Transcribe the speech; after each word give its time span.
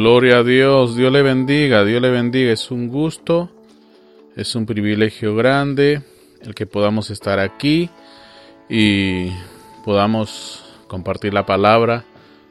Gloria 0.00 0.38
a 0.38 0.42
Dios, 0.42 0.96
Dios 0.96 1.12
le 1.12 1.20
bendiga, 1.20 1.84
Dios 1.84 2.00
le 2.00 2.08
bendiga. 2.08 2.52
Es 2.52 2.70
un 2.70 2.88
gusto, 2.88 3.50
es 4.34 4.54
un 4.54 4.64
privilegio 4.64 5.36
grande 5.36 6.00
el 6.40 6.54
que 6.54 6.64
podamos 6.64 7.10
estar 7.10 7.38
aquí 7.38 7.90
y 8.66 9.30
podamos 9.84 10.64
compartir 10.86 11.34
la 11.34 11.44
palabra 11.44 12.06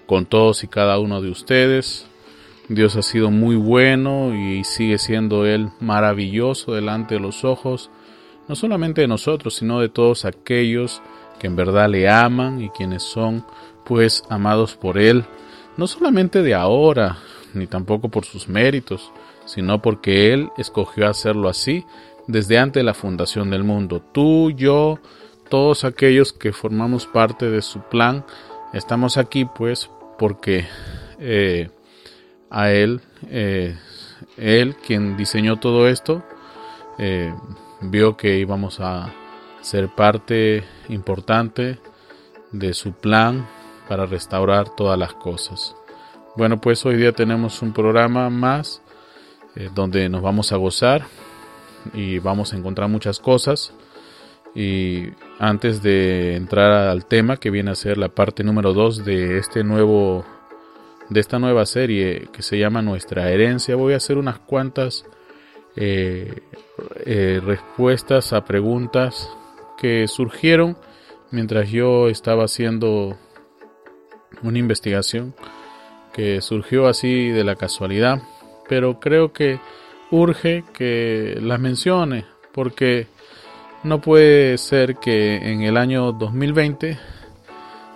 con 0.06 0.28
todos 0.28 0.64
y 0.64 0.68
cada 0.68 1.00
uno 1.00 1.24
de 1.24 1.32
ustedes. 1.32 2.06
Dios 2.68 2.96
ha 2.96 3.02
sido 3.02 3.32
muy 3.32 3.56
bueno 3.56 4.36
y 4.36 4.64
sigue 4.64 5.00
siendo 5.00 5.48
Él 5.48 5.70
maravilloso 5.80 6.76
delante 6.76 7.16
de 7.16 7.20
los 7.20 7.44
ojos, 7.44 7.90
no 8.48 8.54
solamente 8.54 9.02
de 9.02 9.08
nosotros, 9.08 9.56
sino 9.56 9.80
de 9.80 9.90
todos 9.90 10.24
aquellos 10.24 11.02
que 11.40 11.48
en 11.48 11.56
verdad 11.56 11.90
le 11.90 12.08
aman 12.08 12.62
y 12.62 12.70
quienes 12.70 13.02
son 13.02 13.44
pues 13.86 14.24
amados 14.30 14.76
por 14.76 15.00
Él, 15.00 15.26
no 15.78 15.88
solamente 15.88 16.44
de 16.44 16.54
ahora, 16.54 17.18
ni 17.54 17.68
tampoco 17.68 18.10
por 18.10 18.26
sus 18.26 18.48
méritos, 18.48 19.12
sino 19.46 19.82
porque 19.82 20.34
Él 20.34 20.50
escogió 20.58 21.08
hacerlo 21.08 21.50
así 21.50 21.86
desde 22.28 22.60
antes 22.60 22.82
de 22.82 22.84
la 22.84 22.94
fundación 22.94 23.50
del 23.50 23.64
mundo. 23.64 24.02
Tú, 24.12 24.52
yo, 24.52 25.00
todos 25.50 25.84
aquellos 25.84 26.32
que 26.32 26.54
formamos 26.54 27.08
parte 27.08 27.50
de 27.50 27.62
su 27.62 27.82
plan, 27.82 28.24
estamos 28.74 29.18
aquí 29.18 29.46
pues 29.46 29.90
porque 30.18 30.68
eh, 31.20 31.70
a 32.50 32.72
Él, 32.72 33.02
eh, 33.30 33.76
Él 34.38 34.76
quien 34.76 35.18
diseñó 35.18 35.58
todo 35.60 35.88
esto, 35.88 36.24
eh, 37.00 37.34
vio 37.82 38.16
que 38.16 38.38
íbamos 38.38 38.80
a 38.80 39.14
ser 39.62 39.90
parte 39.90 40.64
importante 40.90 41.80
de 42.52 42.74
su 42.74 42.94
plan 42.94 43.48
para 43.88 44.06
restaurar 44.06 44.70
todas 44.76 45.00
las 45.00 45.14
cosas. 45.14 45.76
Bueno, 46.40 46.62
pues 46.62 46.86
hoy 46.86 46.96
día 46.96 47.12
tenemos 47.12 47.62
un 47.62 47.74
programa 47.74 48.30
más 48.30 48.82
eh, 49.58 49.70
donde 49.76 50.08
nos 50.08 50.22
vamos 50.22 50.54
a 50.54 50.56
gozar 50.56 51.06
y 51.94 52.20
vamos 52.20 52.54
a 52.54 52.56
encontrar 52.56 52.88
muchas 52.88 53.20
cosas. 53.20 53.74
Y 54.56 55.10
antes 55.38 55.84
de 55.84 56.38
entrar 56.38 56.88
al 56.88 57.04
tema 57.04 57.36
que 57.36 57.50
viene 57.50 57.72
a 57.72 57.76
ser 57.76 57.98
la 57.98 58.08
parte 58.08 58.46
número 58.46 58.72
2 58.72 59.04
de 59.04 59.38
este 59.38 59.66
nuevo 59.66 60.24
de 61.10 61.20
esta 61.20 61.40
nueva 61.40 61.66
serie 61.66 62.30
que 62.32 62.42
se 62.42 62.58
llama 62.58 62.82
Nuestra 62.82 63.30
herencia, 63.30 63.76
voy 63.76 63.92
a 63.92 63.98
hacer 63.98 64.18
unas 64.18 64.40
cuantas 64.40 65.04
eh, 65.76 66.42
eh, 67.06 67.42
respuestas 67.46 68.32
a 68.32 68.46
preguntas 68.46 69.30
que 69.78 70.08
surgieron 70.08 70.78
mientras 71.32 71.70
yo 71.70 72.08
estaba 72.08 72.46
haciendo 72.46 73.18
una 74.42 74.58
investigación 74.58 75.36
que 76.20 76.42
surgió 76.42 76.88
así 76.88 77.30
de 77.30 77.46
la 77.46 77.56
casualidad, 77.56 78.22
pero 78.68 79.00
creo 79.00 79.32
que 79.32 79.58
urge 80.12 80.66
que 80.74 81.38
las 81.42 81.62
mencione 81.62 82.26
porque 82.54 83.08
no 83.86 84.02
puede 84.02 84.58
ser 84.58 84.98
que 84.98 85.38
en 85.38 85.62
el 85.62 85.78
año 85.78 86.12
2020 86.12 87.00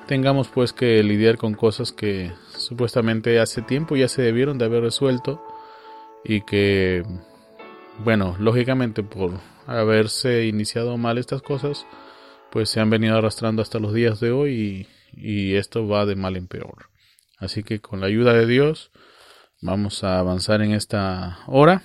tengamos 0.07 0.47
pues 0.47 0.71
que 0.71 1.03
lidiar 1.03 1.37
con 1.37 1.53
cosas 1.53 1.91
que 1.91 2.31
supuestamente 2.55 3.41
hace 3.41 3.61
tiempo 3.61 3.97
ya 3.97 4.07
se 4.07 4.21
debieron 4.21 4.57
de 4.57 4.65
haber 4.65 4.83
resuelto 4.83 5.43
y 6.23 6.45
que 6.45 7.03
bueno, 8.05 8.37
lógicamente 8.39 9.03
por 9.03 9.31
haberse 9.67 10.45
iniciado 10.45 10.97
mal 10.97 11.17
estas 11.17 11.41
cosas, 11.41 11.85
pues 12.53 12.69
se 12.69 12.79
han 12.79 12.89
venido 12.89 13.17
arrastrando 13.17 13.61
hasta 13.61 13.79
los 13.79 13.93
días 13.93 14.21
de 14.21 14.31
hoy 14.31 14.53
y 14.53 14.87
y 15.15 15.55
esto 15.55 15.87
va 15.87 16.05
de 16.05 16.15
mal 16.15 16.37
en 16.37 16.47
peor. 16.47 16.92
Así 17.43 17.61
que 17.61 17.81
con 17.81 17.99
la 17.99 18.07
ayuda 18.07 18.31
de 18.31 18.47
Dios 18.47 18.89
vamos 19.61 20.05
a 20.05 20.17
avanzar 20.17 20.61
en 20.61 20.71
esta 20.71 21.39
hora 21.47 21.83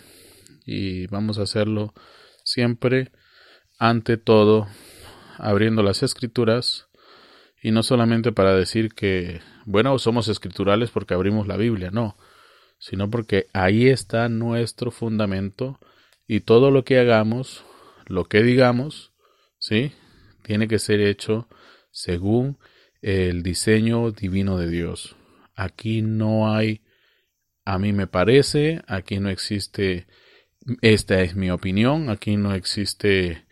y 0.65 1.09
vamos 1.09 1.39
a 1.39 1.43
hacerlo 1.43 1.95
siempre 2.45 3.11
ante 3.77 4.19
todo 4.19 4.69
abriendo 5.37 5.83
las 5.83 6.05
escrituras 6.05 6.87
y 7.61 7.73
no 7.73 7.83
solamente 7.83 8.31
para 8.31 8.55
decir 8.55 8.95
que 8.95 9.41
bueno 9.67 9.99
somos 9.99 10.29
escriturales 10.29 10.91
porque 10.91 11.15
abrimos 11.15 11.49
la 11.49 11.57
Biblia, 11.57 11.91
no, 11.91 12.17
sino 12.79 13.11
porque 13.11 13.49
ahí 13.53 13.89
está 13.89 14.29
nuestro 14.29 14.93
fundamento 14.93 15.81
y 16.29 16.41
todo 16.41 16.71
lo 16.71 16.85
que 16.85 17.01
hagamos, 17.01 17.65
lo 18.07 18.27
que 18.27 18.45
digamos, 18.45 19.13
sí, 19.59 19.91
tiene 20.45 20.69
que 20.69 20.79
ser 20.79 21.01
hecho 21.01 21.49
según 21.91 22.59
el 23.03 23.43
diseño 23.43 24.13
divino 24.13 24.57
de 24.57 24.69
Dios. 24.69 25.18
Aquí 25.59 26.03
no 26.03 26.55
hay, 26.55 26.83
a 27.65 27.81
mí 27.81 27.93
me 27.93 28.07
parece, 28.07 28.81
aquí 28.87 29.19
no 29.19 29.29
existe, 29.29 30.07
esta 30.83 31.21
es 31.21 31.35
mi 31.35 31.51
opinión, 31.51 32.11
aquí 32.11 32.37
no 32.37 32.55
existe, 32.55 33.45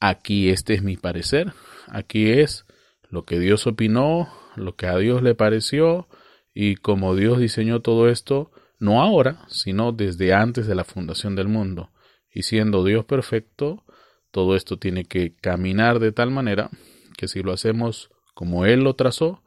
aquí 0.00 0.48
este 0.48 0.74
es 0.74 0.82
mi 0.82 0.96
parecer, 0.96 1.52
aquí 1.86 2.28
es 2.28 2.66
lo 3.08 3.24
que 3.24 3.38
Dios 3.38 3.68
opinó, 3.68 4.28
lo 4.56 4.74
que 4.74 4.88
a 4.88 4.96
Dios 4.96 5.22
le 5.22 5.36
pareció 5.36 6.08
y 6.52 6.74
como 6.74 7.14
Dios 7.14 7.38
diseñó 7.38 7.82
todo 7.82 8.08
esto, 8.08 8.50
no 8.80 9.00
ahora, 9.00 9.46
sino 9.46 9.92
desde 9.92 10.34
antes 10.34 10.66
de 10.66 10.74
la 10.74 10.82
fundación 10.82 11.36
del 11.36 11.46
mundo. 11.46 11.92
Y 12.32 12.42
siendo 12.42 12.82
Dios 12.82 13.04
perfecto, 13.04 13.84
todo 14.32 14.56
esto 14.56 14.76
tiene 14.76 15.04
que 15.04 15.36
caminar 15.36 16.00
de 16.00 16.10
tal 16.10 16.32
manera 16.32 16.68
que 17.16 17.28
si 17.28 17.44
lo 17.44 17.52
hacemos 17.52 18.10
como 18.34 18.66
Él 18.66 18.80
lo 18.80 18.96
trazó, 18.96 19.43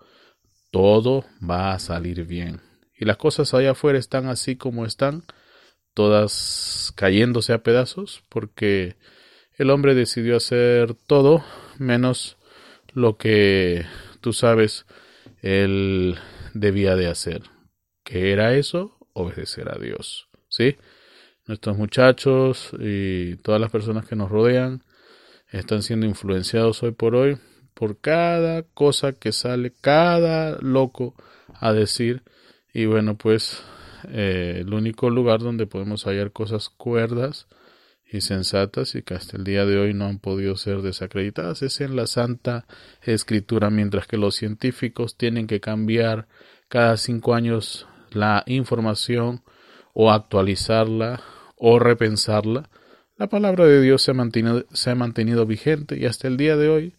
todo 0.72 1.26
va 1.48 1.74
a 1.74 1.80
salir 1.80 2.26
bien. 2.26 2.62
Y 2.96 3.06
las 3.06 3.18
cosas 3.18 3.54
allá 3.54 3.72
afuera 3.72 4.00
están 4.00 4.28
así 4.28 4.56
como 4.56 4.86
están, 4.86 5.24
todas 5.94 6.94
cayéndose 6.96 7.54
a 7.54 7.64
pedazos, 7.64 8.24
porque 8.30 8.96
el 9.58 9.70
hombre 9.70 9.96
decidió 9.96 10.38
hacer 10.38 10.94
todo 11.08 11.44
menos 11.78 12.38
lo 12.94 13.18
que 13.18 13.86
tú 14.22 14.34
sabes 14.34 14.86
él 15.42 16.18
debía 16.54 16.96
de 16.96 17.08
hacer. 17.08 17.44
¿Qué 18.04 18.32
era 18.32 18.56
eso? 18.56 18.98
Obedecer 19.14 19.70
a 19.70 19.80
Dios. 19.80 20.30
¿Sí? 20.50 20.78
Nuestros 21.46 21.78
muchachos 21.78 22.72
y 22.80 23.36
todas 23.38 23.62
las 23.62 23.72
personas 23.72 24.06
que 24.08 24.16
nos 24.16 24.30
rodean 24.30 24.84
están 25.50 25.82
siendo 25.82 26.06
influenciados 26.06 26.84
hoy 26.84 26.92
por 26.92 27.16
hoy 27.16 27.38
por 27.78 28.00
cada 28.00 28.64
cosa 28.64 29.14
que 29.14 29.32
sale 29.32 29.72
cada 29.82 30.58
loco 30.62 31.14
a 31.60 31.74
decir. 31.74 32.24
Y 32.74 32.88
bueno, 32.88 33.18
pues 33.18 33.64
eh, 34.10 34.58
el 34.62 34.74
único 34.74 35.12
lugar 35.12 35.42
donde 35.42 35.68
podemos 35.68 36.06
hallar 36.06 36.32
cosas 36.32 36.70
cuerdas 36.70 37.48
y 38.12 38.22
sensatas 38.22 38.96
y 38.96 39.04
que 39.04 39.14
hasta 39.14 39.38
el 39.38 39.44
día 39.44 39.66
de 39.66 39.78
hoy 39.78 39.94
no 39.94 40.06
han 40.06 40.18
podido 40.18 40.58
ser 40.58 40.82
desacreditadas 40.82 41.62
es 41.62 41.80
en 41.80 41.96
la 41.96 42.08
Santa 42.08 42.66
Escritura, 43.04 43.70
mientras 43.70 44.08
que 44.08 44.18
los 44.18 44.36
científicos 44.36 45.16
tienen 45.16 45.46
que 45.46 45.60
cambiar 45.60 46.28
cada 46.70 46.98
cinco 46.98 47.36
años 47.36 47.86
la 48.10 48.44
información 48.48 49.44
o 49.94 50.12
actualizarla 50.12 51.22
o 51.58 51.78
repensarla. 51.78 52.72
La 53.18 53.28
palabra 53.28 53.66
de 53.66 53.82
Dios 53.82 54.02
se 54.02 54.12
ha 54.12 54.14
mantenido, 54.16 54.66
se 54.74 54.90
ha 54.90 54.96
mantenido 54.96 55.46
vigente 55.46 55.96
y 55.96 56.06
hasta 56.06 56.28
el 56.28 56.38
día 56.38 56.56
de 56.58 56.70
hoy 56.70 56.94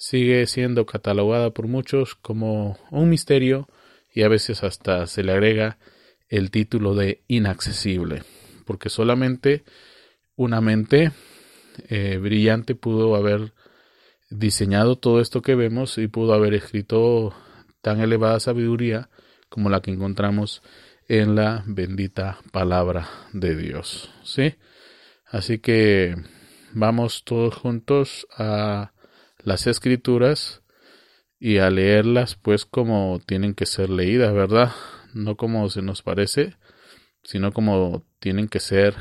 sigue 0.00 0.46
siendo 0.46 0.86
catalogada 0.86 1.50
por 1.50 1.68
muchos 1.68 2.14
como 2.14 2.78
un 2.90 3.10
misterio 3.10 3.68
y 4.14 4.22
a 4.22 4.28
veces 4.28 4.64
hasta 4.64 5.06
se 5.06 5.22
le 5.22 5.32
agrega 5.32 5.76
el 6.30 6.50
título 6.50 6.94
de 6.94 7.22
inaccesible, 7.28 8.22
porque 8.64 8.88
solamente 8.88 9.62
una 10.36 10.62
mente 10.62 11.12
eh, 11.90 12.16
brillante 12.16 12.74
pudo 12.74 13.14
haber 13.14 13.52
diseñado 14.30 14.96
todo 14.96 15.20
esto 15.20 15.42
que 15.42 15.54
vemos 15.54 15.98
y 15.98 16.08
pudo 16.08 16.32
haber 16.32 16.54
escrito 16.54 17.34
tan 17.82 18.00
elevada 18.00 18.40
sabiduría 18.40 19.10
como 19.50 19.68
la 19.68 19.82
que 19.82 19.90
encontramos 19.90 20.62
en 21.08 21.34
la 21.34 21.62
bendita 21.66 22.38
palabra 22.52 23.06
de 23.34 23.54
Dios. 23.54 24.10
¿Sí? 24.24 24.54
Así 25.26 25.58
que 25.58 26.16
vamos 26.72 27.22
todos 27.22 27.54
juntos 27.54 28.26
a 28.38 28.92
las 29.44 29.66
escrituras 29.66 30.62
y 31.38 31.58
a 31.58 31.70
leerlas 31.70 32.34
pues 32.36 32.66
como 32.66 33.20
tienen 33.24 33.54
que 33.54 33.66
ser 33.66 33.90
leídas, 33.90 34.32
¿verdad? 34.34 34.72
No 35.14 35.36
como 35.36 35.68
se 35.70 35.82
nos 35.82 36.02
parece, 36.02 36.56
sino 37.22 37.52
como 37.52 38.06
tienen 38.18 38.48
que 38.48 38.60
ser, 38.60 38.94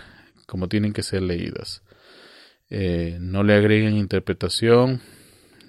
como 0.47 0.68
tienen 0.68 0.94
que 0.94 1.03
ser 1.03 1.21
leídas. 1.21 1.83
Eh, 2.69 3.18
no 3.19 3.44
le 3.44 3.53
agreguen 3.53 3.97
interpretación, 3.97 5.01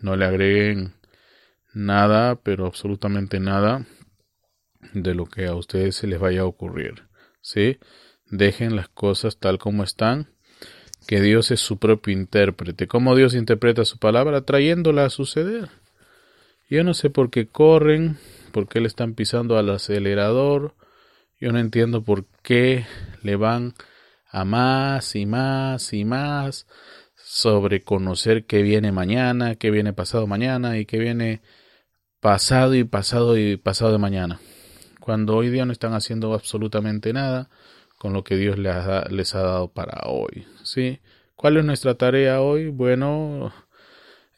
no 0.03 0.17
le 0.17 0.25
agreguen 0.25 0.95
nada, 1.73 2.37
pero 2.37 2.67
absolutamente 2.67 3.41
nada 3.41 3.87
de 4.93 5.15
lo 5.15 5.27
que 5.27 5.47
a 5.47 5.55
ustedes 5.55 5.97
se 5.97 6.07
les 6.07 6.19
vaya 6.21 6.43
a 6.43 6.47
ocurrir. 6.47 7.09
¿Sí? 7.41 7.79
Dejen 8.27 8.77
las 8.77 8.89
cosas 8.89 9.39
tal 9.39 9.59
como 9.59 9.83
están 9.83 10.29
que 11.07 11.21
Dios 11.21 11.51
es 11.51 11.61
su 11.61 11.79
propio 11.79 12.13
intérprete. 12.13 12.87
¿Cómo 12.87 13.17
Dios 13.17 13.35
interpreta 13.35 13.85
su 13.85 13.99
palabra? 13.99 14.43
Trayéndola 14.43 15.07
a 15.07 15.11
suceder. 15.11 15.69
Yo 16.69 16.85
no 16.85 16.95
sé 16.95 17.11
por 17.11 17.31
qué 17.31 17.49
corren, 17.49 18.19
por 18.53 18.69
qué 18.69 18.81
le 18.81 18.87
están 18.87 19.15
pisando 19.15 19.59
al 19.59 19.71
acelerador. 19.71 20.75
Yo 21.41 21.53
no 21.53 21.59
entiendo 21.59 22.05
por 22.05 22.27
qué 22.43 22.87
le 23.23 23.37
van 23.37 23.75
a 24.31 24.45
más 24.45 25.17
y 25.17 25.27
más 25.27 25.93
y 25.93 26.05
más 26.05 26.67
sobre 27.17 27.83
conocer 27.83 28.45
qué 28.45 28.63
viene 28.63 28.93
mañana, 28.93 29.55
qué 29.57 29.71
viene 29.71 29.93
pasado 29.93 30.27
mañana 30.27 30.79
y 30.79 30.87
qué 30.87 30.99
viene 30.99 31.43
pasado 32.21 32.75
y 32.75 32.85
pasado 32.85 33.37
y 33.39 33.57
pasado 33.57 33.93
de 33.93 33.99
mañana. 33.99 34.41
Cuando 35.01 35.37
hoy 35.37 35.51
día 35.51 35.65
no 35.65 35.73
están 35.73 35.95
haciendo 35.95 36.35
absolutamente 36.35 37.13
nada 37.13 37.49
con 38.01 38.15
lo 38.15 38.25
que 38.25 38.37
Dios 38.37 38.59
les 38.59 39.35
ha, 39.35 39.43
dado 39.43 39.69
para 39.69 40.09
hoy. 40.09 40.47
¿sí? 40.63 41.01
¿Cuál 41.37 41.59
es 41.59 41.67
nuestra 41.67 41.97
tarea 41.97 42.41
hoy? 42.41 42.69
Bueno, 42.69 43.53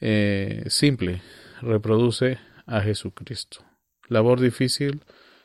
eh, 0.00 0.64
simple, 0.66 1.22
reproduce 1.60 2.40
a 2.66 2.80
Jesucristo. 2.80 3.64
Labor 4.08 4.40
difícil, 4.40 5.04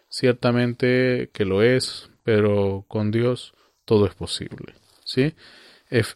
ciertamente 0.10 1.30
que 1.32 1.46
lo 1.46 1.62
es, 1.62 2.10
pero 2.24 2.86
con 2.88 3.12
Dios 3.12 3.54
todo 3.86 4.08
es 4.08 4.16
posible. 4.16 4.74
¿sí? 5.06 5.36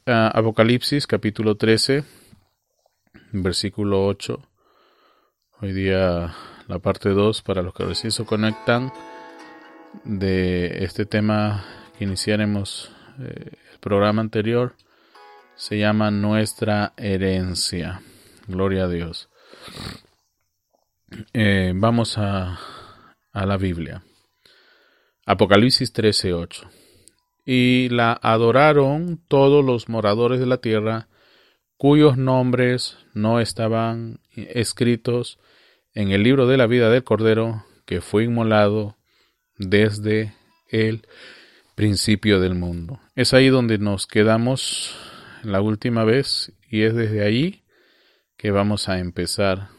Ah, 0.08 0.32
Apocalipsis 0.34 1.06
capítulo 1.06 1.56
13, 1.56 2.04
versículo 3.32 4.08
8. 4.08 4.42
Hoy 5.62 5.72
día 5.72 6.34
la 6.68 6.80
parte 6.80 7.10
2 7.10 7.44
para 7.44 7.62
los 7.62 7.76
que 7.76 7.86
recién 7.86 8.12
se 8.12 8.26
conectan 8.26 8.92
de 10.04 10.84
este 10.84 11.06
tema 11.06 11.64
que 12.02 12.90
eh, 13.20 13.52
el 13.74 13.80
programa 13.80 14.22
anterior. 14.22 14.76
Se 15.56 15.78
llama 15.78 16.10
Nuestra 16.10 16.94
herencia. 16.98 18.02
Gloria 18.48 18.86
a 18.86 18.88
Dios. 18.88 19.30
Eh, 21.34 21.74
vamos 21.76 22.18
a, 22.18 22.60
a 23.32 23.46
la 23.46 23.58
Biblia. 23.58 24.04
Apocalipsis 25.26 25.94
13, 25.94 26.34
8 26.34 26.70
y 27.46 27.90
la 27.90 28.14
adoraron 28.22 29.20
todos 29.28 29.66
los 29.66 29.90
moradores 29.90 30.40
de 30.40 30.46
la 30.46 30.58
tierra, 30.58 31.08
cuyos 31.76 32.16
nombres 32.16 32.98
no 33.14 33.40
estaban 33.40 34.20
escritos 34.36 35.40
en 35.94 36.12
el 36.12 36.24
libro 36.24 36.48
de 36.48 36.58
la 36.58 36.68
vida 36.68 36.90
del 36.90 37.04
Cordero, 37.04 37.66
que 37.86 38.00
fue 38.02 38.26
inmolado 38.26 38.96
desde 39.58 40.34
el 40.70 41.08
principio 41.82 42.40
del 42.40 42.54
mundo. 42.54 43.00
Es 43.16 43.34
ahí 43.34 43.50
donde 43.50 43.80
nos 43.80 44.06
quedamos 44.06 44.96
la 45.42 45.62
última 45.62 46.04
vez 46.04 46.54
y 46.70 46.84
es 46.84 46.94
desde 46.94 47.24
ahí 47.24 47.64
que 48.38 48.52
vamos 48.52 48.88
a 48.88 49.00
empezar 49.00 49.70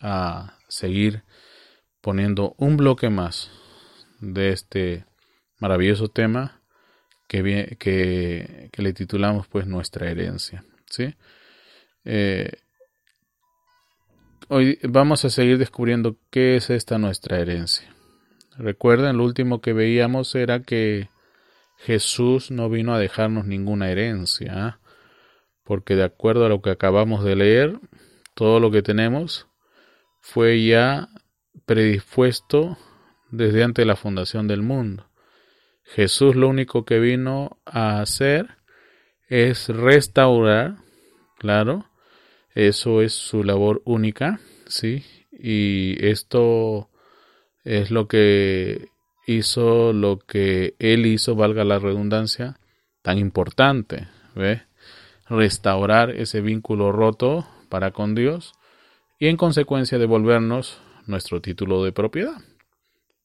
a 0.00 0.58
seguir 0.66 1.22
poniendo 2.00 2.56
un 2.58 2.76
bloque 2.76 3.10
más 3.10 3.52
de 4.18 4.48
este 4.48 5.04
maravilloso 5.60 6.08
tema 6.08 6.62
que, 7.28 8.68
le 8.76 8.92
titulamos 8.92 9.46
pues 9.46 9.68
nuestra 9.68 10.10
herencia. 10.10 10.64
¿sí? 10.90 11.14
Eh, 12.04 12.50
hoy 14.48 14.80
vamos 14.82 15.24
a 15.24 15.30
seguir 15.30 15.58
descubriendo 15.58 16.16
qué 16.32 16.56
es 16.56 16.70
esta 16.70 16.98
nuestra 16.98 17.38
herencia. 17.38 17.88
Recuerden, 18.58 19.16
lo 19.16 19.22
último 19.22 19.60
que 19.60 19.72
veíamos 19.72 20.34
era 20.34 20.62
que 20.64 21.08
Jesús 21.78 22.50
no 22.50 22.68
vino 22.68 22.94
a 22.94 22.98
dejarnos 22.98 23.46
ninguna 23.46 23.90
herencia, 23.90 24.66
¿ah? 24.66 24.80
porque 25.64 25.96
de 25.96 26.04
acuerdo 26.04 26.46
a 26.46 26.48
lo 26.48 26.62
que 26.62 26.70
acabamos 26.70 27.24
de 27.24 27.36
leer, 27.36 27.80
todo 28.34 28.60
lo 28.60 28.70
que 28.70 28.82
tenemos 28.82 29.48
fue 30.20 30.64
ya 30.64 31.08
predispuesto 31.66 32.76
desde 33.30 33.64
antes 33.64 33.82
de 33.82 33.86
la 33.86 33.96
fundación 33.96 34.48
del 34.48 34.62
mundo. 34.62 35.08
Jesús 35.84 36.34
lo 36.34 36.48
único 36.48 36.84
que 36.84 36.98
vino 36.98 37.58
a 37.64 38.00
hacer 38.00 38.56
es 39.28 39.68
restaurar, 39.68 40.76
claro, 41.38 41.86
eso 42.54 43.02
es 43.02 43.12
su 43.12 43.44
labor 43.44 43.82
única, 43.84 44.40
¿sí? 44.66 45.04
Y 45.30 46.04
esto 46.06 46.90
es 47.64 47.90
lo 47.90 48.08
que 48.08 48.88
hizo, 49.26 49.92
lo 49.92 50.18
que 50.18 50.74
él 50.78 51.04
hizo, 51.04 51.34
valga 51.34 51.64
la 51.64 51.78
redundancia, 51.78 52.58
tan 53.02 53.18
importante, 53.18 54.08
¿ve? 54.34 54.62
Restaurar 55.28 56.10
ese 56.10 56.40
vínculo 56.40 56.92
roto 56.92 57.46
para 57.68 57.90
con 57.90 58.14
Dios 58.14 58.54
y 59.18 59.26
en 59.26 59.36
consecuencia 59.36 59.98
devolvernos 59.98 60.80
nuestro 61.06 61.40
título 61.40 61.84
de 61.84 61.92
propiedad. 61.92 62.40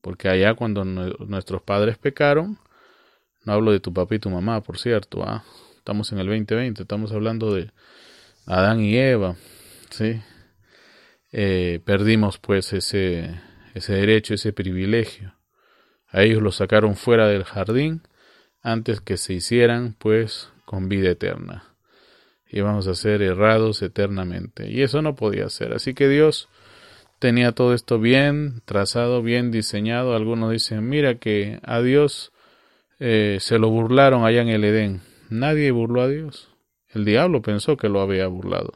Porque 0.02 0.30
allá 0.30 0.56
cuando 0.56 0.84
nuestros 0.84 1.62
padres 1.62 1.98
pecaron, 1.98 2.58
no 3.46 3.54
hablo 3.54 3.72
de 3.72 3.80
tu 3.80 3.94
papá 3.94 4.16
y 4.16 4.20
tu 4.20 4.30
mamá, 4.30 4.62
por 4.62 4.80
cierto, 4.80 5.24
¿ah? 5.24 5.44
estamos 5.78 6.12
en 6.12 6.20
el 6.20 6.28
2020, 6.28 6.82
estamos 6.82 7.12
hablando 7.12 7.54
de 7.54 7.72
Adán 8.48 8.82
y 8.82 8.98
Eva, 8.98 9.36
¿sí? 9.92 10.22
Eh, 11.32 11.80
perdimos 11.86 12.40
pues 12.40 12.74
ese, 12.74 13.40
ese 13.74 13.94
derecho, 13.94 14.34
ese 14.34 14.54
privilegio. 14.54 15.34
A 16.12 16.24
ellos 16.24 16.42
los 16.42 16.58
sacaron 16.58 16.96
fuera 16.96 17.28
del 17.28 17.44
jardín 17.44 18.02
antes 18.62 19.02
que 19.02 19.18
se 19.18 19.34
hicieran 19.34 19.96
pues 19.98 20.50
con 20.66 20.90
vida 20.90 21.10
eterna. 21.10 21.64
Y 22.50 22.62
vamos 22.62 22.88
a 22.88 22.96
ser 22.96 23.22
errados 23.22 23.82
eternamente. 23.82 24.70
Y 24.70 24.82
eso 24.82 25.02
no 25.02 25.16
podía 25.16 25.50
ser. 25.50 25.74
Así 25.74 25.94
que 25.94 26.10
Dios 26.10 26.50
tenía 27.20 27.54
todo 27.54 27.74
esto 27.74 28.00
bien 28.00 28.62
trazado, 28.66 29.22
bien 29.22 29.52
diseñado. 29.52 30.16
Algunos 30.16 30.52
dicen, 30.52 30.88
mira 30.90 31.16
que 31.16 31.60
a 31.64 31.82
Dios 31.82 32.34
eh, 33.00 33.38
se 33.40 33.58
lo 33.58 33.70
burlaron 33.70 34.26
allá 34.26 34.42
en 34.42 34.50
el 34.50 34.66
Edén. 34.66 35.02
Nadie 35.30 35.72
burló 35.72 36.02
a 36.02 36.10
Dios. 36.10 36.50
El 36.90 37.06
diablo 37.06 37.42
pensó 37.42 37.78
que 37.78 37.88
lo 37.88 38.02
había 38.02 38.28
burlado. 38.28 38.74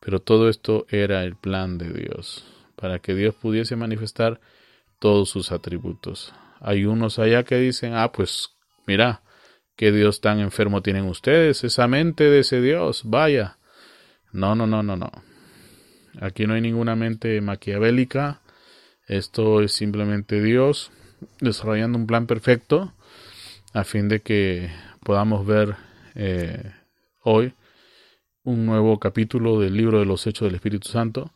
Pero 0.00 0.20
todo 0.20 0.48
esto 0.48 0.86
era 0.90 1.24
el 1.24 1.34
plan 1.34 1.78
de 1.78 1.92
Dios, 1.92 2.44
para 2.76 2.98
que 2.98 3.14
Dios 3.14 3.34
pudiese 3.34 3.74
manifestar 3.74 4.40
todos 4.98 5.30
sus 5.30 5.50
atributos. 5.50 6.34
Hay 6.60 6.84
unos 6.84 7.18
allá 7.18 7.44
que 7.44 7.56
dicen, 7.56 7.94
ah, 7.94 8.12
pues 8.12 8.50
mira, 8.86 9.22
qué 9.76 9.92
Dios 9.92 10.20
tan 10.20 10.40
enfermo 10.40 10.82
tienen 10.82 11.04
ustedes, 11.04 11.64
esa 11.64 11.86
mente 11.86 12.24
de 12.24 12.40
ese 12.40 12.60
Dios, 12.60 13.02
vaya. 13.04 13.58
No, 14.32 14.54
no, 14.54 14.66
no, 14.66 14.82
no, 14.82 14.96
no. 14.96 15.10
Aquí 16.20 16.46
no 16.46 16.54
hay 16.54 16.60
ninguna 16.60 16.96
mente 16.96 17.40
maquiavélica. 17.40 18.40
Esto 19.06 19.62
es 19.62 19.72
simplemente 19.72 20.42
Dios 20.42 20.90
desarrollando 21.40 21.98
un 21.98 22.06
plan 22.06 22.26
perfecto 22.26 22.92
a 23.72 23.84
fin 23.84 24.08
de 24.08 24.20
que 24.20 24.70
podamos 25.04 25.46
ver 25.46 25.76
eh, 26.14 26.72
hoy 27.22 27.54
un 28.42 28.66
nuevo 28.66 28.98
capítulo 28.98 29.60
del 29.60 29.76
libro 29.76 29.98
de 29.98 30.06
los 30.06 30.26
Hechos 30.26 30.46
del 30.46 30.56
Espíritu 30.56 30.88
Santo 30.88 31.32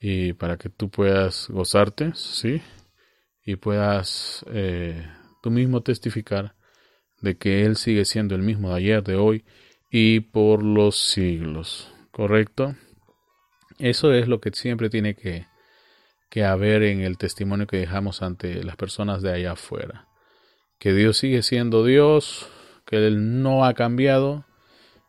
y 0.00 0.32
para 0.32 0.56
que 0.56 0.68
tú 0.68 0.90
puedas 0.90 1.48
gozarte, 1.48 2.12
¿sí? 2.14 2.62
Y 3.46 3.56
puedas 3.56 4.44
eh, 4.52 5.08
tú 5.42 5.50
mismo 5.50 5.80
testificar 5.80 6.56
de 7.20 7.38
que 7.38 7.64
Él 7.64 7.76
sigue 7.76 8.04
siendo 8.04 8.34
el 8.34 8.42
mismo 8.42 8.70
de 8.70 8.76
ayer, 8.76 9.02
de 9.02 9.14
hoy 9.14 9.44
y 9.90 10.20
por 10.20 10.62
los 10.62 10.98
siglos, 10.98 11.90
¿correcto? 12.10 12.74
Eso 13.78 14.12
es 14.12 14.26
lo 14.26 14.40
que 14.40 14.50
siempre 14.50 14.90
tiene 14.90 15.14
que, 15.14 15.46
que 16.28 16.44
haber 16.44 16.82
en 16.82 17.00
el 17.00 17.18
testimonio 17.18 17.66
que 17.66 17.78
dejamos 17.78 18.20
ante 18.20 18.62
las 18.64 18.76
personas 18.76 19.22
de 19.22 19.32
allá 19.32 19.52
afuera. 19.52 20.08
Que 20.78 20.92
Dios 20.92 21.16
sigue 21.18 21.42
siendo 21.42 21.84
Dios, 21.84 22.48
que 22.84 23.06
Él 23.06 23.42
no 23.42 23.64
ha 23.64 23.74
cambiado 23.74 24.44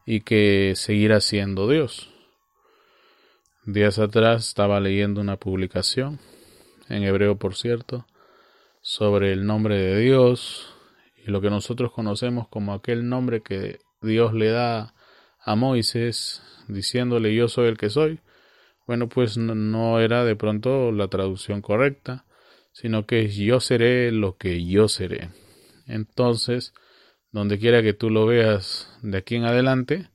y 0.06 0.22
que 0.22 0.74
seguirá 0.76 1.22
siendo 1.22 1.68
Dios. 1.68 2.14
Días 3.66 4.00
atrás 4.00 4.48
estaba 4.48 4.80
leyendo 4.80 5.20
una 5.20 5.38
publicación, 5.38 6.20
en 6.88 7.04
hebreo 7.04 7.38
por 7.38 7.56
cierto, 7.56 8.06
sobre 8.88 9.34
el 9.34 9.46
nombre 9.46 9.76
de 9.76 10.00
Dios 10.00 10.74
y 11.18 11.30
lo 11.30 11.42
que 11.42 11.50
nosotros 11.50 11.92
conocemos 11.92 12.48
como 12.48 12.72
aquel 12.72 13.10
nombre 13.10 13.42
que 13.42 13.80
Dios 14.02 14.34
le 14.34 14.50
da 14.50 14.94
a 15.44 15.56
Moisés 15.58 16.42
diciéndole 16.70 17.36
yo 17.36 17.50
soy 17.50 17.68
el 17.68 17.78
que 17.78 17.90
soy. 17.90 18.22
Bueno, 18.88 19.10
pues 19.10 19.38
no, 19.38 20.00
era 20.00 20.24
de 20.24 20.38
pronto 20.38 20.94
la 20.94 21.10
traducción 21.10 21.62
correcta, 21.62 22.24
sino 22.72 23.06
que 23.06 23.28
yo 23.28 23.60
seré 23.60 24.14
lo 24.14 24.38
que 24.38 24.66
yo 24.66 24.88
seré. 24.88 25.32
Entonces, 25.86 26.74
donde 27.34 27.60
quiera 27.60 27.84
que 27.84 27.94
tú 27.94 28.10
lo 28.10 28.26
veas 28.26 28.90
de 29.02 29.18
aquí 29.18 29.36
en 29.36 29.44
adelante, 29.44 30.12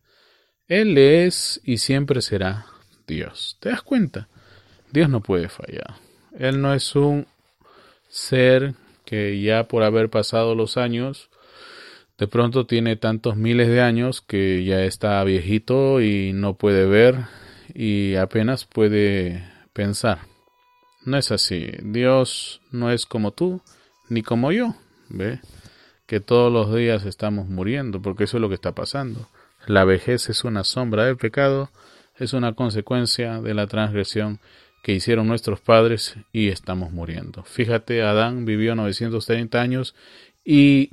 Él 0.67 0.97
es 0.97 1.61
y 1.63 1.77
siempre 1.77 2.23
será 2.23 2.65
Dios. 3.07 3.59
¿Te 3.61 3.69
das 3.69 3.83
cuenta? 3.83 4.31
Dios 4.91 5.11
no 5.11 5.21
puede 5.21 5.51
fallar. 5.51 5.97
Él 6.39 6.63
no 6.63 6.73
es 6.73 6.97
un 6.97 7.27
ser 8.13 8.75
que 9.07 9.41
ya 9.41 9.65
por 9.65 9.83
haber 9.83 10.11
pasado 10.11 10.55
los 10.55 10.77
años, 10.77 11.31
de 12.19 12.29
pronto 12.29 12.67
tiene 12.67 12.97
tantos 12.97 13.37
miles 13.37 13.69
de 13.69 13.81
años 13.81 14.21
que 14.21 14.65
ya 14.65 14.85
está 14.85 15.25
viejito 15.25 16.01
y 16.03 16.33
no 16.35 16.55
puede 16.55 16.87
ver 16.87 17.25
y 17.75 18.15
apenas 18.17 18.67
puede 18.67 19.51
pensar. 19.73 20.19
No 21.05 21.17
es 21.17 21.33
así. 21.33 21.71
Dios 21.83 22.61
no 22.71 22.93
es 22.93 23.07
como 23.07 23.33
tú 23.33 23.63
ni 24.09 24.23
como 24.23 24.53
yo. 24.53 24.77
¿ve? 25.09 25.41
Que 26.07 26.21
todos 26.21 26.53
los 26.53 26.75
días 26.75 27.07
estamos 27.07 27.49
muriendo, 27.49 28.03
porque 28.03 28.25
eso 28.25 28.37
es 28.37 28.41
lo 28.43 28.49
que 28.51 28.57
está 28.57 28.73
pasando. 28.73 29.29
La 29.67 29.85
vejez 29.85 30.29
es 30.29 30.45
una 30.45 30.65
sombra 30.65 31.07
del 31.07 31.17
pecado, 31.17 31.71
es 32.19 32.35
una 32.35 32.53
consecuencia 32.53 33.41
de 33.41 33.55
la 33.55 33.67
transgresión 33.67 34.39
que 34.83 34.93
hicieron 34.93 35.29
nuestros 35.29 35.61
padres 35.61 36.17
y 36.33 36.49
estamos 36.49 36.91
muriendo. 36.91 37.45
Fíjate, 37.45 38.03
Adán 38.03 38.45
vivió 38.45 38.75
930 38.75 39.61
años 39.61 39.95
y 40.45 40.91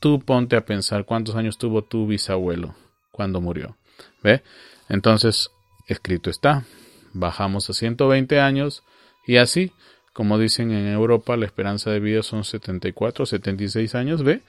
tú 0.00 0.20
ponte 0.20 0.56
a 0.56 0.64
pensar 0.64 1.04
cuántos 1.04 1.36
años 1.36 1.56
tuvo 1.56 1.82
tu 1.82 2.06
bisabuelo 2.06 2.74
cuando 3.12 3.40
murió. 3.40 3.76
¿Ve? 4.22 4.42
Entonces, 4.88 5.50
escrito 5.86 6.30
está. 6.30 6.64
Bajamos 7.12 7.70
a 7.70 7.72
120 7.72 8.40
años 8.40 8.82
y 9.26 9.36
así, 9.36 9.72
como 10.12 10.38
dicen 10.38 10.72
en 10.72 10.88
Europa, 10.88 11.36
la 11.36 11.46
esperanza 11.46 11.90
de 11.90 12.00
vida 12.00 12.22
son 12.22 12.44
74, 12.44 13.24
76 13.24 13.94
años, 13.94 14.22
¿ve? 14.24 14.42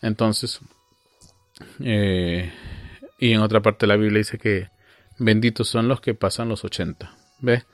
Entonces, 0.00 0.60
eh, 1.80 2.52
y 3.18 3.32
en 3.32 3.40
otra 3.40 3.60
parte 3.60 3.86
de 3.86 3.88
la 3.88 3.96
Biblia 3.96 4.18
dice 4.18 4.38
que 4.38 4.68
benditos 5.18 5.68
son 5.68 5.88
los 5.88 6.00
que 6.00 6.14
pasan 6.14 6.48
los 6.48 6.64
80, 6.64 7.14
¿ve? 7.40 7.64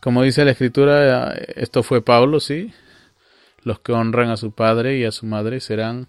Como 0.00 0.22
dice 0.22 0.46
la 0.46 0.52
escritura, 0.52 1.34
esto 1.34 1.82
fue 1.82 2.02
Pablo, 2.02 2.40
sí. 2.40 2.72
Los 3.62 3.80
que 3.80 3.92
honran 3.92 4.30
a 4.30 4.38
su 4.38 4.52
padre 4.52 4.96
y 4.96 5.04
a 5.04 5.12
su 5.12 5.26
madre 5.26 5.60
serán 5.60 6.08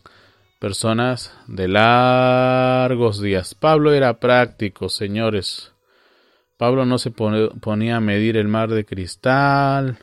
personas 0.59 1.33
de 1.47 1.67
largos 1.67 3.21
días. 3.21 3.53
Pablo 3.53 3.91
era 3.91 4.19
práctico, 4.19 4.87
señores. 4.87 5.73
Pablo 6.55 6.85
no 6.85 6.99
se 6.99 7.11
ponía 7.11 7.97
a 7.97 7.99
medir 7.99 8.37
el 8.37 8.47
mar 8.47 8.69
de 8.69 8.85
cristal, 8.85 9.97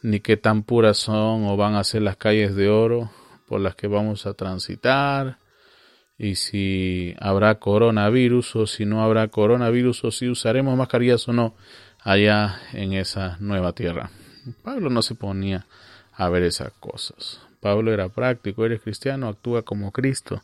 ni 0.00 0.20
qué 0.20 0.38
tan 0.38 0.62
puras 0.62 0.96
son 0.96 1.44
o 1.44 1.56
van 1.58 1.74
a 1.74 1.84
ser 1.84 2.00
las 2.00 2.16
calles 2.16 2.54
de 2.54 2.70
oro 2.70 3.10
por 3.46 3.60
las 3.60 3.74
que 3.74 3.86
vamos 3.86 4.24
a 4.24 4.32
transitar, 4.32 5.38
y 6.16 6.36
si 6.36 7.16
habrá 7.18 7.56
coronavirus 7.58 8.56
o 8.56 8.66
si 8.66 8.86
no 8.86 9.02
habrá 9.02 9.28
coronavirus 9.28 10.04
o 10.04 10.10
si 10.10 10.28
usaremos 10.28 10.76
mascarillas 10.76 11.26
o 11.28 11.32
no 11.32 11.54
allá 12.02 12.60
en 12.72 12.92
esa 12.92 13.36
nueva 13.40 13.72
tierra. 13.72 14.10
Pablo 14.62 14.90
no 14.90 15.02
se 15.02 15.14
ponía 15.14 15.66
a 16.12 16.28
ver 16.28 16.42
esas 16.42 16.72
cosas. 16.80 17.40
Pablo 17.60 17.92
era 17.92 18.08
práctico, 18.08 18.64
eres 18.64 18.80
cristiano, 18.80 19.28
actúa 19.28 19.62
como 19.62 19.92
Cristo, 19.92 20.42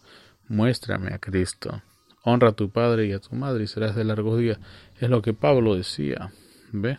muéstrame 0.48 1.14
a 1.14 1.18
Cristo. 1.18 1.82
Honra 2.22 2.50
a 2.50 2.52
tu 2.52 2.70
padre 2.70 3.06
y 3.06 3.12
a 3.12 3.20
tu 3.20 3.34
madre 3.36 3.64
y 3.64 3.66
serás 3.66 3.94
de 3.94 4.04
largos 4.04 4.38
días. 4.38 4.58
Es 5.00 5.08
lo 5.08 5.22
que 5.22 5.32
Pablo 5.32 5.76
decía. 5.76 6.32
¿Ve? 6.72 6.98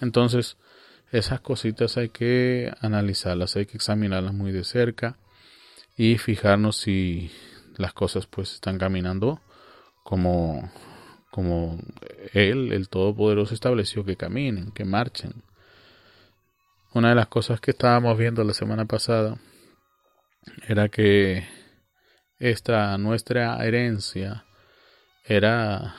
Entonces, 0.00 0.56
esas 1.12 1.40
cositas 1.40 1.96
hay 1.98 2.08
que 2.08 2.72
analizarlas, 2.80 3.54
hay 3.56 3.66
que 3.66 3.76
examinarlas 3.76 4.32
muy 4.32 4.50
de 4.50 4.64
cerca 4.64 5.16
y 5.96 6.16
fijarnos 6.16 6.78
si 6.78 7.30
las 7.76 7.92
cosas 7.92 8.26
pues 8.26 8.54
están 8.54 8.78
caminando 8.78 9.40
como 10.02 10.70
como 11.32 11.78
Él, 12.34 12.74
el 12.74 12.90
Todopoderoso, 12.90 13.54
estableció 13.54 14.04
que 14.04 14.16
caminen, 14.16 14.70
que 14.70 14.84
marchen. 14.84 15.32
Una 16.92 17.08
de 17.08 17.14
las 17.14 17.28
cosas 17.28 17.58
que 17.58 17.70
estábamos 17.70 18.18
viendo 18.18 18.44
la 18.44 18.52
semana 18.52 18.84
pasada 18.84 19.38
era 20.68 20.90
que 20.90 21.48
esta 22.38 22.98
nuestra 22.98 23.56
herencia 23.64 24.44
era 25.24 25.96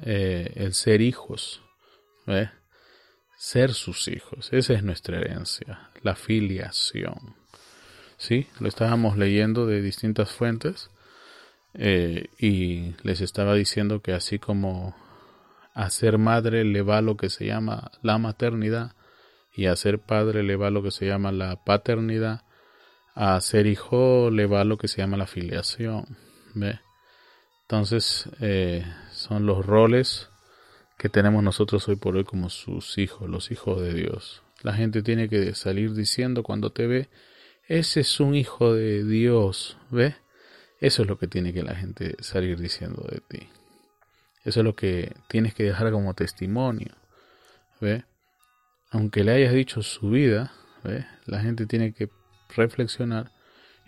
eh, 0.00 0.50
el 0.56 0.72
ser 0.72 1.02
hijos, 1.02 1.60
ser 3.36 3.74
sus 3.74 4.08
hijos. 4.08 4.48
Esa 4.50 4.72
es 4.72 4.82
nuestra 4.82 5.18
herencia, 5.18 5.90
la 6.00 6.14
filiación. 6.14 7.36
Sí, 8.16 8.46
lo 8.60 8.68
estábamos 8.68 9.18
leyendo 9.18 9.66
de 9.66 9.82
distintas 9.82 10.30
fuentes 10.30 10.88
eh, 11.74 12.28
y 12.38 12.94
les 13.02 13.20
estaba 13.20 13.54
diciendo 13.54 14.00
que 14.00 14.12
así 14.12 14.38
como 14.38 14.94
a 15.74 15.88
ser 15.90 16.18
madre 16.18 16.64
le 16.64 16.82
va 16.82 17.00
lo 17.00 17.16
que 17.16 17.30
se 17.30 17.46
llama 17.46 17.92
la 18.02 18.18
maternidad 18.18 18.94
y 19.54 19.66
a 19.66 19.76
ser 19.76 19.98
padre 19.98 20.42
le 20.42 20.56
va 20.56 20.70
lo 20.70 20.82
que 20.82 20.90
se 20.90 21.06
llama 21.06 21.32
la 21.32 21.64
paternidad, 21.64 22.44
a 23.14 23.40
ser 23.40 23.66
hijo 23.66 24.30
le 24.30 24.46
va 24.46 24.64
lo 24.64 24.78
que 24.78 24.88
se 24.88 24.98
llama 24.98 25.16
la 25.16 25.26
filiación. 25.26 26.16
¿ve? 26.54 26.80
Entonces 27.62 28.28
eh, 28.40 28.84
son 29.12 29.46
los 29.46 29.64
roles 29.64 30.28
que 30.98 31.08
tenemos 31.08 31.42
nosotros 31.42 31.88
hoy 31.88 31.96
por 31.96 32.16
hoy 32.16 32.24
como 32.24 32.50
sus 32.50 32.98
hijos, 32.98 33.28
los 33.28 33.50
hijos 33.50 33.80
de 33.80 33.94
Dios. 33.94 34.42
La 34.62 34.74
gente 34.74 35.02
tiene 35.02 35.28
que 35.28 35.54
salir 35.54 35.94
diciendo 35.94 36.42
cuando 36.42 36.72
te 36.72 36.86
ve, 36.86 37.08
ese 37.68 38.00
es 38.00 38.20
un 38.20 38.34
hijo 38.34 38.74
de 38.74 39.04
Dios, 39.04 39.78
¿ve? 39.90 40.16
Eso 40.80 41.02
es 41.02 41.08
lo 41.08 41.18
que 41.18 41.28
tiene 41.28 41.52
que 41.52 41.62
la 41.62 41.74
gente 41.74 42.16
salir 42.20 42.58
diciendo 42.58 43.06
de 43.10 43.20
ti. 43.20 43.48
Eso 44.44 44.60
es 44.60 44.64
lo 44.64 44.74
que 44.74 45.14
tienes 45.28 45.54
que 45.54 45.64
dejar 45.64 45.92
como 45.92 46.14
testimonio. 46.14 46.94
¿Ve? 47.80 48.04
Aunque 48.90 49.22
le 49.22 49.32
hayas 49.32 49.52
dicho 49.52 49.82
su 49.82 50.10
vida, 50.10 50.52
la 51.26 51.40
gente 51.40 51.66
tiene 51.66 51.92
que 51.92 52.08
reflexionar 52.56 53.30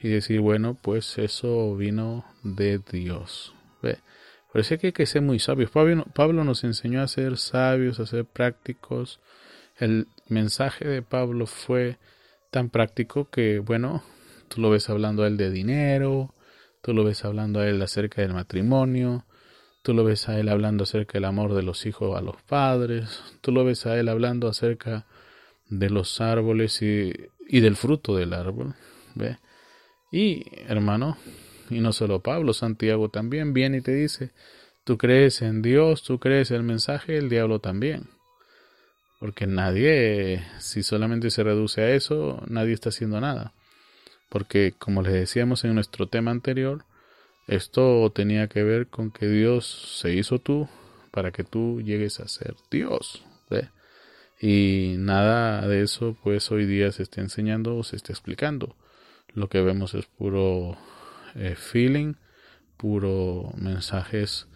y 0.00 0.08
decir, 0.08 0.40
bueno, 0.40 0.76
pues 0.80 1.16
eso 1.18 1.74
vino 1.76 2.24
de 2.42 2.78
Dios. 2.78 3.54
¿Ve? 3.82 3.98
Por 4.52 4.60
eso 4.60 4.74
es 4.74 4.80
que 4.80 4.88
hay 4.88 4.92
que 4.92 5.06
ser 5.06 5.22
muy 5.22 5.38
sabios. 5.38 5.70
Pablo, 5.70 6.04
Pablo 6.14 6.44
nos 6.44 6.62
enseñó 6.62 7.00
a 7.00 7.08
ser 7.08 7.38
sabios, 7.38 8.00
a 8.00 8.06
ser 8.06 8.26
prácticos. 8.26 9.20
El 9.78 10.08
mensaje 10.28 10.86
de 10.86 11.00
Pablo 11.00 11.46
fue 11.46 11.96
tan 12.50 12.68
práctico 12.68 13.30
que, 13.30 13.60
bueno, 13.60 14.02
tú 14.48 14.60
lo 14.60 14.68
ves 14.68 14.90
hablando 14.90 15.22
a 15.22 15.26
él 15.26 15.38
de 15.38 15.50
dinero, 15.50 16.34
Tú 16.82 16.94
lo 16.94 17.04
ves 17.04 17.24
hablando 17.24 17.60
a 17.60 17.68
él 17.68 17.80
acerca 17.80 18.22
del 18.22 18.34
matrimonio, 18.34 19.24
tú 19.82 19.94
lo 19.94 20.02
ves 20.02 20.28
a 20.28 20.40
él 20.40 20.48
hablando 20.48 20.82
acerca 20.82 21.12
del 21.12 21.26
amor 21.26 21.54
de 21.54 21.62
los 21.62 21.86
hijos 21.86 22.18
a 22.18 22.20
los 22.20 22.42
padres, 22.42 23.22
tú 23.40 23.52
lo 23.52 23.64
ves 23.64 23.86
a 23.86 23.96
él 24.00 24.08
hablando 24.08 24.48
acerca 24.48 25.06
de 25.68 25.90
los 25.90 26.20
árboles 26.20 26.82
y, 26.82 27.12
del 27.48 27.76
fruto 27.76 28.16
del 28.16 28.32
árbol. 28.32 28.74
¿ve? 29.14 29.38
Y, 30.10 30.44
hermano, 30.66 31.18
y 31.70 31.78
no 31.78 31.92
solo 31.92 32.20
Pablo, 32.20 32.52
Santiago 32.52 33.10
también 33.10 33.52
viene 33.52 33.76
y 33.78 33.82
te 33.82 33.94
dice, 33.94 34.32
tú 34.82 34.98
crees 34.98 35.40
en 35.40 35.62
Dios, 35.62 36.02
tú 36.02 36.18
crees 36.18 36.50
en 36.50 36.56
el 36.56 36.62
mensaje, 36.64 37.16
el 37.16 37.28
diablo 37.28 37.60
también. 37.60 38.08
Porque 39.20 39.46
nadie, 39.46 40.44
si 40.58 40.82
solamente 40.82 41.30
se 41.30 41.44
reduce 41.44 41.80
a 41.80 41.90
eso, 41.90 42.42
nadie 42.48 42.72
está 42.72 42.88
haciendo 42.88 43.20
nada 43.20 43.54
porque 44.32 44.72
como 44.78 45.02
les 45.02 45.12
decíamos 45.12 45.62
en 45.62 45.74
nuestro 45.74 46.06
tema 46.06 46.30
anterior, 46.30 46.86
esto 47.48 48.10
tenía 48.14 48.48
que 48.48 48.62
ver 48.62 48.86
con 48.86 49.10
que 49.10 49.28
Dios 49.28 49.98
se 50.00 50.14
hizo 50.14 50.38
tú 50.38 50.70
para 51.10 51.32
que 51.32 51.44
tú 51.44 51.82
llegues 51.82 52.18
a 52.18 52.28
ser 52.28 52.56
Dios. 52.70 53.22
Y 54.40 54.94
nada 54.96 55.68
de 55.68 55.82
eso 55.82 56.16
pues 56.22 56.50
hoy 56.50 56.64
día 56.64 56.90
se 56.92 57.02
está 57.02 57.20
enseñando 57.20 57.76
o 57.76 57.84
se 57.84 57.96
está 57.96 58.12
explicando. 58.12 58.74
Lo 59.34 59.50
que 59.50 59.60
vemos 59.60 59.92
es 59.92 60.06
puro 60.06 60.78
eh, 61.34 61.54
feeling, 61.54 62.14
puro 62.78 63.52
mensajes 63.56 64.48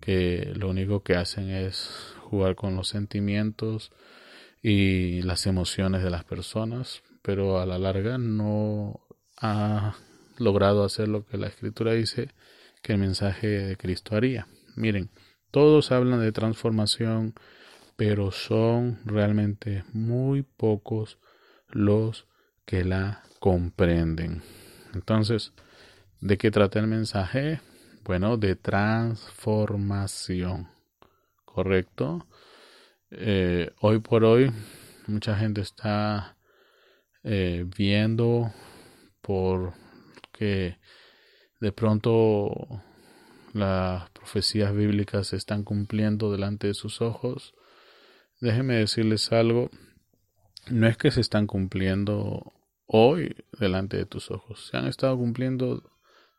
que 0.00 0.54
lo 0.56 0.70
único 0.70 1.02
que 1.02 1.16
hacen 1.16 1.50
es 1.50 2.14
jugar 2.22 2.56
con 2.56 2.76
los 2.76 2.88
sentimientos 2.88 3.92
y 4.62 5.20
las 5.20 5.46
emociones 5.46 6.02
de 6.02 6.10
las 6.10 6.24
personas, 6.24 7.02
pero 7.20 7.60
a 7.60 7.66
la 7.66 7.78
larga 7.78 8.16
no 8.16 9.02
ha 9.40 9.94
logrado 10.38 10.84
hacer 10.84 11.08
lo 11.08 11.26
que 11.26 11.36
la 11.36 11.48
escritura 11.48 11.92
dice 11.92 12.30
que 12.82 12.92
el 12.92 12.98
mensaje 12.98 13.48
de 13.48 13.76
Cristo 13.76 14.16
haría. 14.16 14.46
Miren, 14.76 15.10
todos 15.50 15.92
hablan 15.92 16.20
de 16.20 16.32
transformación, 16.32 17.34
pero 17.96 18.30
son 18.30 18.98
realmente 19.04 19.84
muy 19.92 20.42
pocos 20.42 21.18
los 21.68 22.26
que 22.64 22.84
la 22.84 23.22
comprenden. 23.40 24.42
Entonces, 24.94 25.52
¿de 26.20 26.38
qué 26.38 26.50
trata 26.50 26.78
el 26.78 26.86
mensaje? 26.86 27.60
Bueno, 28.04 28.36
de 28.36 28.56
transformación. 28.56 30.68
¿Correcto? 31.44 32.26
Eh, 33.10 33.70
hoy 33.80 34.00
por 34.00 34.24
hoy, 34.24 34.52
mucha 35.06 35.34
gente 35.36 35.62
está 35.62 36.36
eh, 37.24 37.64
viendo 37.76 38.52
porque 39.28 40.78
de 41.60 41.72
pronto 41.72 42.82
las 43.52 44.08
profecías 44.12 44.74
bíblicas 44.74 45.26
se 45.26 45.36
están 45.36 45.64
cumpliendo 45.64 46.32
delante 46.32 46.68
de 46.68 46.72
sus 46.72 47.02
ojos. 47.02 47.54
Déjenme 48.40 48.76
decirles 48.76 49.30
algo, 49.30 49.68
no 50.70 50.86
es 50.86 50.96
que 50.96 51.10
se 51.10 51.20
están 51.20 51.46
cumpliendo 51.46 52.54
hoy 52.86 53.36
delante 53.60 53.98
de 53.98 54.06
tus 54.06 54.30
ojos, 54.30 54.66
se 54.70 54.78
han 54.78 54.86
estado 54.86 55.18
cumpliendo 55.18 55.82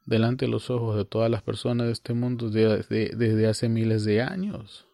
delante 0.07 0.45
de 0.45 0.51
los 0.51 0.71
ojos 0.71 0.97
de 0.97 1.05
todas 1.05 1.29
las 1.29 1.43
personas 1.43 1.85
de 1.85 1.93
este 1.93 2.15
mundo 2.15 2.49
desde, 2.49 3.15
desde 3.15 3.47
hace 3.47 3.69
miles 3.69 4.03
de 4.03 4.23
años. 4.23 4.87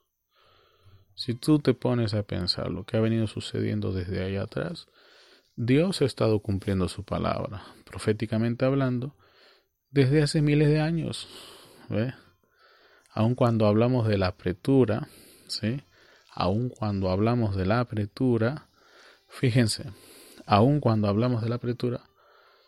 Si 1.14 1.34
tú 1.34 1.60
te 1.60 1.74
pones 1.74 2.14
a 2.14 2.24
pensar 2.24 2.70
lo 2.72 2.84
que 2.84 2.98
ha 2.98 3.00
venido 3.00 3.26
sucediendo 3.28 3.94
desde 3.94 4.22
allá 4.22 4.42
atrás, 4.42 4.90
Dios 5.56 6.02
ha 6.02 6.06
estado 6.06 6.40
cumpliendo 6.40 6.90
su 6.90 7.04
palabra, 7.04 7.64
proféticamente 7.86 8.66
hablando, 8.66 9.16
desde 9.90 10.22
hace 10.22 10.42
miles 10.42 10.68
de 10.68 10.82
años. 10.82 11.28
¿ve? 11.90 12.14
Aun 13.12 13.36
cuando 13.36 13.66
hablamos 13.66 14.08
de 14.08 14.18
la 14.18 14.28
apretura, 14.28 15.08
¿sí? 15.48 15.82
Aun 16.34 16.70
cuando 16.70 17.10
hablamos 17.10 17.56
de 17.56 17.66
la 17.66 17.80
apretura, 17.80 18.68
fíjense, 19.30 19.86
aun 20.46 20.82
cuando 20.82 21.08
hablamos 21.08 21.42
de 21.42 21.48
la 21.48 21.56
apretura, 21.56 22.02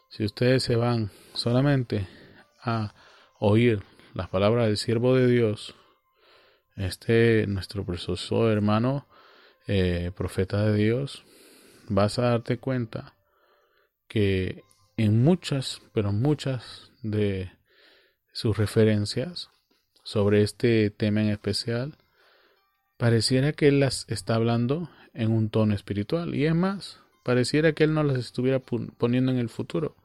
si 0.09 0.23
ustedes 0.23 0.63
se 0.63 0.77
van 0.77 1.11
solamente 1.33 2.07
a 2.63 2.93
oír 3.39 3.83
las 4.13 4.29
palabras 4.29 4.67
del 4.67 4.77
siervo 4.77 5.15
de 5.15 5.27
Dios, 5.27 5.75
este 6.77 7.45
nuestro 7.47 7.83
precioso 7.83 8.49
hermano 8.49 9.05
eh, 9.67 10.11
profeta 10.15 10.63
de 10.65 10.75
Dios, 10.75 11.25
vas 11.89 12.19
a 12.19 12.23
darte 12.23 12.57
cuenta 12.57 13.15
que 14.07 14.63
en 14.97 15.23
muchas, 15.23 15.81
pero 15.93 16.11
muchas 16.11 16.91
de 17.03 17.51
sus 18.33 18.57
referencias 18.57 19.49
sobre 20.03 20.41
este 20.41 20.89
tema 20.89 21.21
en 21.21 21.29
especial, 21.29 21.97
pareciera 22.97 23.51
que 23.53 23.67
él 23.67 23.79
las 23.79 24.05
está 24.09 24.35
hablando 24.35 24.89
en 25.13 25.31
un 25.31 25.49
tono 25.49 25.75
espiritual. 25.75 26.33
Y 26.35 26.45
es 26.45 26.55
más, 26.55 27.01
pareciera 27.23 27.73
que 27.73 27.83
él 27.83 27.93
no 27.93 28.03
las 28.03 28.17
estuviera 28.17 28.59
poniendo 28.59 29.31
en 29.31 29.37
el 29.37 29.49
futuro, 29.49 29.95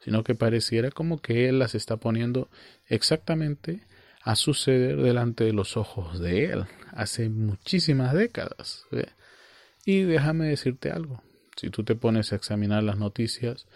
sino 0.00 0.24
que 0.24 0.34
pareciera 0.34 0.90
como 0.90 1.20
que 1.20 1.48
él 1.48 1.58
las 1.58 1.74
está 1.74 1.96
poniendo 1.98 2.48
exactamente 2.86 3.86
a 4.22 4.36
suceder 4.36 5.00
delante 5.00 5.44
de 5.44 5.52
los 5.52 5.76
ojos 5.76 6.18
de 6.20 6.44
él, 6.46 6.64
hace 6.92 7.28
muchísimas 7.28 8.14
décadas. 8.14 8.86
Y 9.84 10.02
déjame 10.02 10.46
decirte 10.46 10.90
algo, 10.90 11.22
si 11.60 11.68
tú 11.68 11.84
te 11.84 11.94
pones 11.94 12.32
a 12.32 12.36
examinar 12.36 12.82
las 12.82 12.96
noticias 12.96 13.66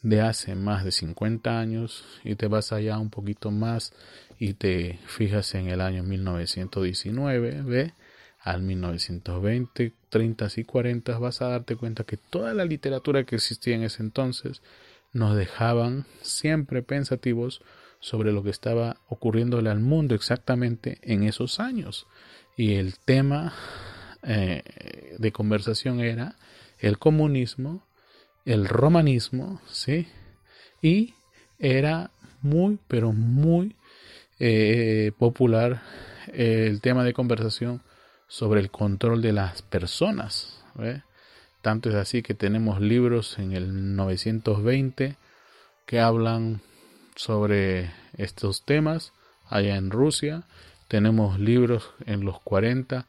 de 0.00 0.22
hace 0.22 0.54
más 0.54 0.82
de 0.82 0.92
50 0.92 1.60
años 1.60 2.02
y 2.24 2.36
te 2.36 2.46
vas 2.46 2.72
allá 2.72 2.98
un 2.98 3.10
poquito 3.10 3.50
más 3.50 3.92
y 4.38 4.54
te 4.54 4.98
fijas 5.06 5.54
en 5.54 5.68
el 5.68 5.82
año 5.82 6.02
1919, 6.04 7.60
ve 7.60 7.92
al 8.40 8.62
1920, 8.62 9.92
30 10.08 10.48
y 10.56 10.64
40 10.64 11.18
vas 11.18 11.42
a 11.42 11.48
darte 11.48 11.76
cuenta 11.76 12.04
que 12.04 12.16
toda 12.16 12.54
la 12.54 12.64
literatura 12.64 13.24
que 13.24 13.36
existía 13.36 13.74
en 13.74 13.82
ese 13.82 14.02
entonces 14.02 14.62
nos 15.12 15.36
dejaban 15.36 16.06
siempre 16.22 16.82
pensativos 16.82 17.60
sobre 18.00 18.32
lo 18.32 18.42
que 18.42 18.50
estaba 18.50 18.96
ocurriéndole 19.06 19.68
al 19.68 19.80
mundo 19.80 20.14
exactamente 20.14 20.96
en 21.02 21.24
esos 21.24 21.60
años. 21.60 22.06
Y 22.56 22.74
el 22.76 22.98
tema 22.98 23.52
eh, 24.22 24.62
de 25.18 25.32
conversación 25.32 26.00
era 26.00 26.36
el 26.78 26.98
comunismo, 26.98 27.86
el 28.44 28.68
romanismo, 28.68 29.60
¿sí? 29.66 30.08
Y 30.82 31.14
era 31.58 32.10
muy, 32.42 32.78
pero 32.88 33.12
muy 33.12 33.76
eh, 34.38 35.12
popular 35.18 35.82
el 36.32 36.80
tema 36.80 37.04
de 37.04 37.12
conversación 37.12 37.82
sobre 38.28 38.60
el 38.60 38.70
control 38.70 39.22
de 39.22 39.32
las 39.32 39.62
personas. 39.62 40.62
Tanto 41.62 41.88
es 41.88 41.94
así 41.94 42.22
que 42.22 42.34
tenemos 42.34 42.80
libros 42.80 43.38
en 43.38 43.52
el 43.52 43.96
920 43.96 45.16
que 45.86 46.00
hablan 46.00 46.60
sobre 47.14 47.92
estos 48.16 48.64
temas 48.64 49.12
allá 49.48 49.76
en 49.76 49.90
Rusia. 49.90 50.44
Tenemos 50.88 51.38
libros 51.38 51.90
en 52.06 52.24
los 52.24 52.40
40 52.40 53.06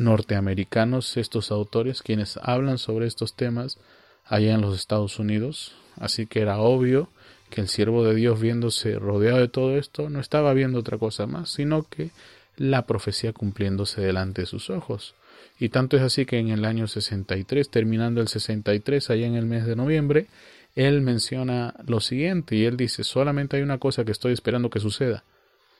norteamericanos, 0.00 1.16
estos 1.16 1.50
autores, 1.50 2.02
quienes 2.02 2.38
hablan 2.42 2.78
sobre 2.78 3.06
estos 3.06 3.34
temas 3.34 3.78
allá 4.24 4.54
en 4.54 4.60
los 4.60 4.78
Estados 4.78 5.18
Unidos. 5.18 5.74
Así 5.96 6.26
que 6.26 6.40
era 6.40 6.58
obvio 6.58 7.08
que 7.50 7.60
el 7.60 7.68
siervo 7.68 8.04
de 8.04 8.14
Dios, 8.14 8.40
viéndose 8.40 8.98
rodeado 8.98 9.38
de 9.38 9.48
todo 9.48 9.76
esto, 9.76 10.08
no 10.08 10.20
estaba 10.20 10.54
viendo 10.54 10.78
otra 10.78 10.98
cosa 10.98 11.26
más, 11.26 11.50
sino 11.50 11.82
que 11.82 12.10
la 12.56 12.86
profecía 12.86 13.32
cumpliéndose 13.32 14.00
delante 14.00 14.42
de 14.42 14.46
sus 14.46 14.70
ojos. 14.70 15.14
Y 15.58 15.68
tanto 15.68 15.96
es 15.96 16.02
así 16.02 16.24
que 16.24 16.38
en 16.38 16.48
el 16.48 16.64
año 16.64 16.86
63, 16.86 17.70
terminando 17.70 18.20
el 18.20 18.28
63, 18.28 19.10
allá 19.10 19.26
en 19.26 19.34
el 19.34 19.46
mes 19.46 19.66
de 19.66 19.76
noviembre, 19.76 20.28
él 20.74 21.02
menciona 21.02 21.74
lo 21.86 22.00
siguiente 22.00 22.56
y 22.56 22.64
él 22.64 22.76
dice, 22.76 23.04
solamente 23.04 23.56
hay 23.56 23.62
una 23.62 23.78
cosa 23.78 24.04
que 24.04 24.12
estoy 24.12 24.32
esperando 24.32 24.70
que 24.70 24.80
suceda. 24.80 25.24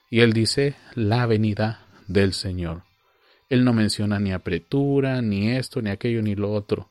Y 0.09 0.19
él 0.19 0.33
dice, 0.33 0.75
la 0.93 1.25
venida 1.25 1.85
del 2.07 2.33
Señor. 2.33 2.90
Él 3.51 3.65
no 3.65 3.73
menciona 3.73 4.17
ni 4.17 4.31
apretura, 4.31 5.21
ni 5.21 5.51
esto, 5.51 5.81
ni 5.81 5.89
aquello, 5.89 6.21
ni 6.21 6.35
lo 6.35 6.53
otro. 6.53 6.89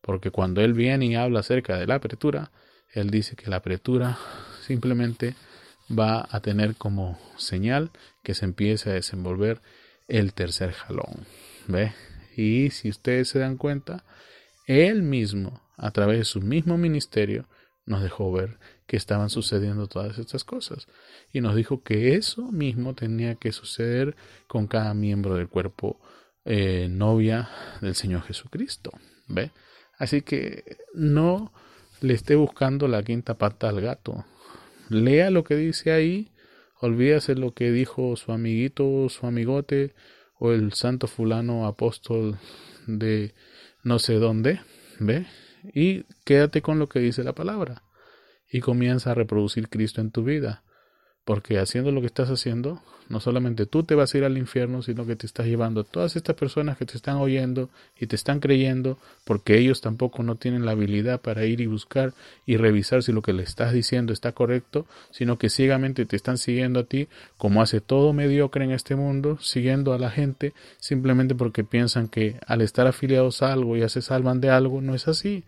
Porque 0.00 0.32
cuando 0.32 0.60
él 0.60 0.72
viene 0.72 1.06
y 1.06 1.14
habla 1.14 1.38
acerca 1.38 1.78
de 1.78 1.86
la 1.86 1.94
apretura, 1.94 2.50
él 2.92 3.10
dice 3.10 3.36
que 3.36 3.48
la 3.48 3.58
apretura 3.58 4.18
simplemente 4.66 5.36
va 5.88 6.26
a 6.28 6.40
tener 6.40 6.74
como 6.74 7.16
señal 7.36 7.92
que 8.24 8.34
se 8.34 8.44
empiece 8.44 8.90
a 8.90 8.94
desenvolver 8.94 9.60
el 10.08 10.34
tercer 10.34 10.72
jalón. 10.72 11.28
¿Ve? 11.68 11.92
Y 12.36 12.70
si 12.70 12.88
ustedes 12.88 13.28
se 13.28 13.38
dan 13.38 13.56
cuenta, 13.56 14.02
él 14.66 15.04
mismo 15.04 15.62
a 15.76 15.92
través 15.92 16.18
de 16.18 16.24
su 16.24 16.40
mismo 16.40 16.76
ministerio, 16.76 17.46
nos 17.86 18.02
dejó 18.02 18.32
ver 18.32 18.58
que 18.88 18.96
estaban 18.96 19.28
sucediendo 19.28 19.86
todas 19.86 20.18
estas 20.18 20.44
cosas. 20.44 20.88
Y 21.30 21.42
nos 21.42 21.54
dijo 21.54 21.82
que 21.82 22.14
eso 22.14 22.50
mismo 22.50 22.94
tenía 22.94 23.34
que 23.34 23.52
suceder 23.52 24.16
con 24.46 24.66
cada 24.66 24.94
miembro 24.94 25.34
del 25.34 25.48
cuerpo 25.48 26.00
eh, 26.46 26.88
novia 26.90 27.50
del 27.82 27.94
Señor 27.94 28.22
Jesucristo. 28.22 28.90
¿Ve? 29.28 29.52
Así 29.98 30.22
que 30.22 30.78
no 30.94 31.52
le 32.00 32.14
esté 32.14 32.34
buscando 32.34 32.88
la 32.88 33.02
quinta 33.02 33.36
pata 33.36 33.68
al 33.68 33.82
gato. 33.82 34.24
Lea 34.88 35.30
lo 35.30 35.44
que 35.44 35.56
dice 35.56 35.92
ahí, 35.92 36.32
olvídase 36.80 37.34
lo 37.34 37.52
que 37.52 37.70
dijo 37.70 38.16
su 38.16 38.32
amiguito, 38.32 39.10
su 39.10 39.26
amigote, 39.26 39.94
o 40.38 40.52
el 40.52 40.72
santo 40.72 41.08
fulano 41.08 41.66
apóstol 41.66 42.38
de 42.86 43.34
no 43.84 43.98
sé 43.98 44.14
dónde. 44.14 44.60
¿Ve? 44.98 45.26
y 45.74 46.04
quédate 46.24 46.62
con 46.62 46.78
lo 46.78 46.88
que 46.88 47.00
dice 47.00 47.24
la 47.24 47.34
palabra 47.34 47.82
y 48.50 48.60
comienza 48.60 49.10
a 49.10 49.14
reproducir 49.14 49.68
Cristo 49.68 50.00
en 50.00 50.10
tu 50.10 50.24
vida. 50.24 50.62
Porque 51.24 51.58
haciendo 51.58 51.92
lo 51.92 52.00
que 52.00 52.06
estás 52.06 52.30
haciendo, 52.30 52.80
no 53.08 53.20
solamente 53.20 53.66
tú 53.66 53.84
te 53.84 53.94
vas 53.94 54.14
a 54.14 54.18
ir 54.18 54.24
al 54.24 54.38
infierno, 54.38 54.82
sino 54.82 55.06
que 55.06 55.16
te 55.16 55.26
estás 55.26 55.46
llevando 55.46 55.80
a 55.82 55.84
todas 55.84 56.16
estas 56.16 56.36
personas 56.36 56.76
que 56.76 56.86
te 56.86 56.96
están 56.96 57.16
oyendo 57.16 57.70
y 57.98 58.06
te 58.06 58.16
están 58.16 58.40
creyendo, 58.40 58.98
porque 59.24 59.58
ellos 59.58 59.80
tampoco 59.80 60.22
no 60.22 60.36
tienen 60.36 60.64
la 60.64 60.72
habilidad 60.72 61.20
para 61.20 61.44
ir 61.44 61.60
y 61.60 61.66
buscar 61.66 62.12
y 62.46 62.56
revisar 62.56 63.02
si 63.02 63.12
lo 63.12 63.22
que 63.22 63.32
le 63.32 63.42
estás 63.42 63.72
diciendo 63.72 64.12
está 64.12 64.32
correcto, 64.32 64.86
sino 65.10 65.38
que 65.38 65.48
ciegamente 65.48 66.06
te 66.06 66.16
están 66.16 66.38
siguiendo 66.38 66.80
a 66.80 66.84
ti, 66.84 67.08
como 67.36 67.62
hace 67.62 67.80
todo 67.80 68.12
mediocre 68.12 68.64
en 68.64 68.72
este 68.72 68.94
mundo, 68.94 69.38
siguiendo 69.40 69.92
a 69.92 69.98
la 69.98 70.10
gente 70.10 70.52
simplemente 70.78 71.34
porque 71.34 71.64
piensan 71.64 72.08
que 72.08 72.38
al 72.46 72.60
estar 72.60 72.86
afiliados 72.86 73.42
a 73.42 73.52
algo 73.52 73.76
ya 73.76 73.88
se 73.88 74.02
salvan 74.02 74.40
de 74.40 74.50
algo, 74.50 74.80
no 74.80 74.94
es 74.94 75.08
así. 75.08 75.44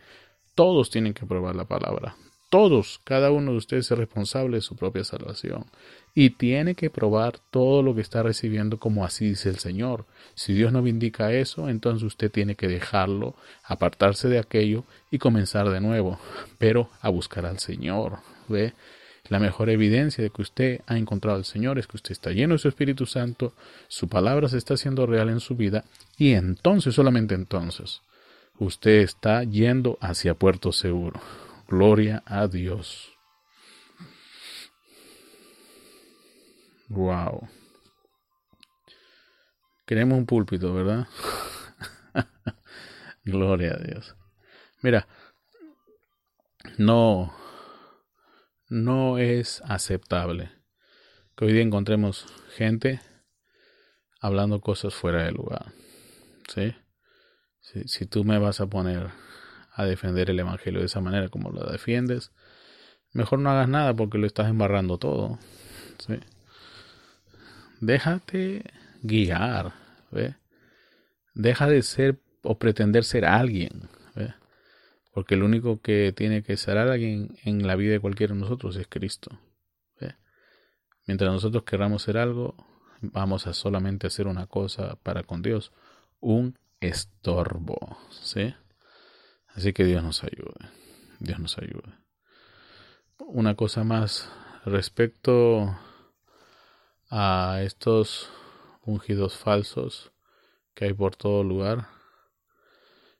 Todos 0.54 0.90
tienen 0.90 1.14
que 1.14 1.26
probar 1.26 1.56
la 1.56 1.64
palabra, 1.64 2.16
todos, 2.50 3.00
cada 3.04 3.30
uno 3.30 3.52
de 3.52 3.58
ustedes 3.58 3.90
es 3.90 3.96
responsable 3.96 4.56
de 4.56 4.60
su 4.60 4.76
propia 4.76 5.04
salvación 5.04 5.66
y 6.14 6.30
tiene 6.30 6.74
que 6.74 6.90
probar 6.90 7.38
todo 7.50 7.82
lo 7.82 7.94
que 7.94 8.00
está 8.00 8.24
recibiendo 8.24 8.78
como 8.78 9.04
así 9.04 9.28
dice 9.28 9.48
el 9.48 9.58
Señor. 9.58 10.04
Si 10.34 10.52
Dios 10.52 10.72
no 10.72 10.82
vindica 10.82 11.32
eso, 11.32 11.68
entonces 11.68 12.02
usted 12.02 12.30
tiene 12.30 12.56
que 12.56 12.66
dejarlo, 12.66 13.36
apartarse 13.62 14.28
de 14.28 14.40
aquello 14.40 14.84
y 15.12 15.18
comenzar 15.18 15.70
de 15.70 15.80
nuevo, 15.80 16.18
pero 16.58 16.90
a 17.00 17.08
buscar 17.08 17.46
al 17.46 17.60
Señor. 17.60 18.18
¿Ve? 18.48 18.74
La 19.28 19.38
mejor 19.38 19.70
evidencia 19.70 20.24
de 20.24 20.30
que 20.30 20.42
usted 20.42 20.80
ha 20.88 20.98
encontrado 20.98 21.38
al 21.38 21.44
Señor 21.44 21.78
es 21.78 21.86
que 21.86 21.98
usted 21.98 22.10
está 22.10 22.32
lleno 22.32 22.54
de 22.54 22.58
su 22.58 22.66
Espíritu 22.66 23.06
Santo, 23.06 23.52
su 23.86 24.08
palabra 24.08 24.48
se 24.48 24.58
está 24.58 24.74
haciendo 24.74 25.06
real 25.06 25.28
en 25.28 25.38
su 25.38 25.54
vida 25.54 25.84
y 26.18 26.32
entonces, 26.32 26.96
solamente 26.96 27.36
entonces, 27.36 28.02
usted 28.58 29.02
está 29.02 29.44
yendo 29.44 29.98
hacia 30.00 30.34
puerto 30.34 30.72
seguro. 30.72 31.20
Gloria 31.70 32.24
a 32.26 32.48
Dios. 32.48 33.16
Wow. 36.88 37.48
Queremos 39.86 40.18
un 40.18 40.26
púlpito, 40.26 40.74
¿verdad? 40.74 41.06
Gloria 43.24 43.74
a 43.74 43.78
Dios. 43.78 44.16
Mira, 44.82 45.06
no, 46.76 47.32
no 48.68 49.18
es 49.18 49.62
aceptable 49.64 50.50
que 51.36 51.44
hoy 51.44 51.52
día 51.52 51.62
encontremos 51.62 52.26
gente 52.56 53.00
hablando 54.20 54.60
cosas 54.60 54.92
fuera 54.92 55.22
de 55.22 55.30
lugar. 55.30 55.66
¿Sí? 56.48 56.74
Si, 57.60 57.86
si 57.86 58.06
tú 58.06 58.24
me 58.24 58.40
vas 58.40 58.60
a 58.60 58.66
poner 58.66 59.12
a 59.80 59.86
defender 59.86 60.30
el 60.30 60.40
Evangelio 60.40 60.80
de 60.80 60.86
esa 60.86 61.00
manera 61.00 61.28
como 61.28 61.50
lo 61.50 61.64
defiendes, 61.70 62.32
mejor 63.12 63.38
no 63.38 63.50
hagas 63.50 63.68
nada 63.68 63.94
porque 63.94 64.18
lo 64.18 64.26
estás 64.26 64.48
embarrando 64.48 64.98
todo. 64.98 65.38
Déjate 67.80 68.64
guiar. 69.02 69.72
Deja 71.34 71.66
de 71.66 71.82
ser 71.82 72.20
o 72.42 72.58
pretender 72.58 73.04
ser 73.04 73.24
alguien. 73.24 73.88
Porque 75.12 75.34
el 75.34 75.42
único 75.42 75.80
que 75.80 76.12
tiene 76.16 76.42
que 76.42 76.56
ser 76.56 76.78
alguien 76.78 77.36
en 77.44 77.66
la 77.66 77.74
vida 77.74 77.92
de 77.92 78.00
cualquiera 78.00 78.34
de 78.34 78.40
nosotros 78.40 78.76
es 78.76 78.86
Cristo. 78.88 79.38
Mientras 81.06 81.32
nosotros 81.32 81.64
querramos 81.64 82.02
ser 82.02 82.18
algo, 82.18 82.54
vamos 83.00 83.48
a 83.48 83.52
solamente 83.52 84.06
hacer 84.06 84.28
una 84.28 84.46
cosa 84.46 84.96
para 85.02 85.24
con 85.24 85.42
Dios, 85.42 85.72
un 86.20 86.56
estorbo. 86.80 87.98
¿sí? 88.10 88.54
Así 89.54 89.72
que 89.72 89.84
Dios 89.84 90.02
nos 90.02 90.22
ayude. 90.22 90.70
Dios 91.18 91.38
nos 91.38 91.58
ayude. 91.58 91.94
Una 93.18 93.54
cosa 93.54 93.84
más 93.84 94.30
respecto 94.64 95.76
a 97.10 97.60
estos 97.62 98.30
ungidos 98.82 99.36
falsos 99.36 100.12
que 100.74 100.86
hay 100.86 100.94
por 100.94 101.16
todo 101.16 101.42
lugar. 101.42 101.88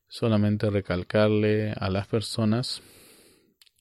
Solamente 0.09 0.71
recalcarle 0.71 1.73
a 1.73 1.90
las 1.90 2.07
personas 2.07 2.83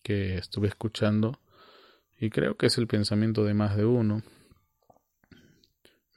que 0.04 0.38
estuve 0.38 0.68
escuchando 0.68 1.40
y 2.20 2.30
creo 2.30 2.58
que 2.58 2.68
es 2.68 2.78
el 2.78 2.88
pensamiento 2.88 3.46
de 3.46 3.54
más 3.54 3.78
de 3.78 3.86
uno. 3.86 4.22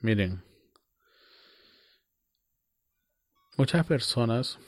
Miren, 0.01 0.42
muchas 3.57 3.87
personas 3.87 4.59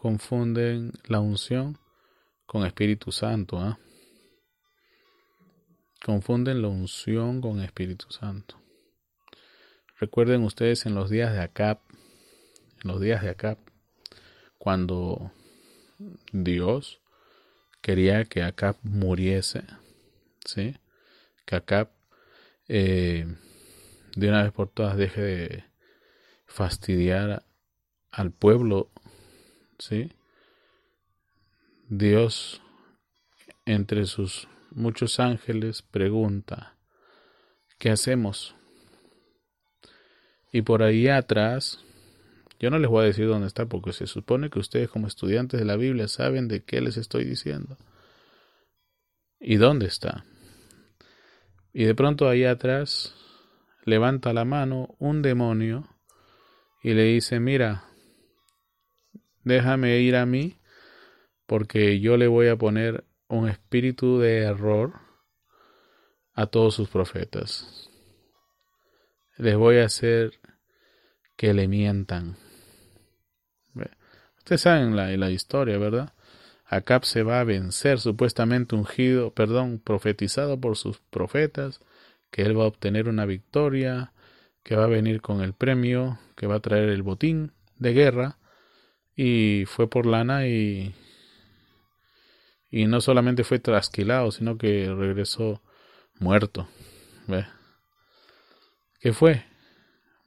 confunden 0.00 0.92
la 1.08 1.20
unción 1.20 1.78
con 2.46 2.64
Espíritu 2.64 3.12
Santo. 3.12 3.58
¿ah? 3.58 3.78
Confunden 6.02 6.62
la 6.62 6.68
unción 6.68 7.42
con 7.42 7.60
Espíritu 7.60 8.10
Santo. 8.10 8.58
Recuerden 9.98 10.42
ustedes 10.42 10.86
en 10.86 10.94
los 10.94 11.10
días 11.10 11.34
de 11.34 11.40
Acap, 11.40 11.82
en 12.82 12.90
los 12.90 12.98
días 12.98 13.20
de 13.20 13.28
Acap, 13.28 13.58
cuando 14.56 15.32
Dios 16.32 17.02
quería 17.82 18.24
que 18.24 18.42
Acap 18.42 18.78
muriese, 18.82 19.64
¿sí? 20.46 20.78
Que 21.44 21.56
Acap 21.56 21.90
eh, 22.68 23.26
de 24.16 24.28
una 24.30 24.44
vez 24.44 24.52
por 24.52 24.70
todas 24.70 24.96
deje 24.96 25.20
de 25.20 25.64
fastidiar 26.46 27.44
al 28.10 28.32
pueblo 28.32 28.90
¿sí? 29.80 30.12
Dios 31.88 32.62
entre 33.64 34.06
sus 34.06 34.48
muchos 34.70 35.18
ángeles 35.18 35.82
pregunta, 35.82 36.76
¿qué 37.78 37.90
hacemos? 37.90 38.54
Y 40.52 40.62
por 40.62 40.82
ahí 40.82 41.08
atrás, 41.08 41.84
yo 42.58 42.70
no 42.70 42.78
les 42.78 42.90
voy 42.90 43.02
a 43.02 43.06
decir 43.06 43.26
dónde 43.26 43.46
está 43.46 43.66
porque 43.66 43.92
se 43.92 44.06
supone 44.06 44.50
que 44.50 44.58
ustedes 44.58 44.88
como 44.88 45.06
estudiantes 45.06 45.58
de 45.58 45.66
la 45.66 45.76
Biblia 45.76 46.08
saben 46.08 46.48
de 46.48 46.62
qué 46.62 46.80
les 46.80 46.96
estoy 46.96 47.24
diciendo. 47.24 47.76
¿Y 49.40 49.56
dónde 49.56 49.86
está? 49.86 50.24
Y 51.72 51.84
de 51.84 51.94
pronto 51.94 52.28
ahí 52.28 52.44
atrás 52.44 53.14
levanta 53.84 54.32
la 54.32 54.44
mano 54.44 54.94
un 54.98 55.22
demonio 55.22 55.88
y 56.82 56.94
le 56.94 57.04
dice, 57.04 57.40
mira, 57.40 57.89
déjame 59.44 59.98
ir 59.98 60.16
a 60.16 60.26
mí, 60.26 60.58
porque 61.46 62.00
yo 62.00 62.16
le 62.16 62.26
voy 62.26 62.48
a 62.48 62.56
poner 62.56 63.04
un 63.28 63.48
espíritu 63.48 64.18
de 64.18 64.38
error 64.38 64.94
a 66.34 66.46
todos 66.46 66.74
sus 66.74 66.88
profetas. 66.88 67.88
Les 69.36 69.56
voy 69.56 69.78
a 69.78 69.84
hacer 69.84 70.32
que 71.36 71.54
le 71.54 71.68
mientan. 71.68 72.36
Ustedes 74.38 74.62
saben 74.62 74.96
la, 74.96 75.08
la 75.16 75.30
historia, 75.30 75.78
¿verdad? 75.78 76.12
Acab 76.64 77.04
se 77.04 77.22
va 77.22 77.40
a 77.40 77.44
vencer, 77.44 78.00
supuestamente 78.00 78.74
ungido, 78.74 79.32
perdón, 79.32 79.80
profetizado 79.80 80.60
por 80.60 80.76
sus 80.76 81.00
profetas, 81.10 81.80
que 82.30 82.42
él 82.42 82.58
va 82.58 82.64
a 82.64 82.68
obtener 82.68 83.08
una 83.08 83.26
victoria, 83.26 84.12
que 84.62 84.76
va 84.76 84.84
a 84.84 84.88
venir 84.88 85.20
con 85.20 85.40
el 85.40 85.52
premio, 85.52 86.18
que 86.36 86.46
va 86.46 86.56
a 86.56 86.60
traer 86.60 86.88
el 86.88 87.02
botín 87.02 87.52
de 87.78 87.92
guerra, 87.92 88.38
y 89.22 89.66
fue 89.66 89.86
por 89.86 90.06
lana 90.06 90.46
y 90.46 90.94
y 92.70 92.86
no 92.86 93.02
solamente 93.02 93.44
fue 93.44 93.58
trasquilado, 93.58 94.30
sino 94.30 94.56
que 94.56 94.90
regresó 94.94 95.60
muerto. 96.18 96.68
¿Ve? 97.26 97.44
¿Qué 98.98 99.12
fue? 99.12 99.44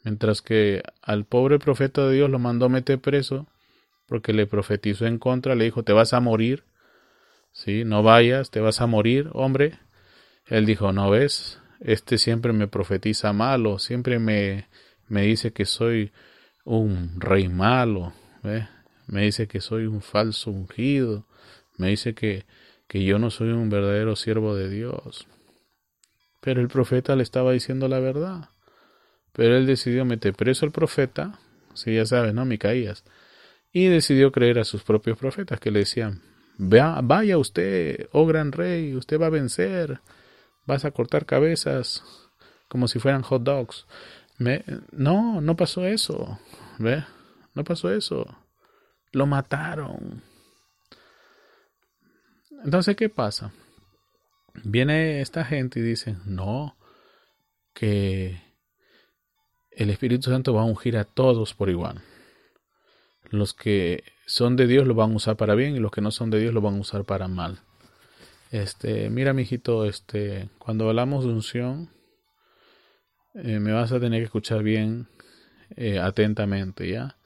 Mientras 0.03 0.43
que 0.43 0.83
al 1.01 1.25
pobre 1.25 1.57
profeta 1.57 2.05
de 2.05 2.17
Dios 2.17 2.29
lo 2.29 2.37
mandó 2.37 2.69
meter 2.69 2.99
preso 2.99 3.47
porque 4.05 4.31
le 4.31 4.45
profetizó 4.45 5.07
en 5.07 5.17
contra, 5.17 5.55
le 5.55 5.63
dijo, 5.63 5.81
te 5.81 5.93
vas 5.93 6.13
a 6.13 6.19
morir, 6.19 6.63
¿sí? 7.51 7.85
No 7.85 8.03
vayas, 8.03 8.51
te 8.51 8.59
vas 8.59 8.79
a 8.79 8.85
morir, 8.85 9.29
hombre. 9.33 9.79
Él 10.45 10.67
dijo, 10.67 10.91
no 10.91 11.09
ves, 11.09 11.59
este 11.79 12.19
siempre 12.19 12.53
me 12.53 12.67
profetiza 12.67 13.33
malo, 13.33 13.79
siempre 13.79 14.19
me, 14.19 14.67
me 15.07 15.23
dice 15.23 15.51
que 15.51 15.65
soy 15.65 16.11
un 16.63 17.19
rey 17.19 17.47
malo, 17.49 18.13
¿ve? 18.43 18.67
Me 19.07 19.23
dice 19.23 19.47
que 19.47 19.61
soy 19.61 19.85
un 19.85 20.01
falso 20.01 20.51
ungido, 20.51 21.25
me 21.77 21.89
dice 21.89 22.13
que, 22.13 22.45
que 22.87 23.03
yo 23.03 23.19
no 23.19 23.29
soy 23.29 23.49
un 23.49 23.69
verdadero 23.69 24.15
siervo 24.15 24.55
de 24.55 24.69
Dios. 24.69 25.27
Pero 26.41 26.61
el 26.61 26.67
profeta 26.67 27.15
le 27.15 27.23
estaba 27.23 27.51
diciendo 27.51 27.87
la 27.87 27.99
verdad. 27.99 28.49
Pero 29.31 29.57
él 29.57 29.65
decidió 29.65 30.05
meter 30.05 30.33
preso 30.33 30.65
al 30.65 30.71
profeta, 30.71 31.39
si 31.73 31.95
ya 31.95 32.05
sabes, 32.05 32.33
¿no? 32.33 32.45
Micaías. 32.45 33.03
Y 33.71 33.87
decidió 33.87 34.31
creer 34.31 34.59
a 34.59 34.63
sus 34.63 34.83
propios 34.83 35.17
profetas 35.17 35.59
que 35.59 35.71
le 35.71 35.79
decían, 35.79 36.21
vaya 36.57 37.37
usted, 37.37 38.07
oh 38.11 38.25
gran 38.25 38.51
rey, 38.51 38.95
usted 38.95 39.19
va 39.19 39.27
a 39.27 39.31
vencer, 39.31 40.01
vas 40.65 40.85
a 40.85 40.91
cortar 40.91 41.25
cabezas 41.25 42.03
como 42.67 42.87
si 42.87 42.99
fueran 42.99 43.23
hot 43.23 43.43
dogs. 43.43 43.85
No, 44.91 45.41
no 45.41 45.55
pasó 45.55 45.85
eso. 45.85 46.39
¿Ve? 46.79 47.03
No 47.53 47.63
pasó 47.63 47.91
eso. 47.91 48.25
Lo 49.13 49.25
mataron. 49.25 50.21
Entonces, 52.63 52.95
¿qué 52.95 53.09
pasa? 53.09 53.53
Viene 54.63 55.21
esta 55.21 55.45
gente 55.45 55.79
y 55.79 55.83
dice, 55.83 56.17
no, 56.25 56.77
que 57.73 58.41
el 59.71 59.89
Espíritu 59.89 60.29
Santo 60.29 60.53
va 60.53 60.61
a 60.61 60.65
ungir 60.65 60.97
a 60.97 61.05
todos 61.05 61.53
por 61.53 61.69
igual. 61.69 62.01
Los 63.29 63.53
que 63.53 64.03
son 64.25 64.55
de 64.55 64.67
Dios 64.67 64.85
lo 64.85 64.93
van 64.93 65.13
a 65.13 65.15
usar 65.15 65.37
para 65.37 65.55
bien 65.55 65.75
y 65.75 65.79
los 65.79 65.91
que 65.91 66.01
no 66.01 66.11
son 66.11 66.29
de 66.29 66.39
Dios 66.39 66.53
lo 66.53 66.61
van 66.61 66.75
a 66.75 66.81
usar 66.81 67.03
para 67.03 67.27
mal. 67.27 67.59
Este, 68.51 69.09
mira, 69.09 69.33
mijito, 69.33 69.85
este, 69.85 70.49
cuando 70.59 70.87
hablamos 70.87 71.25
de 71.25 71.31
unción, 71.31 71.89
eh, 73.33 73.59
me 73.59 73.71
vas 73.71 73.91
a 73.91 73.99
tener 73.99 74.21
que 74.21 74.25
escuchar 74.25 74.61
bien 74.61 75.07
eh, 75.75 75.99
atentamente, 75.99 76.87
¿ya? 76.87 77.17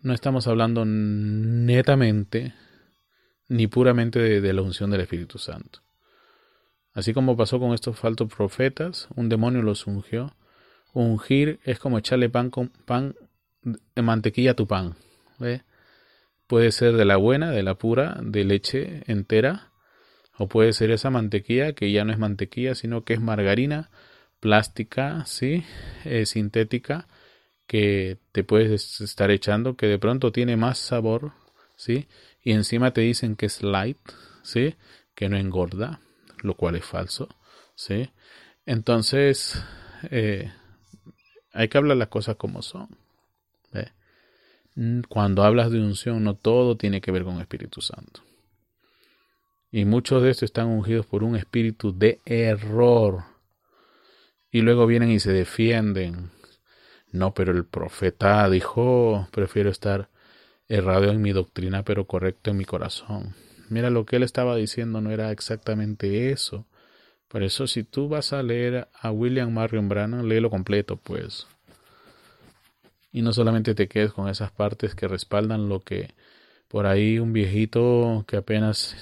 No 0.00 0.14
estamos 0.14 0.46
hablando 0.46 0.84
netamente 0.84 2.54
ni 3.48 3.66
puramente 3.66 4.40
de, 4.40 4.52
la 4.52 4.62
unción 4.62 4.90
del 4.90 5.02
Espíritu 5.02 5.38
Santo. 5.38 5.80
Así 6.94 7.12
como 7.12 7.36
pasó 7.36 7.58
con 7.58 7.74
estos 7.74 7.98
falsos 7.98 8.32
profetas, 8.32 9.08
un 9.14 9.28
demonio 9.28 9.62
los 9.62 9.86
ungió. 9.86 10.34
Ungir 10.94 11.60
es 11.64 11.78
como 11.78 11.98
echarle 11.98 12.28
pan 12.30 12.50
con 12.50 12.68
pan 12.68 13.14
de 13.62 14.02
mantequilla 14.02 14.52
a 14.52 14.56
tu 14.56 14.66
pan. 14.66 14.94
Puede 16.46 16.72
ser 16.72 16.96
de 16.96 17.04
la 17.04 17.16
buena, 17.16 17.50
de 17.50 17.62
la 17.62 17.74
pura, 17.74 18.18
de 18.22 18.44
leche 18.44 19.02
entera, 19.06 19.72
o 20.38 20.48
puede 20.48 20.72
ser 20.72 20.90
esa 20.90 21.10
mantequilla 21.10 21.72
que 21.72 21.92
ya 21.92 22.04
no 22.04 22.12
es 22.12 22.18
mantequilla, 22.18 22.74
sino 22.74 23.04
que 23.04 23.14
es 23.14 23.20
margarina 23.20 23.90
plástica, 24.40 25.24
sí, 25.26 25.64
eh, 26.04 26.26
sintética, 26.26 27.06
que 27.72 28.18
te 28.32 28.44
puedes 28.44 29.00
estar 29.00 29.30
echando 29.30 29.78
que 29.78 29.86
de 29.86 29.98
pronto 29.98 30.30
tiene 30.30 30.58
más 30.58 30.76
sabor, 30.76 31.32
¿sí? 31.74 32.06
Y 32.42 32.52
encima 32.52 32.92
te 32.92 33.00
dicen 33.00 33.34
que 33.34 33.46
es 33.46 33.62
light, 33.62 33.96
¿sí? 34.42 34.74
Que 35.14 35.30
no 35.30 35.38
engorda, 35.38 35.98
lo 36.42 36.54
cual 36.54 36.76
es 36.76 36.84
falso, 36.84 37.30
¿sí? 37.74 38.10
Entonces, 38.66 39.64
eh, 40.10 40.52
hay 41.54 41.68
que 41.68 41.78
hablar 41.78 41.96
las 41.96 42.08
cosas 42.08 42.36
como 42.36 42.60
son. 42.60 42.88
Cuando 45.08 45.42
hablas 45.42 45.70
de 45.70 45.80
unción, 45.80 46.24
no 46.24 46.34
todo 46.34 46.76
tiene 46.76 47.00
que 47.00 47.10
ver 47.10 47.24
con 47.24 47.40
Espíritu 47.40 47.80
Santo. 47.80 48.20
Y 49.70 49.86
muchos 49.86 50.22
de 50.22 50.28
estos 50.28 50.44
están 50.44 50.66
ungidos 50.66 51.06
por 51.06 51.24
un 51.24 51.36
espíritu 51.36 51.96
de 51.96 52.20
error. 52.26 53.24
Y 54.50 54.60
luego 54.60 54.86
vienen 54.86 55.10
y 55.10 55.20
se 55.20 55.32
defienden 55.32 56.30
no, 57.12 57.34
pero 57.34 57.52
el 57.52 57.66
profeta 57.66 58.48
dijo, 58.48 59.28
prefiero 59.32 59.68
estar 59.70 60.08
errado 60.66 61.10
en 61.10 61.20
mi 61.20 61.32
doctrina, 61.32 61.84
pero 61.84 62.06
correcto 62.06 62.50
en 62.50 62.56
mi 62.56 62.64
corazón. 62.64 63.34
Mira, 63.68 63.90
lo 63.90 64.06
que 64.06 64.16
él 64.16 64.22
estaba 64.22 64.56
diciendo 64.56 65.02
no 65.02 65.10
era 65.10 65.30
exactamente 65.30 66.30
eso. 66.30 66.66
Por 67.28 67.42
eso, 67.42 67.66
si 67.66 67.84
tú 67.84 68.08
vas 68.08 68.32
a 68.32 68.42
leer 68.42 68.88
a 68.98 69.10
William 69.10 69.52
Marion 69.52 69.88
Brannan, 69.90 70.26
léelo 70.26 70.48
completo, 70.48 70.96
pues. 70.96 71.46
Y 73.12 73.20
no 73.20 73.34
solamente 73.34 73.74
te 73.74 73.88
quedes 73.88 74.12
con 74.12 74.28
esas 74.30 74.50
partes 74.50 74.94
que 74.94 75.06
respaldan 75.06 75.68
lo 75.68 75.80
que 75.80 76.14
por 76.68 76.86
ahí 76.86 77.18
un 77.18 77.34
viejito 77.34 78.24
que 78.26 78.38
apenas 78.38 78.96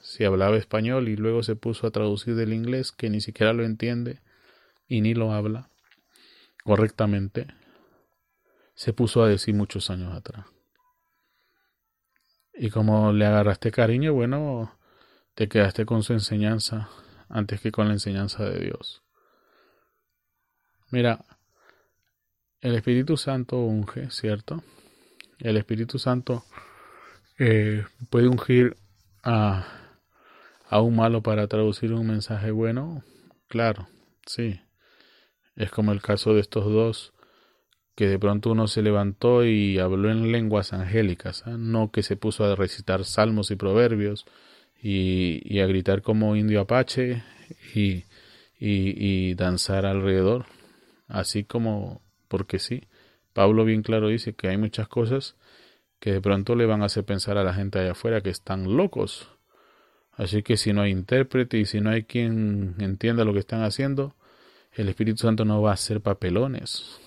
si 0.00 0.24
hablaba 0.24 0.56
español 0.56 1.08
y 1.08 1.16
luego 1.16 1.42
se 1.42 1.56
puso 1.56 1.86
a 1.86 1.90
traducir 1.90 2.34
del 2.36 2.54
inglés 2.54 2.92
que 2.92 3.10
ni 3.10 3.20
siquiera 3.20 3.52
lo 3.52 3.64
entiende 3.64 4.20
y 4.88 5.02
ni 5.02 5.12
lo 5.12 5.32
habla 5.32 5.68
correctamente, 6.64 7.46
se 8.74 8.92
puso 8.92 9.22
a 9.22 9.28
decir 9.28 9.54
muchos 9.54 9.90
años 9.90 10.12
atrás. 10.14 10.46
Y 12.54 12.70
como 12.70 13.12
le 13.12 13.26
agarraste 13.26 13.70
cariño, 13.70 14.12
bueno, 14.12 14.76
te 15.34 15.48
quedaste 15.48 15.84
con 15.86 16.02
su 16.02 16.12
enseñanza 16.12 16.88
antes 17.28 17.60
que 17.60 17.72
con 17.72 17.88
la 17.88 17.94
enseñanza 17.94 18.44
de 18.44 18.60
Dios. 18.60 19.02
Mira, 20.90 21.24
el 22.60 22.74
Espíritu 22.76 23.16
Santo 23.16 23.58
unge, 23.58 24.10
¿cierto? 24.10 24.62
El 25.38 25.56
Espíritu 25.56 25.98
Santo 25.98 26.44
eh, 27.38 27.84
puede 28.10 28.28
ungir 28.28 28.76
a, 29.22 29.66
a 30.68 30.80
un 30.80 30.96
malo 30.96 31.22
para 31.22 31.48
traducir 31.48 31.92
un 31.92 32.06
mensaje 32.06 32.52
bueno. 32.52 33.02
Claro, 33.48 33.88
sí. 34.26 34.60
Es 35.56 35.70
como 35.70 35.92
el 35.92 36.02
caso 36.02 36.34
de 36.34 36.40
estos 36.40 36.64
dos, 36.64 37.12
que 37.94 38.08
de 38.08 38.18
pronto 38.18 38.50
uno 38.50 38.66
se 38.66 38.82
levantó 38.82 39.44
y 39.44 39.78
habló 39.78 40.10
en 40.10 40.32
lenguas 40.32 40.72
angélicas, 40.72 41.44
¿ah? 41.46 41.56
no 41.58 41.90
que 41.90 42.02
se 42.02 42.16
puso 42.16 42.44
a 42.44 42.56
recitar 42.56 43.04
salmos 43.04 43.50
y 43.50 43.56
proverbios 43.56 44.26
y, 44.82 45.60
a 45.60 45.66
gritar 45.66 46.02
como 46.02 46.36
indio 46.36 46.60
apache 46.60 47.22
y, 47.74 48.04
y, 48.58 49.30
y 49.30 49.34
danzar 49.34 49.86
alrededor, 49.86 50.46
así 51.08 51.44
como 51.44 52.02
porque 52.28 52.58
sí. 52.58 52.82
Pablo 53.32 53.64
bien 53.64 53.82
claro 53.82 54.08
dice 54.08 54.34
que 54.34 54.48
hay 54.48 54.56
muchas 54.56 54.88
cosas 54.88 55.36
que 56.00 56.12
de 56.12 56.20
pronto 56.20 56.54
le 56.54 56.66
van 56.66 56.82
a 56.82 56.86
hacer 56.86 57.04
pensar 57.04 57.38
a 57.38 57.44
la 57.44 57.54
gente 57.54 57.78
allá 57.78 57.92
afuera 57.92 58.20
que 58.20 58.30
están 58.30 58.76
locos. 58.76 59.28
Así 60.12 60.42
que 60.42 60.56
si 60.56 60.72
no 60.72 60.82
hay 60.82 60.92
intérprete 60.92 61.58
y 61.58 61.64
si 61.64 61.80
no 61.80 61.90
hay 61.90 62.04
quien 62.04 62.74
entienda 62.78 63.24
lo 63.24 63.32
que 63.32 63.38
están 63.38 63.62
haciendo, 63.62 64.14
el 64.74 64.88
Espíritu 64.88 65.18
Santo 65.18 65.44
no 65.44 65.62
va 65.62 65.70
a 65.70 65.74
hacer 65.74 66.00
papelones. 66.00 67.00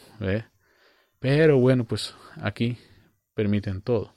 Pero 1.20 1.60
bueno, 1.60 1.84
pues 1.84 2.16
aquí 2.42 2.78
permiten 3.34 3.82
todo. 3.82 4.14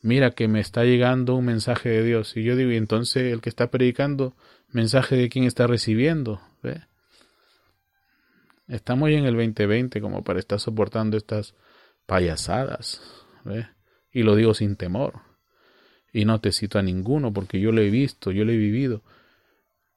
Mira 0.00 0.32
que 0.32 0.48
me 0.48 0.58
está 0.58 0.84
llegando 0.84 1.36
un 1.36 1.44
mensaje 1.44 1.88
de 1.88 2.02
Dios. 2.02 2.36
Y 2.36 2.42
yo 2.42 2.56
digo, 2.56 2.72
y 2.72 2.76
entonces 2.76 3.32
el 3.32 3.40
que 3.40 3.48
está 3.48 3.70
predicando, 3.70 4.34
mensaje 4.68 5.14
de 5.16 5.28
quién 5.28 5.44
está 5.44 5.66
recibiendo. 5.66 6.40
Estamos 8.66 9.10
ya 9.10 9.18
en 9.18 9.26
el 9.26 9.36
2020 9.36 10.00
como 10.00 10.24
para 10.24 10.40
estar 10.40 10.58
soportando 10.58 11.16
estas 11.16 11.54
payasadas. 12.06 13.00
Y 14.10 14.24
lo 14.24 14.34
digo 14.34 14.54
sin 14.54 14.76
temor. 14.76 15.20
Y 16.12 16.24
no 16.24 16.40
te 16.40 16.52
cito 16.52 16.78
a 16.78 16.82
ninguno 16.82 17.32
porque 17.32 17.60
yo 17.60 17.72
lo 17.72 17.80
he 17.80 17.90
visto, 17.90 18.32
yo 18.32 18.44
lo 18.44 18.52
he 18.52 18.56
vivido. 18.56 19.02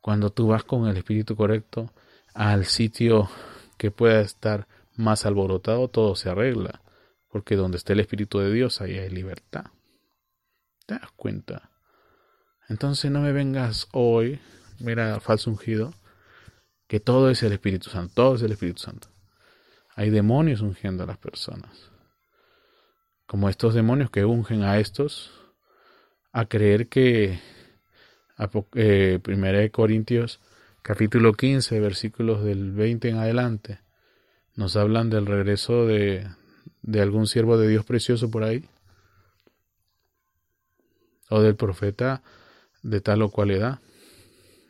Cuando 0.02 0.30
tú 0.30 0.48
vas 0.48 0.63
con 0.63 0.88
el 0.88 0.98
espíritu 0.98 1.36
correcto 1.36 1.91
al 2.36 2.65
sitio 2.65 3.30
que 3.78 3.89
pueda 3.89 4.21
estar 4.21 4.67
más 4.95 5.26
alborotado, 5.26 5.88
todo 5.88 6.15
se 6.15 6.30
arregla. 6.30 6.82
Porque 7.30 7.56
donde 7.56 7.78
está 7.78 7.93
el 7.93 8.02
espíritu 8.02 8.39
de 8.39 8.54
Dios, 8.54 8.80
ahí 8.80 9.00
hay 9.00 9.10
libertad. 9.10 9.65
¿Te 10.86 10.93
das 11.00 11.12
cuenta? 11.15 11.71
Entonces 12.69 13.10
no 13.10 13.21
me 13.21 13.32
vengas 13.32 13.88
hoy, 13.91 14.39
mira, 14.80 15.19
falso 15.19 15.50
ungido, 15.50 15.93
que 16.88 17.00
todo 17.00 17.32
es 17.32 17.41
el 17.41 17.54
Espíritu 17.54 17.89
Santo, 17.89 18.13
todo 18.13 18.36
es 18.36 18.43
el 18.43 18.52
Espíritu 18.52 18.84
Santo. 18.84 19.08
Hay 19.95 20.12
demonios 20.12 20.62
ungiendo 20.62 21.04
a 21.04 21.08
las 21.08 21.17
personas 21.17 21.91
como 23.26 23.50
estos 23.50 23.74
demonios 23.74 24.10
que 24.10 24.26
ungen 24.26 24.63
a 24.63 24.80
estos 24.80 25.32
a 26.32 26.45
creer 26.45 26.88
que 26.88 27.39
eh, 28.76 29.19
Primera 29.24 29.60
de 29.60 29.71
Corintios 29.71 30.39
capítulo 30.86 31.34
15 31.34 31.80
versículos 31.80 32.43
del 32.43 32.71
20 32.71 33.10
en 33.10 33.17
adelante 33.17 33.80
nos 34.54 34.76
hablan 34.76 35.10
del 35.10 35.26
regreso 35.26 35.88
de, 35.88 36.30
de 36.84 37.02
algún 37.02 37.26
siervo 37.26 37.58
de 37.58 37.67
Dios 37.67 37.84
precioso 37.84 38.30
por 38.30 38.43
ahí 38.43 38.69
o 41.32 41.41
del 41.41 41.56
profeta 41.56 42.21
de 42.84 43.02
tal 43.02 43.24
o 43.24 43.32
cual 43.32 43.50
edad 43.50 43.80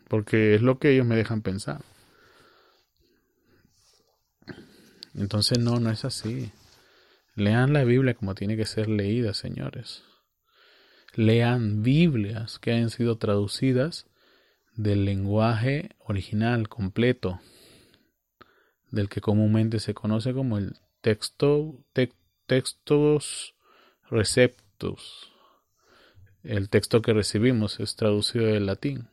porque 0.08 0.56
es 0.56 0.62
lo 0.62 0.80
que 0.80 0.94
ellos 0.94 1.06
me 1.06 1.18
dejan 1.18 1.42
pensar 1.42 1.82
entonces 5.16 5.60
no 5.60 5.82
no 5.82 5.92
es 5.92 6.06
así 6.06 6.54
Lean 7.36 7.74
la 7.74 7.84
Biblia 7.84 8.14
como 8.14 8.34
tiene 8.34 8.56
que 8.56 8.66
ser 8.66 8.88
leída, 8.88 9.34
señores. 9.34 10.04
Lean 11.16 11.84
Biblias 11.84 12.60
que 12.60 12.72
hayan 12.72 12.90
sido 12.90 13.18
traducidas 13.18 14.06
del 14.76 15.06
lenguaje 15.06 15.90
original 16.00 16.68
completo, 16.70 17.40
del 18.92 19.10
que 19.10 19.22
comúnmente 19.22 19.80
se 19.80 19.94
conoce 19.94 20.34
como 20.34 20.58
el 20.58 20.78
texto, 21.02 21.84
textos 22.46 23.56
receptus. 24.10 25.32
El 26.44 26.70
texto 26.70 27.02
que 27.02 27.14
recibimos 27.14 27.80
es 27.80 27.96
traducido 27.96 28.46
del 28.46 28.68
latín. 28.68 29.10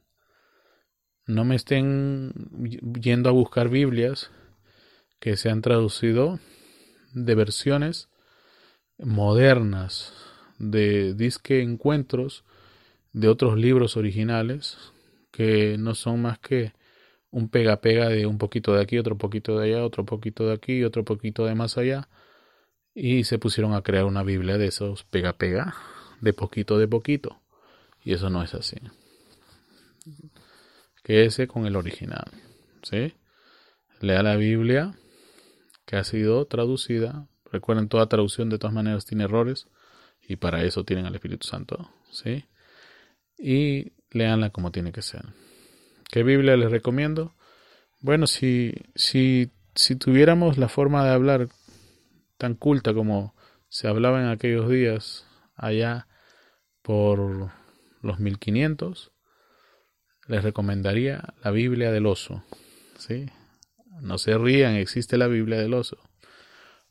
No 1.27 1.44
me 1.44 1.55
estén 1.55 2.33
yendo 3.01 3.29
a 3.29 3.33
buscar 3.33 3.68
Biblias 3.68 4.31
que 5.18 5.37
se 5.37 5.48
han 5.48 5.62
traducido 5.62 6.40
de 7.14 7.35
versiones 7.35 8.09
modernas 8.98 10.12
de 10.59 11.14
disque 11.14 11.62
encuentros 11.62 12.44
de 13.12 13.29
otros 13.29 13.57
libros 13.57 13.96
originales 13.96 14.91
que 15.32 15.76
no 15.78 15.96
son 15.96 16.22
más 16.22 16.38
que 16.38 16.72
un 17.30 17.48
pega-pega 17.48 18.08
de 18.08 18.26
un 18.26 18.38
poquito 18.38 18.74
de 18.74 18.82
aquí, 18.82 18.98
otro 18.98 19.18
poquito 19.18 19.58
de 19.58 19.66
allá, 19.66 19.84
otro 19.84 20.04
poquito 20.04 20.46
de 20.46 20.54
aquí, 20.54 20.84
otro 20.84 21.04
poquito 21.04 21.44
de 21.44 21.56
más 21.56 21.76
allá. 21.76 22.08
Y 22.94 23.24
se 23.24 23.38
pusieron 23.40 23.74
a 23.74 23.82
crear 23.82 24.04
una 24.04 24.22
Biblia 24.22 24.58
de 24.58 24.66
esos 24.66 25.04
pega-pega, 25.04 25.74
de 26.20 26.32
poquito 26.32 26.78
de 26.78 26.86
poquito. 26.86 27.42
Y 28.04 28.12
eso 28.12 28.30
no 28.30 28.44
es 28.44 28.54
así. 28.54 28.76
Quédese 31.02 31.48
con 31.48 31.66
el 31.66 31.74
original. 31.74 32.30
¿Sí? 32.84 33.14
Lea 34.00 34.22
la 34.22 34.36
Biblia 34.36 34.94
que 35.86 35.96
ha 35.96 36.04
sido 36.04 36.44
traducida 36.46 37.26
Recuerden, 37.52 37.88
toda 37.88 38.08
traducción 38.08 38.48
de 38.48 38.58
todas 38.58 38.72
maneras 38.72 39.04
tiene 39.04 39.24
errores 39.24 39.68
y 40.26 40.36
para 40.36 40.64
eso 40.64 40.84
tienen 40.84 41.04
al 41.04 41.14
Espíritu 41.14 41.46
Santo, 41.46 41.90
¿sí? 42.10 42.46
Y 43.36 43.92
leanla 44.12 44.51
como 44.51 44.72
tiene 44.72 44.92
que 44.92 45.03
ser. 45.03 45.25
¿Qué 46.11 46.22
Biblia 46.22 46.57
les 46.57 46.70
recomiendo? 46.70 47.35
Bueno, 48.01 48.27
si, 48.27 48.75
si, 48.94 49.51
si 49.75 49.96
tuviéramos 49.96 50.59
la 50.59 50.68
forma 50.68 51.05
de 51.05 51.12
hablar 51.12 51.48
tan 52.37 52.55
culta 52.55 52.92
como 52.92 53.35
se 53.68 53.88
hablaba 53.88 54.20
en 54.20 54.29
aquellos 54.29 54.68
días 54.68 55.27
allá 55.55 56.09
por 56.83 57.53
los 58.03 58.18
1500, 58.18 59.12
les 60.27 60.42
recomendaría 60.42 61.35
la 61.42 61.51
Biblia 61.51 61.90
del 61.92 62.07
oso, 62.07 62.44
¿sí? 62.98 63.27
No 64.01 64.18
se 64.18 64.37
rían, 64.37 64.75
existe 64.75 65.16
la 65.16 65.29
Biblia 65.29 65.59
del 65.59 65.75
oso. 65.75 65.98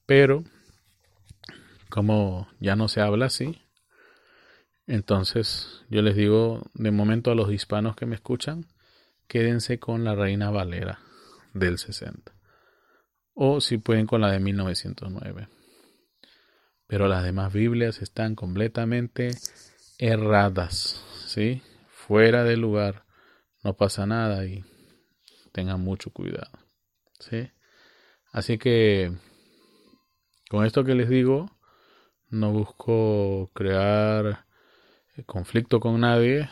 Pero, 0.05 0.43
como 1.89 2.47
ya 2.59 2.75
no 2.75 2.87
se 2.87 3.01
habla 3.01 3.25
así, 3.25 3.61
entonces 4.87 5.83
yo 5.89 6.01
les 6.01 6.15
digo 6.15 6.69
de 6.73 6.91
momento 6.91 7.31
a 7.31 7.35
los 7.35 7.51
hispanos 7.51 7.95
que 7.95 8.05
me 8.05 8.15
escuchan, 8.15 8.65
quédense 9.27 9.79
con 9.79 10.03
la 10.03 10.15
Reina 10.15 10.49
Valera 10.49 10.99
del 11.53 11.77
60. 11.77 12.33
O 13.33 13.61
si 13.61 13.77
pueden 13.77 14.07
con 14.07 14.21
la 14.21 14.31
de 14.31 14.39
1909. 14.39 15.47
Pero 16.87 17.07
las 17.07 17.23
demás 17.23 17.53
Biblias 17.53 18.01
están 18.01 18.35
completamente 18.35 19.31
erradas, 19.97 21.01
¿sí? 21.27 21.61
Fuera 21.87 22.43
de 22.43 22.57
lugar. 22.57 23.05
No 23.63 23.77
pasa 23.77 24.05
nada 24.05 24.45
y 24.45 24.65
tengan 25.53 25.79
mucho 25.79 26.11
cuidado, 26.11 26.51
¿sí? 27.19 27.51
Así 28.33 28.57
que 28.57 29.13
con 30.49 30.65
esto 30.65 30.83
que 30.83 30.95
les 30.95 31.07
digo, 31.07 31.57
no 32.29 32.51
busco 32.51 33.51
crear 33.53 34.45
conflicto 35.25 35.79
con 35.79 36.01
nadie, 36.01 36.49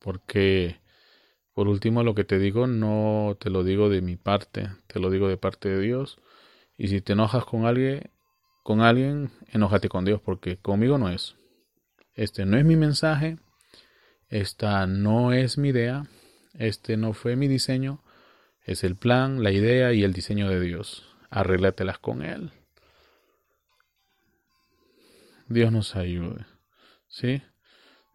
porque 0.00 0.80
por 1.54 1.68
último 1.68 2.02
lo 2.02 2.14
que 2.14 2.24
te 2.24 2.38
digo 2.38 2.66
no 2.66 3.36
te 3.38 3.50
lo 3.50 3.64
digo 3.64 3.88
de 3.88 4.00
mi 4.00 4.16
parte, 4.16 4.70
te 4.86 5.00
lo 5.00 5.10
digo 5.10 5.28
de 5.28 5.36
parte 5.36 5.68
de 5.68 5.80
Dios. 5.80 6.18
Y 6.76 6.88
si 6.88 7.00
te 7.00 7.12
enojas 7.12 7.44
con 7.44 7.66
alguien, 7.66 8.10
con 8.62 8.80
alguien, 8.80 9.30
enójate 9.48 9.88
con 9.88 10.04
Dios, 10.04 10.20
porque 10.20 10.56
conmigo 10.56 10.98
no 10.98 11.08
es. 11.08 11.36
Este 12.14 12.46
no 12.46 12.56
es 12.58 12.64
mi 12.64 12.76
mensaje, 12.76 13.38
esta 14.28 14.86
no 14.86 15.32
es 15.32 15.58
mi 15.58 15.68
idea, 15.68 16.04
este 16.54 16.96
no 16.96 17.12
fue 17.12 17.36
mi 17.36 17.48
diseño, 17.48 18.02
es 18.64 18.84
el 18.84 18.96
plan, 18.96 19.42
la 19.42 19.50
idea 19.50 19.92
y 19.92 20.04
el 20.04 20.12
diseño 20.12 20.48
de 20.48 20.60
Dios. 20.60 21.08
Arréglatelas 21.30 21.98
con 21.98 22.22
Él. 22.22 22.52
Dios 25.48 25.72
nos 25.72 25.96
ayude. 25.96 26.46
¿Sí? 27.08 27.42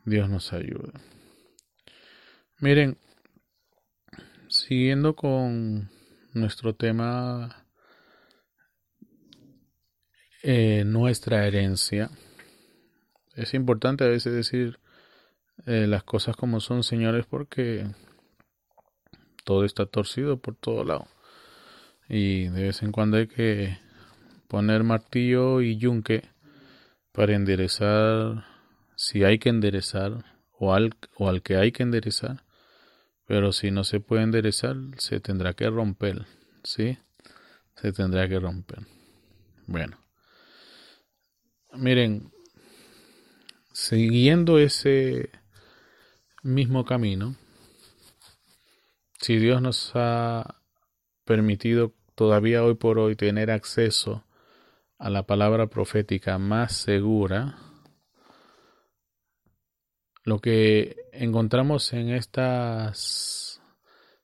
Dios 0.07 0.29
nos 0.29 0.53
ayuda. 0.53 0.93
Miren, 2.59 2.97
siguiendo 4.47 5.17
con 5.17 5.89
nuestro 6.33 6.75
tema, 6.75 7.65
eh, 10.43 10.85
nuestra 10.85 11.45
herencia, 11.45 12.09
es 13.35 13.53
importante 13.53 14.05
a 14.05 14.07
veces 14.07 14.31
decir 14.31 14.79
eh, 15.65 15.87
las 15.87 16.03
cosas 16.03 16.37
como 16.37 16.61
son, 16.61 16.83
señores, 16.83 17.25
porque 17.25 17.85
todo 19.43 19.65
está 19.65 19.87
torcido 19.87 20.39
por 20.39 20.55
todo 20.55 20.85
lado. 20.85 21.07
Y 22.07 22.47
de 22.47 22.63
vez 22.63 22.81
en 22.81 22.93
cuando 22.93 23.17
hay 23.17 23.27
que 23.27 23.77
poner 24.47 24.85
martillo 24.85 25.59
y 25.59 25.75
yunque 25.75 26.29
para 27.11 27.35
enderezar, 27.35 28.56
si 28.97 29.23
hay 29.23 29.38
que 29.38 29.49
enderezar, 29.49 30.25
o 30.51 30.73
al, 30.73 30.95
o 31.15 31.29
al 31.29 31.43
que 31.43 31.55
hay 31.55 31.71
que 31.71 31.83
enderezar, 31.83 32.43
pero 33.27 33.53
si 33.53 33.69
no 33.69 33.83
se 33.83 33.99
puede 33.99 34.23
enderezar, 34.23 34.75
se 34.97 35.19
tendrá 35.19 35.53
que 35.53 35.69
romper, 35.69 36.25
¿sí? 36.63 36.97
Se 37.75 37.93
tendrá 37.93 38.27
que 38.27 38.39
romper. 38.39 38.79
Bueno, 39.67 39.99
miren, 41.73 42.31
siguiendo 43.71 44.57
ese 44.57 45.29
mismo 46.41 46.83
camino, 46.83 47.36
si 49.19 49.38
Dios 49.38 49.62
nos 49.62 49.91
ha 49.93 50.55
permitido 51.23 51.93
todavía 52.15 52.63
hoy 52.63 52.73
por 52.73 52.97
hoy 52.97 53.15
tener 53.15 53.51
acceso 53.51 54.25
a 54.97 55.12
la 55.12 55.27
palabra 55.27 55.67
profética 55.67 56.39
más 56.39 56.75
segura, 56.75 57.66
lo 60.27 60.39
que 60.39 61.07
encontramos 61.13 61.93
en 61.93 62.09
estas 62.09 63.61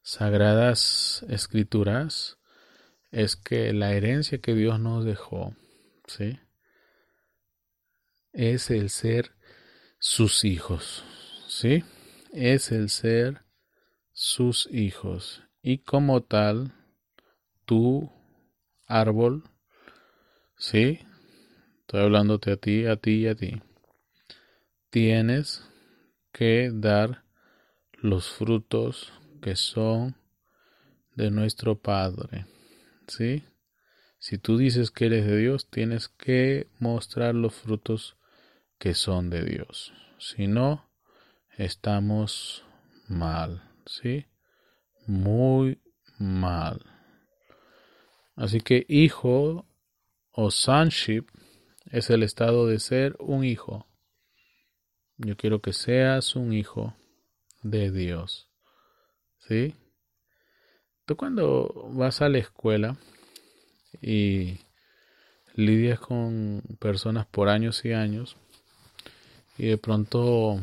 sagradas 0.01 1.25
escrituras 1.29 2.37
es 3.11 3.37
que 3.37 3.71
la 3.71 3.93
herencia 3.93 4.39
que 4.39 4.53
Dios 4.53 4.81
nos 4.81 5.05
dejó, 5.05 5.55
¿sí? 6.05 6.41
Es 8.33 8.69
el 8.69 8.89
ser 8.89 9.31
sus 9.97 10.43
hijos, 10.43 11.05
¿sí? 11.47 11.85
Es 12.33 12.73
el 12.73 12.89
ser 12.89 13.45
sus 14.11 14.67
hijos. 14.73 15.43
Y 15.61 15.77
como 15.77 16.21
tal, 16.21 16.73
tu 17.63 18.11
árbol 18.87 19.45
¿Sí? 20.57 20.99
Estoy 21.81 22.01
hablándote 22.01 22.51
a 22.51 22.57
ti, 22.57 22.85
a 22.87 22.97
ti 22.97 23.11
y 23.11 23.27
a 23.27 23.35
ti. 23.35 23.61
Tienes 24.89 25.72
que 26.33 26.71
dar 26.73 27.23
los 27.93 28.29
frutos 28.29 29.13
que 29.41 29.55
son 29.55 30.17
de 31.15 31.31
nuestro 31.31 31.79
Padre. 31.79 32.45
¿Sí? 33.07 33.43
Si 34.19 34.37
tú 34.37 34.57
dices 34.57 34.91
que 34.91 35.05
eres 35.05 35.25
de 35.25 35.37
Dios, 35.37 35.69
tienes 35.69 36.09
que 36.09 36.67
mostrar 36.79 37.35
los 37.35 37.53
frutos 37.53 38.17
que 38.79 38.93
son 38.93 39.29
de 39.29 39.43
Dios. 39.43 39.93
Si 40.17 40.47
no, 40.47 40.89
estamos 41.57 42.65
mal. 43.07 43.69
¿Sí? 43.85 44.25
Muy 45.05 45.81
mal. 46.17 46.81
Así 48.35 48.59
que 48.59 48.85
hijo 48.87 49.67
o 50.31 50.49
sonship 50.49 51.25
es 51.91 52.09
el 52.09 52.23
estado 52.23 52.65
de 52.65 52.79
ser 52.79 53.15
un 53.19 53.43
hijo. 53.43 53.85
Yo 55.25 55.37
quiero 55.37 55.61
que 55.61 55.71
seas 55.71 56.35
un 56.35 56.51
hijo 56.51 56.93
de 57.61 57.91
Dios. 57.91 58.51
¿Sí? 59.47 59.73
Tú 61.05 61.15
cuando 61.15 61.89
vas 61.93 62.21
a 62.21 62.27
la 62.27 62.39
escuela 62.39 62.97
y 64.01 64.59
lidias 65.53 65.99
con 65.99 66.61
personas 66.79 67.25
por 67.25 67.47
años 67.47 67.85
y 67.85 67.93
años 67.93 68.35
y 69.57 69.67
de 69.67 69.77
pronto 69.77 70.59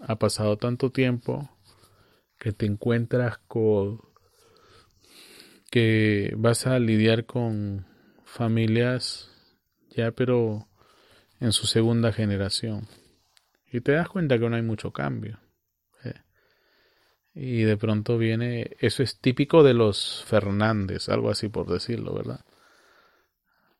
ha 0.00 0.16
pasado 0.16 0.58
tanto 0.58 0.90
tiempo 0.90 1.50
que 2.38 2.52
te 2.52 2.66
encuentras 2.66 3.38
con 3.48 4.00
que 5.70 6.34
vas 6.36 6.68
a 6.68 6.78
lidiar 6.78 7.26
con 7.26 7.84
familias 8.24 9.30
ya 9.90 10.12
pero 10.12 10.68
en 11.40 11.52
su 11.52 11.66
segunda 11.66 12.12
generación. 12.12 12.86
Y 13.72 13.80
te 13.80 13.92
das 13.92 14.08
cuenta 14.08 14.38
que 14.38 14.48
no 14.48 14.56
hay 14.56 14.62
mucho 14.62 14.92
cambio. 14.92 15.38
¿eh? 16.04 16.14
Y 17.34 17.62
de 17.62 17.76
pronto 17.76 18.18
viene, 18.18 18.76
eso 18.78 19.02
es 19.02 19.20
típico 19.20 19.62
de 19.62 19.74
los 19.74 20.24
Fernández, 20.26 21.08
algo 21.08 21.30
así 21.30 21.48
por 21.48 21.70
decirlo, 21.70 22.14
¿verdad? 22.14 22.44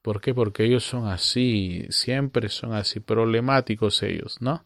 ¿Por 0.03 0.21
qué? 0.21 0.35
Porque 0.35 0.65
ellos 0.65 0.85
son 0.85 1.09
así, 1.09 1.87
siempre 1.91 2.49
son 2.49 2.75
así, 2.75 3.01
problemáticos 3.01 4.03
ellos, 4.03 4.41
¿no? 4.41 4.65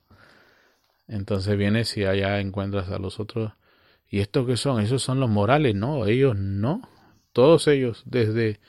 Entonces 1.08 1.56
vienes 1.56 1.96
y 1.96 2.04
allá 2.04 2.40
encuentras 2.40 2.88
a 2.90 2.98
los 2.98 3.18
otros. 3.18 3.52
¿Y 4.08 4.20
estos 4.20 4.46
qué 4.46 4.56
son? 4.56 4.80
Esos 4.80 5.02
son 5.02 5.18
los 5.18 5.30
morales, 5.30 5.74
no, 5.74 6.06
ellos 6.06 6.36
no. 6.36 6.82
Todos 7.32 7.68
ellos, 7.68 8.02
desde 8.06 8.60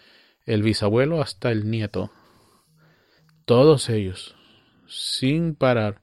el 0.45 0.63
bisabuelo 0.63 1.21
hasta 1.21 1.51
el 1.51 1.69
nieto. 1.69 2.11
Todos 3.45 3.89
ellos, 3.89 4.35
sin 4.87 5.55
parar, 5.55 6.01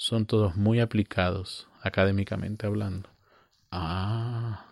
son 0.00 0.24
todos 0.24 0.56
muy 0.56 0.80
aplicados, 0.80 1.68
académicamente 1.82 2.64
hablando. 2.64 3.10
Ah. 3.70 4.64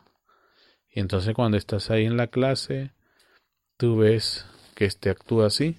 Y 0.90 1.00
entonces 1.00 1.34
cuando 1.34 1.58
estás 1.58 1.90
ahí 1.90 2.06
en 2.06 2.16
la 2.16 2.28
clase, 2.28 2.92
tú 3.76 3.98
ves 3.98 4.46
que 4.74 4.86
este 4.86 5.10
actúa 5.10 5.48
así, 5.48 5.76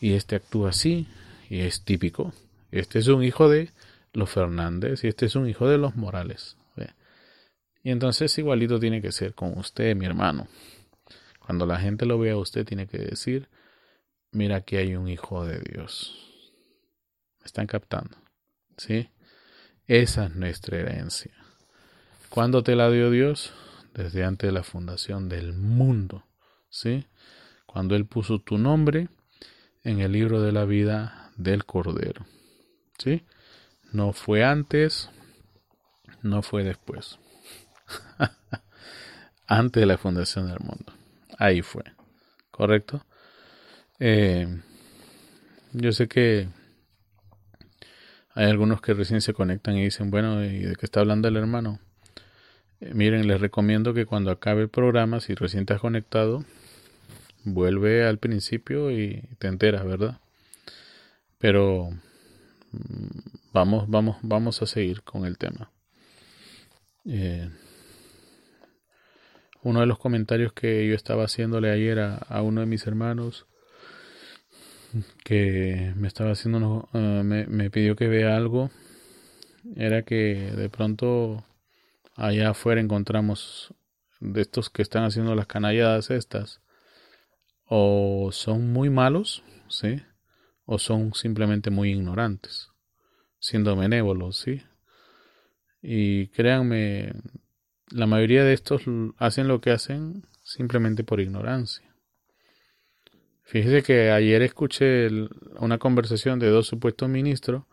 y 0.00 0.14
este 0.14 0.36
actúa 0.36 0.70
así, 0.70 1.06
y 1.50 1.60
es 1.60 1.84
típico. 1.84 2.32
Este 2.70 2.98
es 2.98 3.08
un 3.08 3.22
hijo 3.22 3.50
de 3.50 3.68
los 4.14 4.30
Fernández 4.30 5.04
y 5.04 5.08
este 5.08 5.26
es 5.26 5.36
un 5.36 5.46
hijo 5.46 5.68
de 5.68 5.76
los 5.76 5.94
Morales. 5.94 6.56
Y 7.84 7.90
entonces 7.90 8.38
igualito 8.38 8.80
tiene 8.80 9.02
que 9.02 9.12
ser 9.12 9.34
con 9.34 9.58
usted, 9.58 9.94
mi 9.96 10.06
hermano. 10.06 10.48
Cuando 11.44 11.66
la 11.66 11.78
gente 11.78 12.06
lo 12.06 12.18
vea 12.18 12.34
a 12.34 12.38
usted, 12.38 12.64
tiene 12.64 12.86
que 12.86 12.96
decir, 12.96 13.50
mira 14.30 14.62
que 14.62 14.78
hay 14.78 14.96
un 14.96 15.08
hijo 15.08 15.44
de 15.44 15.58
Dios. 15.60 16.16
¿Me 17.40 17.46
están 17.46 17.66
captando? 17.66 18.21
¿Sí? 18.82 19.10
Esa 19.86 20.24
es 20.24 20.34
nuestra 20.34 20.78
herencia. 20.78 21.30
¿Cuándo 22.28 22.64
te 22.64 22.74
la 22.74 22.90
dio 22.90 23.12
Dios? 23.12 23.52
Desde 23.94 24.24
antes 24.24 24.48
de 24.48 24.52
la 24.52 24.64
fundación 24.64 25.28
del 25.28 25.52
mundo. 25.52 26.24
¿Sí? 26.68 27.06
Cuando 27.64 27.94
Él 27.94 28.06
puso 28.06 28.40
tu 28.40 28.58
nombre 28.58 29.08
en 29.84 30.00
el 30.00 30.10
libro 30.10 30.42
de 30.42 30.50
la 30.50 30.64
vida 30.64 31.30
del 31.36 31.64
Cordero. 31.64 32.26
¿Sí? 32.98 33.24
No 33.92 34.12
fue 34.12 34.42
antes, 34.42 35.10
no 36.22 36.42
fue 36.42 36.64
después. 36.64 37.20
antes 39.46 39.80
de 39.80 39.86
la 39.86 39.96
fundación 39.96 40.48
del 40.48 40.58
mundo. 40.58 40.92
Ahí 41.38 41.62
fue. 41.62 41.84
¿Correcto? 42.50 43.06
Eh, 44.00 44.60
yo 45.72 45.92
sé 45.92 46.08
que 46.08 46.48
hay 48.34 48.46
algunos 48.46 48.80
que 48.80 48.94
recién 48.94 49.20
se 49.20 49.34
conectan 49.34 49.76
y 49.76 49.84
dicen, 49.84 50.10
bueno, 50.10 50.44
¿y 50.44 50.60
de 50.60 50.76
qué 50.76 50.86
está 50.86 51.00
hablando 51.00 51.28
el 51.28 51.36
hermano? 51.36 51.78
Eh, 52.80 52.92
miren, 52.94 53.26
les 53.26 53.40
recomiendo 53.40 53.94
que 53.94 54.06
cuando 54.06 54.30
acabe 54.30 54.62
el 54.62 54.68
programa, 54.68 55.20
si 55.20 55.34
recién 55.34 55.66
te 55.66 55.74
has 55.74 55.80
conectado, 55.80 56.44
vuelve 57.44 58.06
al 58.06 58.18
principio 58.18 58.90
y 58.90 59.22
te 59.38 59.48
enteras, 59.48 59.84
¿verdad? 59.84 60.20
Pero 61.38 61.90
mm, 62.72 63.18
vamos, 63.52 63.88
vamos, 63.88 64.16
vamos 64.22 64.62
a 64.62 64.66
seguir 64.66 65.02
con 65.02 65.26
el 65.26 65.38
tema. 65.38 65.70
Eh, 67.04 67.50
uno 69.62 69.80
de 69.80 69.86
los 69.86 69.98
comentarios 69.98 70.52
que 70.52 70.88
yo 70.88 70.94
estaba 70.94 71.24
haciéndole 71.24 71.70
ayer 71.70 72.00
a, 72.00 72.42
uno 72.42 72.60
de 72.60 72.66
mis 72.66 72.86
hermanos 72.86 73.46
que 75.24 75.92
me 75.96 76.08
estaba 76.08 76.32
haciendo 76.32 76.88
eh, 76.92 77.22
me, 77.48 77.70
pidió 77.70 77.96
que 77.96 78.08
vea 78.08 78.36
algo. 78.36 78.70
Era 79.76 80.02
que 80.02 80.52
de 80.56 80.68
pronto 80.68 81.44
allá 82.16 82.50
afuera 82.50 82.80
encontramos 82.80 83.74
de 84.20 84.42
estos 84.42 84.70
que 84.70 84.82
están 84.82 85.04
haciendo 85.04 85.34
las 85.34 85.46
canalladas 85.46 86.10
estas 86.10 86.60
o 87.64 88.30
son 88.32 88.72
muy 88.72 88.90
malos 88.90 89.42
sí 89.68 90.02
o 90.64 90.78
son 90.78 91.14
simplemente 91.14 91.70
muy 91.70 91.90
ignorantes 91.90 92.68
siendo 93.40 93.74
benévolos 93.74 94.36
sí 94.38 94.62
y 95.82 96.28
créanme 96.28 97.12
la 97.90 98.06
mayoría 98.06 98.44
de 98.44 98.54
estos 98.54 98.82
hacen 99.18 99.48
lo 99.48 99.60
que 99.60 99.70
hacen 99.70 100.26
simplemente 100.42 101.04
por 101.04 101.20
ignorancia. 101.20 101.91
Fíjese 103.52 103.82
que 103.82 104.10
ayer 104.10 104.40
escuché 104.40 105.08
una 105.58 105.76
conversación 105.76 106.38
de 106.38 106.48
dos 106.48 106.66
supuestos 106.66 107.10
ministros 107.10 107.64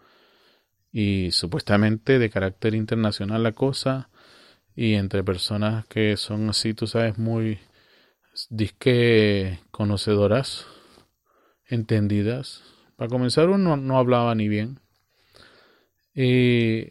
y 0.92 1.32
supuestamente 1.32 2.20
de 2.20 2.30
carácter 2.30 2.76
internacional 2.76 3.44
la 3.44 3.54
cosa 3.54 4.10
y 4.76 4.96
entre 4.96 5.24
personas 5.24 5.86
que 5.86 6.18
son 6.18 6.50
así, 6.50 6.74
tú 6.74 6.86
sabes, 6.86 7.18
muy 7.18 7.60
disque 8.50 9.62
conocedoras, 9.72 10.68
entendidas. 11.66 12.62
Para 12.98 13.08
comenzar 13.08 13.48
uno 13.48 13.78
no 13.78 13.98
hablaba 13.98 14.36
ni 14.36 14.50
bien. 14.50 14.82
Y, 16.14 16.88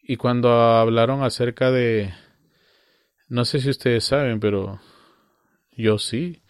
y 0.00 0.16
cuando 0.16 0.52
hablaron 0.52 1.24
acerca 1.24 1.72
de, 1.72 2.14
no 3.26 3.44
sé 3.44 3.58
si 3.58 3.70
ustedes 3.70 4.04
saben, 4.04 4.38
pero 4.38 4.80
yo 5.72 5.98
sí, 5.98 6.43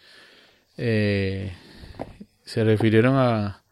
eh, 0.77 1.53
se 2.43 2.65
refirieron 2.65 3.17
a, 3.17 3.65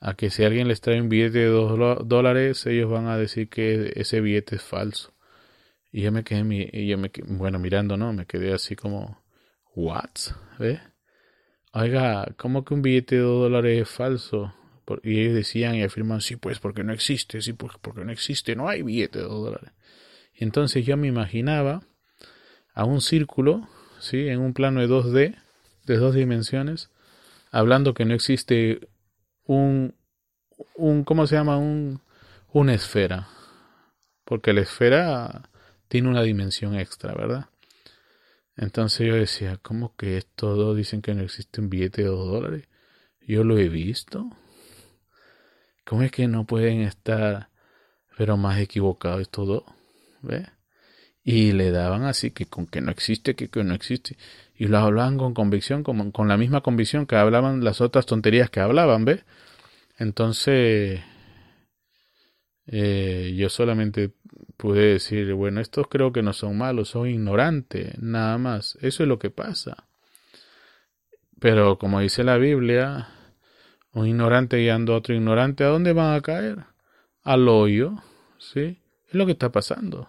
a 0.00 0.14
que 0.14 0.30
si 0.30 0.44
alguien 0.44 0.68
les 0.68 0.80
trae 0.80 1.00
un 1.00 1.08
billete 1.08 1.38
de 1.38 1.46
dos 1.46 2.06
dólares, 2.06 2.66
ellos 2.66 2.90
van 2.90 3.06
a 3.06 3.16
decir 3.16 3.48
que 3.48 3.92
ese 3.96 4.20
billete 4.20 4.56
es 4.56 4.62
falso. 4.62 5.14
Y 5.90 6.02
yo 6.02 6.12
me 6.12 6.24
quedé, 6.24 6.70
y 6.72 6.88
yo 6.88 6.98
me 6.98 7.10
bueno, 7.26 7.58
mirando, 7.58 7.96
¿no? 7.96 8.12
Me 8.12 8.26
quedé 8.26 8.52
así 8.52 8.76
como, 8.76 9.22
¿what? 9.74 10.10
¿Ve? 10.58 10.80
Oiga, 11.72 12.34
¿cómo 12.36 12.64
que 12.64 12.74
un 12.74 12.82
billete 12.82 13.16
de 13.16 13.22
dos 13.22 13.42
dólares 13.42 13.82
es 13.82 13.88
falso? 13.88 14.52
Y 15.02 15.20
ellos 15.20 15.34
decían 15.34 15.74
y 15.76 15.82
afirman, 15.82 16.20
sí, 16.20 16.36
pues 16.36 16.58
porque 16.58 16.84
no 16.84 16.92
existe, 16.92 17.40
sí, 17.40 17.52
pues 17.52 17.72
porque 17.80 18.04
no 18.04 18.12
existe, 18.12 18.54
no 18.54 18.68
hay 18.68 18.82
billete 18.82 19.20
de 19.20 19.24
dos 19.24 19.44
dólares. 19.44 19.70
Entonces 20.34 20.84
yo 20.84 20.96
me 20.96 21.06
imaginaba 21.08 21.82
a 22.74 22.84
un 22.84 23.00
círculo, 23.00 23.68
¿sí? 24.00 24.28
En 24.28 24.40
un 24.40 24.52
plano 24.52 24.80
de 24.80 24.88
2D, 24.88 25.36
de 25.84 25.96
dos 25.96 26.14
dimensiones, 26.14 26.90
hablando 27.50 27.94
que 27.94 28.04
no 28.04 28.14
existe 28.14 28.88
un, 29.44 29.94
un 30.74 31.04
¿cómo 31.04 31.26
se 31.26 31.36
llama? 31.36 31.58
Un, 31.58 32.00
una 32.52 32.74
esfera. 32.74 33.28
Porque 34.24 34.52
la 34.52 34.62
esfera 34.62 35.50
tiene 35.88 36.08
una 36.08 36.22
dimensión 36.22 36.74
extra, 36.74 37.14
¿verdad? 37.14 37.46
Entonces 38.56 39.06
yo 39.06 39.14
decía, 39.14 39.58
¿cómo 39.62 39.94
que 39.96 40.22
todo 40.34 40.74
dicen 40.74 41.02
que 41.02 41.14
no 41.14 41.22
existe 41.22 41.60
un 41.60 41.70
billete 41.70 42.02
de 42.02 42.08
dos 42.08 42.28
dólares? 42.28 42.68
Yo 43.20 43.44
lo 43.44 43.58
he 43.58 43.68
visto. 43.68 44.30
¿Cómo 45.84 46.02
es 46.02 46.12
que 46.12 46.28
no 46.28 46.46
pueden 46.46 46.82
estar, 46.82 47.50
pero 48.16 48.36
más 48.36 48.58
equivocados 48.58 49.28
todo? 49.28 49.64
¿Ve? 50.22 50.46
Y 51.24 51.52
le 51.52 51.70
daban 51.70 52.04
así 52.04 52.30
que 52.30 52.46
con 52.46 52.66
que 52.66 52.82
no 52.82 52.90
existe, 52.90 53.34
que, 53.34 53.48
que 53.48 53.64
no 53.64 53.74
existe. 53.74 54.16
Y 54.56 54.66
lo 54.66 54.78
hablaban 54.78 55.16
con 55.18 55.34
convicción, 55.34 55.82
como, 55.82 56.12
con 56.12 56.28
la 56.28 56.36
misma 56.36 56.60
convicción 56.60 57.06
que 57.06 57.16
hablaban 57.16 57.64
las 57.64 57.80
otras 57.80 58.06
tonterías 58.06 58.50
que 58.50 58.60
hablaban, 58.60 59.04
¿ve? 59.06 59.24
Entonces, 59.98 61.00
eh, 62.66 63.34
yo 63.36 63.48
solamente 63.48 64.12
pude 64.56 64.92
decir, 64.94 65.32
bueno, 65.34 65.60
estos 65.60 65.88
creo 65.88 66.12
que 66.12 66.22
no 66.22 66.32
son 66.32 66.58
malos, 66.58 66.90
son 66.90 67.08
ignorantes, 67.08 67.98
nada 67.98 68.38
más. 68.38 68.78
Eso 68.80 69.02
es 69.02 69.08
lo 69.08 69.18
que 69.18 69.30
pasa. 69.30 69.86
Pero 71.40 71.78
como 71.78 72.00
dice 72.00 72.24
la 72.24 72.38
Biblia, 72.38 73.08
un 73.92 74.06
ignorante 74.06 74.58
guiando 74.58 74.94
a 74.94 74.98
otro 74.98 75.14
ignorante, 75.14 75.64
¿a 75.64 75.68
dónde 75.68 75.92
van 75.92 76.14
a 76.14 76.20
caer? 76.20 76.64
Al 77.22 77.48
hoyo, 77.48 77.94
¿sí? 78.38 78.80
Es 79.08 79.14
lo 79.14 79.26
que 79.26 79.32
está 79.32 79.50
pasando. 79.50 80.08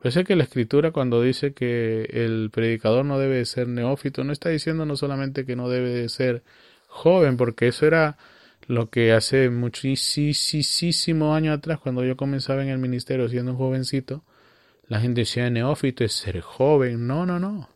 Parece 0.00 0.24
que 0.24 0.34
la 0.34 0.44
escritura 0.44 0.92
cuando 0.92 1.20
dice 1.20 1.52
que 1.52 2.08
el 2.12 2.50
predicador 2.50 3.04
no 3.04 3.18
debe 3.18 3.44
ser 3.44 3.68
neófito, 3.68 4.24
no 4.24 4.32
está 4.32 4.48
diciendo 4.48 4.86
no 4.86 4.96
solamente 4.96 5.44
que 5.44 5.56
no 5.56 5.68
debe 5.68 5.90
de 5.90 6.08
ser 6.08 6.42
joven, 6.88 7.36
porque 7.36 7.68
eso 7.68 7.86
era 7.86 8.16
lo 8.66 8.88
que 8.88 9.12
hace 9.12 9.50
muchísimo 9.50 11.34
años 11.34 11.58
atrás, 11.58 11.80
cuando 11.80 12.04
yo 12.04 12.16
comenzaba 12.16 12.62
en 12.62 12.68
el 12.68 12.78
ministerio 12.78 13.28
siendo 13.28 13.52
un 13.52 13.58
jovencito, 13.58 14.24
la 14.86 15.00
gente 15.00 15.20
decía 15.20 15.50
neófito 15.50 16.02
es 16.02 16.12
ser 16.12 16.40
joven. 16.40 17.06
No, 17.06 17.26
no, 17.26 17.38
no. 17.38 17.68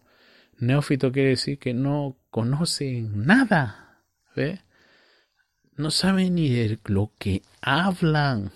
Neófito 0.58 1.12
quiere 1.12 1.30
decir 1.30 1.58
que 1.58 1.74
no 1.74 2.16
conocen 2.30 3.26
nada. 3.26 4.00
¿Ve? 4.34 4.60
No 5.76 5.90
saben 5.90 6.34
ni 6.34 6.48
de 6.48 6.78
lo 6.86 7.12
que 7.18 7.42
hablan. 7.60 8.50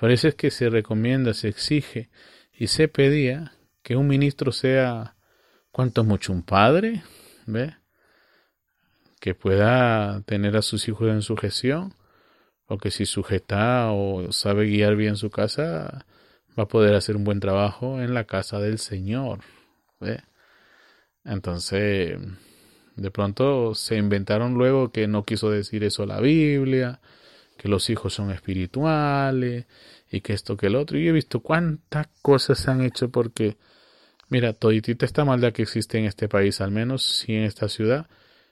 Es 0.00 0.34
que 0.34 0.50
se 0.50 0.68
recomienda, 0.68 1.32
se 1.32 1.48
exige 1.48 2.10
y 2.52 2.66
se 2.66 2.88
pedía 2.88 3.52
que 3.82 3.96
un 3.96 4.06
ministro 4.06 4.52
sea, 4.52 5.16
cuanto 5.70 6.04
mucho, 6.04 6.32
un 6.32 6.42
padre, 6.42 7.02
¿ve? 7.46 7.76
Que 9.20 9.34
pueda 9.34 10.20
tener 10.22 10.56
a 10.56 10.62
sus 10.62 10.86
hijos 10.88 11.08
en 11.08 11.22
sujeción, 11.22 11.94
o 12.66 12.78
que 12.78 12.90
si 12.90 13.06
sujeta 13.06 13.90
o 13.92 14.32
sabe 14.32 14.66
guiar 14.66 14.96
bien 14.96 15.16
su 15.16 15.30
casa, 15.30 16.04
va 16.58 16.64
a 16.64 16.68
poder 16.68 16.94
hacer 16.94 17.16
un 17.16 17.24
buen 17.24 17.40
trabajo 17.40 18.00
en 18.00 18.12
la 18.12 18.24
casa 18.24 18.58
del 18.58 18.78
Señor, 18.78 19.40
¿ve? 20.00 20.20
Entonces, 21.24 22.18
de 22.96 23.10
pronto 23.10 23.74
se 23.74 23.96
inventaron 23.96 24.54
luego 24.54 24.90
que 24.92 25.06
no 25.06 25.24
quiso 25.24 25.50
decir 25.50 25.84
eso 25.84 26.06
la 26.06 26.20
Biblia, 26.20 27.00
que 27.66 27.70
los 27.70 27.90
hijos 27.90 28.14
son 28.14 28.30
espirituales 28.30 29.66
y 30.10 30.20
que 30.20 30.32
esto 30.32 30.56
que 30.56 30.68
el 30.68 30.76
otro. 30.76 30.98
Y 30.98 31.08
he 31.08 31.12
visto 31.12 31.40
cuántas 31.40 32.06
cosas 32.22 32.58
se 32.58 32.70
han 32.70 32.80
hecho 32.82 33.10
porque, 33.10 33.56
mira, 34.28 34.52
toditita 34.52 35.04
esta 35.04 35.24
maldad 35.24 35.52
que 35.52 35.62
existe 35.62 35.98
en 35.98 36.04
este 36.04 36.28
país, 36.28 36.60
al 36.60 36.70
menos 36.70 37.02
si 37.02 37.34
en 37.34 37.42
esta 37.42 37.68
ciudad, 37.68 38.08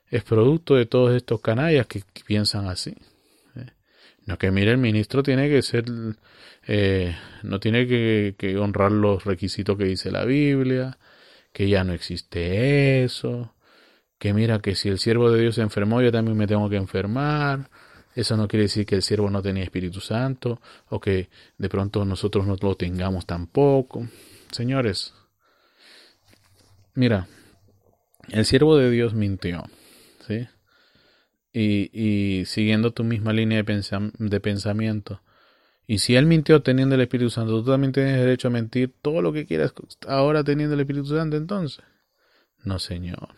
es 0.08 0.24
producto 0.24 0.74
de 0.74 0.86
todos 0.86 1.14
estos 1.14 1.40
canallas 1.40 1.86
que, 1.86 2.02
piensan 2.26 2.66
así. 2.66 2.96
¿eh? 3.56 3.70
No 4.26 4.36
que 4.36 4.50
mire, 4.50 4.72
el 4.72 4.78
ministro 4.78 5.22
tiene 5.22 5.48
que 5.48 5.62
ser, 5.62 5.84
eh, 6.66 7.16
no 7.44 7.60
tiene 7.60 7.86
que, 7.86 8.34
que 8.36 8.56
honrar 8.58 8.90
los 8.90 9.24
requisitos 9.24 9.78
que 9.78 9.84
dice 9.84 10.10
la 10.10 10.24
Biblia, 10.24 10.98
que 11.52 11.68
ya 11.68 11.84
no 11.84 11.92
existe 11.92 13.04
eso, 13.04 13.54
que 14.18 14.34
mira 14.34 14.58
que 14.58 14.74
si 14.74 14.88
el 14.88 14.98
siervo 14.98 15.30
de 15.30 15.40
Dios 15.40 15.54
se 15.54 15.62
enfermó, 15.62 16.02
yo 16.02 16.10
también 16.10 16.36
me 16.36 16.48
tengo 16.48 16.68
que 16.68 16.76
enfermar, 16.76 17.70
eso 18.14 18.36
no 18.36 18.48
quiere 18.48 18.64
decir 18.64 18.86
que 18.86 18.94
el 18.94 19.02
siervo 19.02 19.28
no 19.30 19.42
tenía 19.42 19.64
Espíritu 19.64 20.00
Santo 20.00 20.60
o 20.88 21.00
que 21.00 21.28
de 21.58 21.68
pronto 21.68 22.04
nosotros 22.04 22.46
no 22.46 22.56
lo 22.60 22.76
tengamos 22.76 23.26
tampoco. 23.26 24.06
Señores, 24.52 25.14
mira, 26.94 27.26
el 28.28 28.44
siervo 28.44 28.76
de 28.76 28.90
Dios 28.90 29.14
mintió, 29.14 29.64
¿sí? 30.26 30.46
Y, 31.52 31.90
y 31.92 32.44
siguiendo 32.46 32.92
tu 32.92 33.04
misma 33.04 33.32
línea 33.32 33.62
de, 33.62 34.10
de 34.18 34.40
pensamiento. 34.40 35.20
Y 35.86 35.98
si 35.98 36.16
él 36.16 36.26
mintió 36.26 36.62
teniendo 36.62 36.94
el 36.94 37.02
Espíritu 37.02 37.30
Santo, 37.30 37.62
tú 37.62 37.70
también 37.70 37.92
tienes 37.92 38.16
derecho 38.16 38.48
a 38.48 38.52
mentir 38.52 38.94
todo 39.02 39.20
lo 39.22 39.32
que 39.32 39.46
quieras 39.46 39.74
ahora 40.08 40.42
teniendo 40.42 40.74
el 40.74 40.80
Espíritu 40.80 41.08
Santo 41.08 41.36
entonces. 41.36 41.84
No, 42.62 42.78
Señor. 42.78 43.34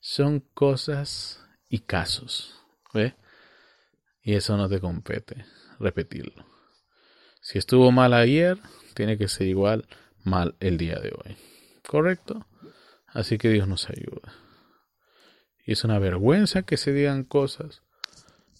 Son 0.00 0.40
cosas 0.40 1.40
y 1.68 1.78
casos. 1.80 2.63
¿Ve? 2.94 3.14
Y 4.22 4.34
eso 4.34 4.56
no 4.56 4.68
te 4.68 4.80
compete, 4.80 5.44
repetirlo. 5.78 6.46
Si 7.42 7.58
estuvo 7.58 7.92
mal 7.92 8.14
ayer, 8.14 8.58
tiene 8.94 9.18
que 9.18 9.28
ser 9.28 9.48
igual 9.48 9.86
mal 10.22 10.54
el 10.60 10.78
día 10.78 10.98
de 10.98 11.10
hoy. 11.10 11.36
¿Correcto? 11.86 12.46
Así 13.08 13.36
que 13.36 13.50
Dios 13.50 13.68
nos 13.68 13.90
ayuda. 13.90 14.32
Y 15.66 15.72
es 15.72 15.84
una 15.84 15.98
vergüenza 15.98 16.62
que 16.62 16.78
se 16.78 16.92
digan 16.92 17.24
cosas 17.24 17.82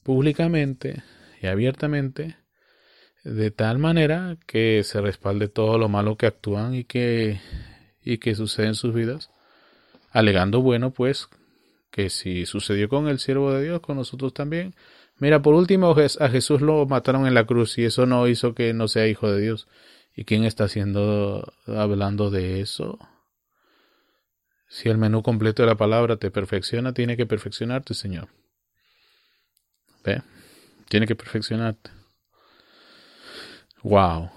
públicamente 0.03 1.03
y 1.41 1.47
abiertamente 1.47 2.37
de 3.25 3.51
tal 3.51 3.79
manera 3.79 4.37
que 4.47 4.83
se 4.85 5.01
respalde 5.01 5.49
todo 5.49 5.79
lo 5.79 5.89
malo 5.89 6.17
que 6.17 6.27
actúan 6.27 6.75
y 6.75 6.85
que 6.85 7.41
y 8.03 8.19
que 8.19 8.35
sucede 8.35 8.67
en 8.67 8.75
sus 8.75 8.93
vidas, 8.93 9.31
alegando 10.11 10.61
bueno 10.61 10.93
pues 10.93 11.29
que 11.95 12.11
si 12.11 12.45
sucedió 12.45 12.89
con 12.89 13.07
el 13.07 13.21
siervo 13.21 13.53
de 13.53 13.63
Dios, 13.63 13.79
con 13.79 13.97
nosotros 13.97 14.35
también. 14.35 14.75
Mira, 15.19 15.43
por 15.43 15.55
último, 15.55 15.95
a 16.19 16.29
Jesús 16.29 16.61
lo 16.61 16.87
mataron 16.87 17.29
en 17.29 17.35
la 17.35 17.47
cruz 17.47 17.79
y 17.79 17.85
eso 17.85 18.05
no 18.05 18.27
hizo 18.27 18.53
que 18.53 18.75
no 18.75 18.89
sea 18.89 19.07
hijo 19.07 19.31
de 19.31 19.41
Dios. 19.41 19.69
¿Y 20.17 20.25
quién 20.25 20.43
está 20.43 20.65
haciendo, 20.65 21.55
hablando 21.69 22.31
de 22.33 22.61
eso? 22.61 22.99
Si 24.69 24.89
el 24.89 24.99
menú 24.99 25.23
completo 25.23 25.63
de 25.63 25.69
la 25.69 25.77
palabra 25.77 26.17
te 26.17 26.33
perfecciona, 26.33 26.93
tiene 26.93 27.17
que 27.17 27.27
perfeccionarte, 27.27 27.95
Señor. 27.95 28.27
¿Ve? 30.03 30.21
Tiene 30.89 31.07
que 31.07 31.15
perfeccionarte. 31.15 31.91
Wow. 33.85 34.31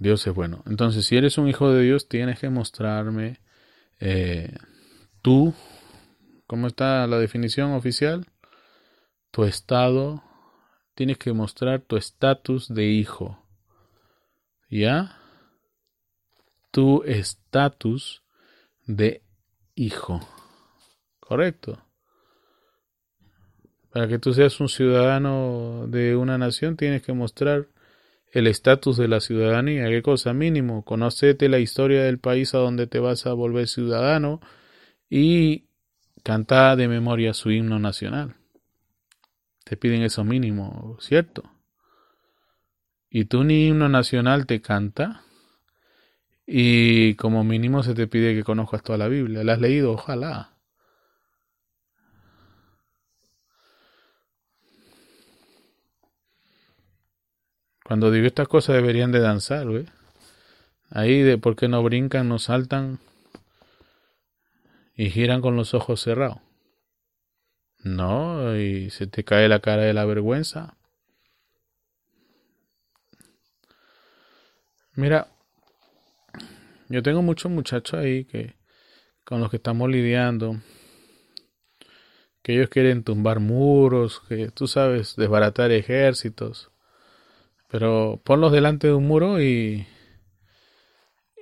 Dios 0.00 0.26
es 0.26 0.34
bueno. 0.34 0.64
Entonces, 0.66 1.06
si 1.06 1.16
eres 1.16 1.38
un 1.38 1.46
hijo 1.46 1.72
de 1.72 1.84
Dios, 1.84 2.08
tienes 2.08 2.40
que 2.40 2.48
mostrarme 2.48 3.38
eh, 4.00 4.56
tú 5.22 5.54
¿Cómo 6.46 6.66
está 6.66 7.06
la 7.06 7.18
definición 7.18 7.72
oficial? 7.72 8.26
Tu 9.30 9.44
estado, 9.44 10.22
tienes 10.94 11.18
que 11.18 11.32
mostrar 11.32 11.80
tu 11.80 11.96
estatus 11.96 12.72
de 12.72 12.86
hijo. 12.86 13.44
¿Ya? 14.68 15.18
Tu 16.70 17.02
estatus 17.04 18.22
de 18.86 19.22
hijo. 19.74 20.20
¿Correcto? 21.18 21.82
Para 23.90 24.08
que 24.08 24.18
tú 24.18 24.34
seas 24.34 24.60
un 24.60 24.68
ciudadano 24.68 25.86
de 25.88 26.16
una 26.16 26.36
nación 26.36 26.76
tienes 26.76 27.02
que 27.02 27.12
mostrar 27.12 27.68
el 28.32 28.48
estatus 28.48 28.96
de 28.96 29.06
la 29.06 29.20
ciudadanía. 29.20 29.88
¿Qué 29.88 30.02
cosa? 30.02 30.34
Mínimo, 30.34 30.84
conocete 30.84 31.48
la 31.48 31.60
historia 31.60 32.02
del 32.02 32.18
país 32.18 32.54
a 32.54 32.58
donde 32.58 32.88
te 32.88 32.98
vas 32.98 33.26
a 33.26 33.32
volver 33.32 33.68
ciudadano 33.68 34.40
y 35.08 35.68
canta 36.24 36.74
de 36.74 36.88
memoria 36.88 37.34
su 37.34 37.52
himno 37.52 37.78
nacional. 37.78 38.34
Te 39.64 39.76
piden 39.76 40.02
eso 40.02 40.24
mínimo, 40.24 40.96
¿cierto? 41.00 41.44
Y 43.10 43.26
tú 43.26 43.44
ni 43.44 43.68
himno 43.68 43.88
nacional 43.88 44.46
te 44.46 44.60
canta 44.60 45.22
y 46.46 47.14
como 47.14 47.44
mínimo 47.44 47.82
se 47.82 47.94
te 47.94 48.06
pide 48.06 48.34
que 48.34 48.42
conozcas 48.42 48.82
toda 48.82 48.98
la 48.98 49.08
Biblia. 49.08 49.44
¿La 49.44 49.52
has 49.52 49.60
leído? 49.60 49.92
Ojalá. 49.92 50.50
Cuando 57.84 58.10
digo 58.10 58.26
estas 58.26 58.48
cosas 58.48 58.76
deberían 58.76 59.12
de 59.12 59.20
danzar, 59.20 59.66
¿ve? 59.66 59.86
Ahí 60.90 61.22
de 61.22 61.36
por 61.36 61.54
qué 61.54 61.68
no 61.68 61.82
brincan, 61.82 62.28
no 62.28 62.38
saltan 62.38 62.98
y 64.96 65.10
giran 65.10 65.40
con 65.40 65.56
los 65.56 65.74
ojos 65.74 66.00
cerrados. 66.00 66.38
No, 67.84 68.56
y 68.56 68.90
se 68.90 69.06
te 69.06 69.24
cae 69.24 69.48
la 69.48 69.60
cara 69.60 69.82
de 69.82 69.92
la 69.92 70.04
vergüenza. 70.04 70.76
Mira, 74.94 75.28
yo 76.88 77.02
tengo 77.02 77.20
muchos 77.20 77.50
muchachos 77.50 78.00
ahí 78.00 78.24
que 78.24 78.54
con 79.24 79.40
los 79.40 79.50
que 79.50 79.56
estamos 79.56 79.90
lidiando, 79.90 80.60
que 82.42 82.54
ellos 82.54 82.68
quieren 82.68 83.04
tumbar 83.04 83.40
muros, 83.40 84.20
que 84.28 84.50
tú 84.50 84.68
sabes, 84.68 85.16
desbaratar 85.16 85.72
ejércitos. 85.72 86.70
Pero 87.68 88.20
ponlos 88.24 88.52
delante 88.52 88.86
de 88.86 88.92
un 88.94 89.06
muro 89.06 89.42
y, 89.42 89.86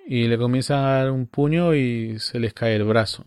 y 0.07 0.29
le 0.29 0.39
comienzan 0.39 0.79
a 0.79 0.99
dar 0.99 1.11
un 1.11 1.27
puño 1.27 1.75
y 1.75 2.19
se 2.21 2.41
les 2.41 2.55
cae 2.55 2.77
el 2.77 2.85
brazo. 2.85 3.25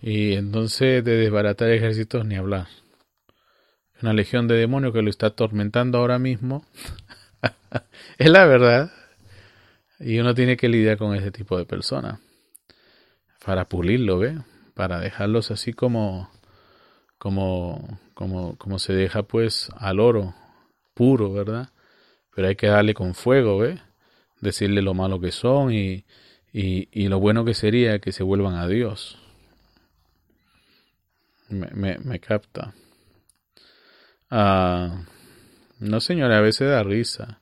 Y 0.00 0.34
entonces 0.34 1.04
de 1.04 1.16
desbaratar 1.16 1.70
ejércitos 1.70 2.24
ni 2.24 2.36
hablar. 2.36 2.68
Una 4.00 4.12
legión 4.12 4.46
de 4.46 4.54
demonios 4.54 4.92
que 4.92 5.02
lo 5.02 5.10
está 5.10 5.26
atormentando 5.26 5.98
ahora 5.98 6.18
mismo. 6.18 6.64
es 8.18 8.30
la 8.30 8.46
verdad. 8.46 8.92
Y 9.98 10.18
uno 10.20 10.34
tiene 10.34 10.56
que 10.56 10.68
lidiar 10.68 10.98
con 10.98 11.16
ese 11.16 11.32
tipo 11.32 11.58
de 11.58 11.64
personas. 11.64 12.20
Para 13.44 13.64
pulirlo, 13.64 14.18
¿ve? 14.18 14.38
Para 14.74 15.00
dejarlos 15.00 15.50
así 15.50 15.72
como, 15.72 16.30
como, 17.18 17.98
como, 18.14 18.56
como 18.56 18.78
se 18.78 18.92
deja 18.92 19.24
pues 19.24 19.70
al 19.78 19.98
oro 19.98 20.34
puro, 20.94 21.32
¿verdad? 21.32 21.70
Pero 22.34 22.48
hay 22.48 22.54
que 22.54 22.68
darle 22.68 22.94
con 22.94 23.14
fuego, 23.14 23.58
¿ve? 23.58 23.80
Decirle 24.40 24.82
lo 24.82 24.94
malo 24.94 25.20
que 25.20 25.32
son 25.32 25.72
y, 25.72 26.04
y, 26.52 26.88
y 26.92 27.08
lo 27.08 27.18
bueno 27.18 27.44
que 27.44 27.54
sería 27.54 27.98
que 27.98 28.12
se 28.12 28.22
vuelvan 28.22 28.54
a 28.54 28.68
Dios. 28.68 29.18
Me, 31.48 31.68
me, 31.72 31.98
me 31.98 32.20
capta. 32.20 32.74
Ah, 34.30 35.04
no, 35.78 36.00
señora, 36.00 36.38
a 36.38 36.42
veces 36.42 36.68
da 36.68 36.82
risa. 36.82 37.40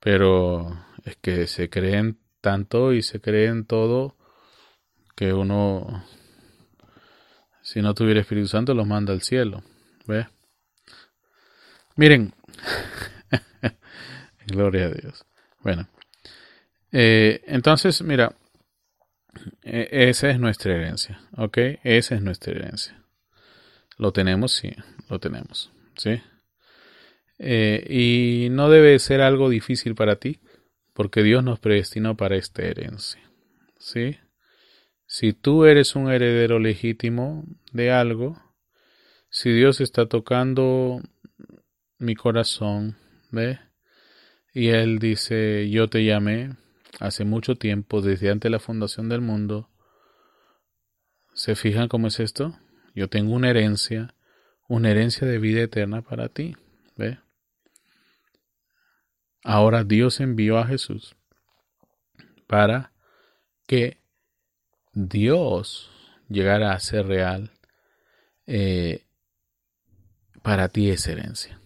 Pero 0.00 0.86
es 1.04 1.16
que 1.16 1.46
se 1.46 1.68
creen 1.68 2.18
tanto 2.40 2.92
y 2.92 3.02
se 3.02 3.20
creen 3.20 3.64
todo 3.64 4.16
que 5.16 5.32
uno, 5.32 6.04
si 7.62 7.80
no 7.80 7.94
tuviera 7.94 8.20
Espíritu 8.20 8.48
Santo, 8.48 8.74
los 8.74 8.86
manda 8.86 9.12
al 9.12 9.22
cielo. 9.22 9.64
¿Ve? 10.06 10.28
Miren, 11.96 12.34
gloria 14.46 14.86
a 14.86 14.90
Dios. 14.90 15.24
Bueno, 15.60 15.88
eh, 16.92 17.42
entonces, 17.46 18.02
mira, 18.02 18.36
e, 19.62 20.08
esa 20.08 20.30
es 20.30 20.38
nuestra 20.38 20.74
herencia, 20.74 21.20
¿ok? 21.36 21.58
Esa 21.82 22.14
es 22.14 22.22
nuestra 22.22 22.52
herencia. 22.52 23.05
¿Lo 23.96 24.12
tenemos? 24.12 24.52
Sí, 24.52 24.70
lo 25.08 25.18
tenemos, 25.18 25.70
¿sí? 25.96 26.20
Eh, 27.38 27.86
y 27.88 28.48
no 28.50 28.68
debe 28.70 28.98
ser 28.98 29.20
algo 29.20 29.48
difícil 29.48 29.94
para 29.94 30.16
ti, 30.16 30.40
porque 30.92 31.22
Dios 31.22 31.44
nos 31.44 31.60
predestinó 31.60 32.16
para 32.16 32.36
esta 32.36 32.62
herencia, 32.62 33.22
¿sí? 33.78 34.16
Si 35.06 35.32
tú 35.32 35.64
eres 35.64 35.94
un 35.94 36.10
heredero 36.10 36.58
legítimo 36.58 37.44
de 37.72 37.92
algo, 37.92 38.42
si 39.30 39.52
Dios 39.52 39.80
está 39.80 40.06
tocando 40.06 41.00
mi 41.98 42.14
corazón, 42.14 42.96
¿ve? 43.30 43.58
Y 44.52 44.68
Él 44.68 44.98
dice, 44.98 45.68
yo 45.70 45.88
te 45.88 46.04
llamé 46.04 46.56
hace 46.98 47.24
mucho 47.24 47.56
tiempo, 47.56 48.00
desde 48.00 48.30
antes 48.30 48.48
de 48.48 48.50
la 48.50 48.58
fundación 48.58 49.08
del 49.08 49.20
mundo. 49.20 49.68
¿Se 51.34 51.54
fijan 51.54 51.88
cómo 51.88 52.08
es 52.08 52.20
esto? 52.20 52.58
Yo 52.96 53.08
tengo 53.10 53.34
una 53.34 53.50
herencia, 53.50 54.14
una 54.68 54.90
herencia 54.90 55.26
de 55.28 55.38
vida 55.38 55.60
eterna 55.60 56.00
para 56.00 56.30
ti, 56.30 56.56
¿ve? 56.96 57.18
Ahora 59.44 59.84
Dios 59.84 60.18
envió 60.18 60.56
a 60.56 60.66
Jesús 60.66 61.14
para 62.46 62.92
que 63.66 63.98
Dios 64.94 65.90
llegara 66.30 66.72
a 66.72 66.80
ser 66.80 67.06
real 67.06 67.52
eh, 68.46 69.04
para 70.40 70.70
ti 70.70 70.88
esa 70.90 71.12
herencia. 71.12 71.60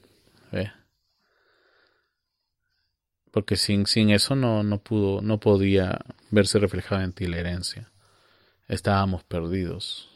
Porque 3.31 3.55
sin, 3.55 3.87
sin 3.87 4.11
eso 4.11 4.35
no, 4.35 4.64
no 4.64 4.83
pudo, 4.83 5.22
no 5.22 5.39
podía 5.39 6.01
verse 6.33 6.59
reflejada 6.59 7.05
en 7.05 7.12
ti 7.12 7.28
la 7.28 7.39
herencia. 7.39 7.93
Estábamos 8.66 9.22
perdidos. 9.22 10.10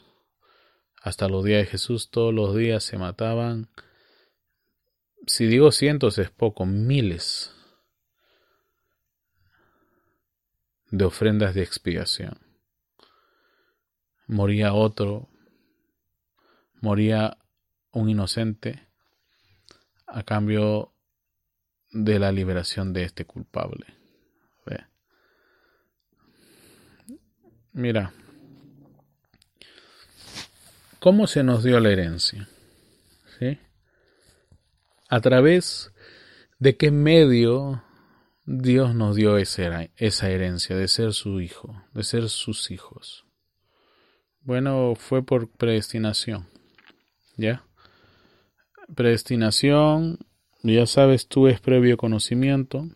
Hasta 1.05 1.29
los 1.29 1.45
días 1.45 1.61
de 1.61 1.67
Jesús 1.67 2.09
todos 2.09 2.33
los 2.33 2.57
días 2.57 2.83
se 2.83 2.97
mataban. 2.97 3.69
Si 5.27 5.45
digo 5.45 5.71
cientos 5.71 6.17
es 6.17 6.31
poco, 6.31 6.65
miles 6.65 7.55
de 10.91 11.05
ofrendas 11.05 11.55
de 11.55 11.63
expiación. 11.63 12.39
Moría 14.29 14.73
otro, 14.73 15.29
moría 16.81 17.37
un 17.93 18.09
inocente 18.09 18.89
a 20.07 20.23
cambio 20.23 20.95
de 21.91 22.19
la 22.19 22.33
liberación 22.33 22.95
de 22.95 23.03
este 23.03 23.27
culpable. 23.27 23.85
Mira, 27.75 28.15
¿cómo 31.05 31.27
se 31.27 31.45
nos 31.45 31.63
dio 31.63 31.79
la 31.81 31.91
herencia? 31.91 32.49
¿Sí? 33.39 33.59
A 35.11 35.21
través 35.21 35.93
de 36.59 36.79
qué 36.79 36.91
medio 36.91 37.85
Dios 38.47 38.95
nos 38.95 39.15
dio 39.15 39.37
esa, 39.37 39.91
herencia 40.31 40.75
de 40.75 40.89
ser 40.89 41.13
su 41.13 41.43
hijo, 41.43 41.85
de 41.93 42.05
ser 42.05 42.31
sus 42.31 42.71
hijos. 42.71 43.27
Bueno, 44.41 44.95
fue 44.97 45.23
por 45.23 45.51
predestinación. 45.51 46.49
¿Ya? 47.37 47.67
Predestinación, 48.97 50.21
ya 50.63 50.87
sabes 50.87 51.29
tú, 51.29 51.49
es 51.49 51.61
previo 51.61 51.99
conocimiento. 51.99 52.89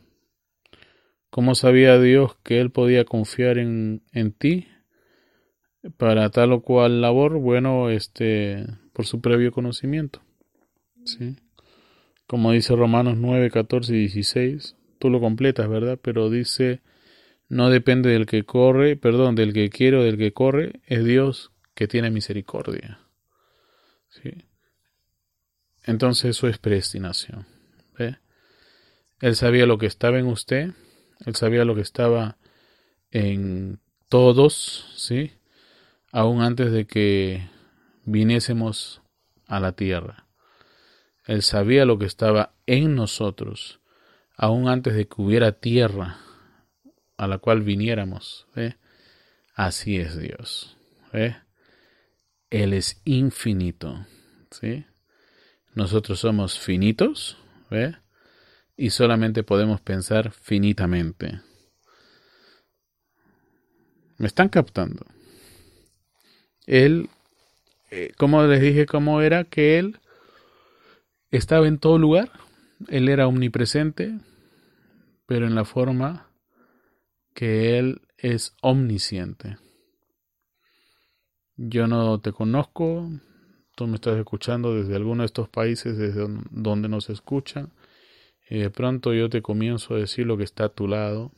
¿Cómo 1.28 1.54
sabía 1.54 2.00
Dios 2.00 2.36
que 2.42 2.59
Él 2.59 2.70
podía 2.70 3.04
confiar 3.04 3.59
en, 3.59 4.02
en 4.12 4.32
ti 4.32 4.66
para 5.97 6.30
tal 6.30 6.53
o 6.53 6.61
cual 6.61 7.01
labor? 7.01 7.39
Bueno, 7.39 7.91
este, 7.91 8.66
por 8.93 9.07
su 9.07 9.20
previo 9.20 9.53
conocimiento. 9.53 10.20
¿sí? 11.05 11.36
Como 12.26 12.53
dice 12.53 12.76
Romanos 12.76 13.16
9, 13.16 13.51
14 13.51 13.95
y 13.95 14.01
16, 14.01 14.76
tú 14.99 15.11
lo 15.11 15.20
completas, 15.20 15.68
¿verdad? 15.68 15.99
Pero 16.03 16.30
dice, 16.30 16.82
no 17.49 17.70
depende 17.70 18.11
del 18.11 18.26
que 18.26 18.45
corre, 18.45 18.97
perdón, 18.97 19.34
del 19.34 19.53
que 19.53 19.70
quiere 19.70 19.97
o 19.97 20.03
del 20.03 20.18
que 20.18 20.32
corre, 20.32 20.80
es 20.86 21.05
Dios 21.05 21.53
que 21.74 21.89
tiene 21.89 22.11
misericordia. 22.11 23.01
¿sí? 24.09 24.45
Entonces 25.84 26.36
eso 26.36 26.49
es 26.49 26.59
predestinación. 26.59 27.47
Él 29.20 29.34
sabía 29.34 29.66
lo 29.66 29.78
que 29.78 29.86
estaba 29.86 30.18
en 30.18 30.26
usted, 30.26 30.70
él 31.26 31.34
sabía 31.34 31.64
lo 31.64 31.74
que 31.74 31.80
estaba 31.80 32.36
en 33.11 33.80
todos, 34.09 34.93
¿sí? 34.97 35.32
Aún 36.12 36.42
antes 36.42 36.72
de 36.72 36.86
que 36.86 37.48
viniésemos 38.04 39.02
a 39.46 39.61
la 39.61 39.72
tierra. 39.72 40.26
Él 41.26 41.42
sabía 41.42 41.84
lo 41.84 41.98
que 41.98 42.06
estaba 42.06 42.54
en 42.66 42.94
nosotros, 42.94 43.80
aún 44.36 44.68
antes 44.68 44.94
de 44.94 45.06
que 45.06 45.20
hubiera 45.20 45.52
tierra 45.52 46.18
a 47.16 47.26
la 47.26 47.38
cual 47.38 47.62
viniéramos. 47.62 48.46
¿ve? 48.54 48.76
Así 49.54 49.98
es 49.98 50.18
Dios. 50.18 50.78
¿ve? 51.12 51.36
Él 52.50 52.72
es 52.72 53.02
infinito. 53.04 54.06
¿sí? 54.50 54.86
Nosotros 55.74 56.20
somos 56.20 56.59
finitos, 56.59 57.36
¿ve? 57.70 57.96
Y 58.76 58.90
solamente 58.90 59.42
podemos 59.42 59.80
pensar 59.80 60.32
finitamente. 60.32 61.40
¿Me 64.16 64.26
están 64.26 64.48
captando? 64.48 65.06
Él, 66.68 67.08
eh, 67.90 68.12
como 68.18 68.42
les 68.42 68.60
dije, 68.60 68.84
cómo 68.84 69.22
era 69.22 69.44
que 69.44 69.78
Él 69.78 69.98
estaba 71.30 71.66
en 71.66 71.78
todo 71.78 71.96
lugar. 71.96 72.30
Él 72.88 73.08
era 73.08 73.26
omnipresente, 73.26 74.18
pero 75.24 75.46
en 75.46 75.54
la 75.54 75.64
forma 75.64 76.28
que 77.34 77.78
Él 77.78 78.02
es 78.18 78.54
omnisciente. 78.60 79.56
Yo 81.56 81.86
no 81.86 82.20
te 82.20 82.32
conozco, 82.32 83.10
tú 83.74 83.86
me 83.86 83.94
estás 83.94 84.18
escuchando 84.18 84.74
desde 84.74 84.94
alguno 84.94 85.22
de 85.22 85.26
estos 85.26 85.48
países 85.48 85.96
desde 85.96 86.26
donde 86.50 86.90
nos 86.90 87.08
escuchan, 87.08 87.72
y 88.50 88.58
de 88.58 88.68
pronto 88.68 89.14
yo 89.14 89.30
te 89.30 89.40
comienzo 89.40 89.94
a 89.94 89.98
decir 89.98 90.26
lo 90.26 90.36
que 90.36 90.44
está 90.44 90.66
a 90.66 90.68
tu 90.68 90.86
lado 90.86 91.32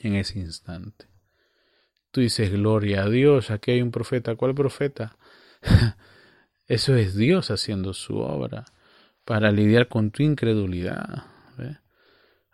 en 0.00 0.16
ese 0.16 0.40
instante. 0.40 1.13
Tú 2.14 2.20
dices, 2.20 2.52
gloria 2.52 3.02
a 3.02 3.08
Dios, 3.08 3.50
aquí 3.50 3.72
hay 3.72 3.82
un 3.82 3.90
profeta. 3.90 4.36
¿Cuál 4.36 4.54
profeta? 4.54 5.16
Eso 6.68 6.94
es 6.94 7.16
Dios 7.16 7.50
haciendo 7.50 7.92
su 7.92 8.18
obra 8.18 8.66
para 9.24 9.50
lidiar 9.50 9.88
con 9.88 10.12
tu 10.12 10.22
incredulidad. 10.22 11.24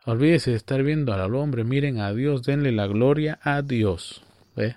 Olvídese 0.06 0.52
de 0.52 0.56
estar 0.56 0.82
viendo 0.82 1.12
al 1.12 1.34
hombre, 1.34 1.64
miren 1.64 2.00
a 2.00 2.14
Dios, 2.14 2.42
denle 2.42 2.72
la 2.72 2.86
gloria 2.86 3.38
a 3.42 3.60
Dios. 3.60 4.22
¿Ve? 4.56 4.76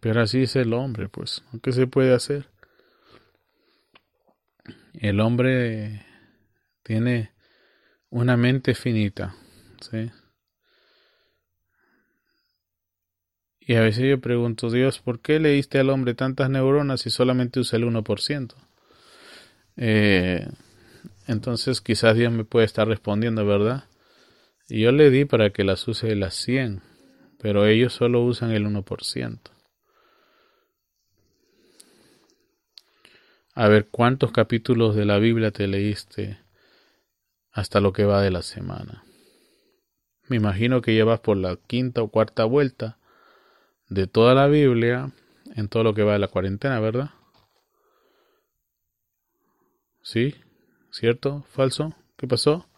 Pero 0.00 0.22
así 0.22 0.42
es 0.42 0.56
el 0.56 0.72
hombre, 0.72 1.08
pues. 1.08 1.44
¿Qué 1.62 1.70
se 1.70 1.86
puede 1.86 2.12
hacer? 2.12 2.48
El 4.92 5.20
hombre 5.20 6.04
tiene 6.82 7.30
una 8.08 8.36
mente 8.36 8.74
finita, 8.74 9.36
¿sí? 9.80 10.10
Y 13.60 13.76
a 13.76 13.82
veces 13.82 14.04
yo 14.08 14.20
pregunto, 14.20 14.68
Dios, 14.70 14.98
¿por 14.98 15.20
qué 15.20 15.38
le 15.38 15.50
diste 15.50 15.78
al 15.78 15.90
hombre 15.90 16.14
tantas 16.14 16.50
neuronas 16.50 17.06
y 17.06 17.10
solamente 17.10 17.60
usa 17.60 17.76
el 17.78 17.84
1%? 17.84 18.56
Eh, 19.76 20.48
entonces 21.28 21.80
quizás 21.80 22.16
Dios 22.16 22.32
me 22.32 22.44
puede 22.44 22.66
estar 22.66 22.88
respondiendo, 22.88 23.46
¿verdad? 23.46 23.84
Y 24.68 24.80
yo 24.80 24.92
le 24.92 25.10
di 25.10 25.24
para 25.24 25.50
que 25.50 25.64
las 25.64 25.86
use 25.86 26.14
las 26.16 26.34
100, 26.34 26.82
pero 27.38 27.66
ellos 27.66 27.92
solo 27.92 28.22
usan 28.22 28.50
el 28.50 28.66
1%. 28.66 29.50
A 33.54 33.68
ver, 33.68 33.88
¿cuántos 33.88 34.32
capítulos 34.32 34.96
de 34.96 35.04
la 35.04 35.18
Biblia 35.18 35.50
te 35.50 35.66
leíste 35.66 36.40
hasta 37.52 37.80
lo 37.80 37.92
que 37.92 38.04
va 38.04 38.22
de 38.22 38.30
la 38.30 38.42
semana? 38.42 39.04
Me 40.30 40.36
imagino 40.36 40.80
que 40.80 40.94
llevas 40.94 41.18
por 41.18 41.36
la 41.36 41.56
quinta 41.56 42.02
o 42.02 42.08
cuarta 42.08 42.44
vuelta 42.44 42.98
de 43.88 44.06
toda 44.06 44.32
la 44.32 44.46
Biblia 44.46 45.10
en 45.56 45.66
todo 45.66 45.82
lo 45.82 45.92
que 45.92 46.04
va 46.04 46.12
de 46.12 46.20
la 46.20 46.28
cuarentena, 46.28 46.78
¿verdad? 46.78 47.10
¿Sí? 50.02 50.36
¿Cierto? 50.92 51.44
¿Falso? 51.50 51.96
¿Qué 52.16 52.28
pasó? 52.28 52.68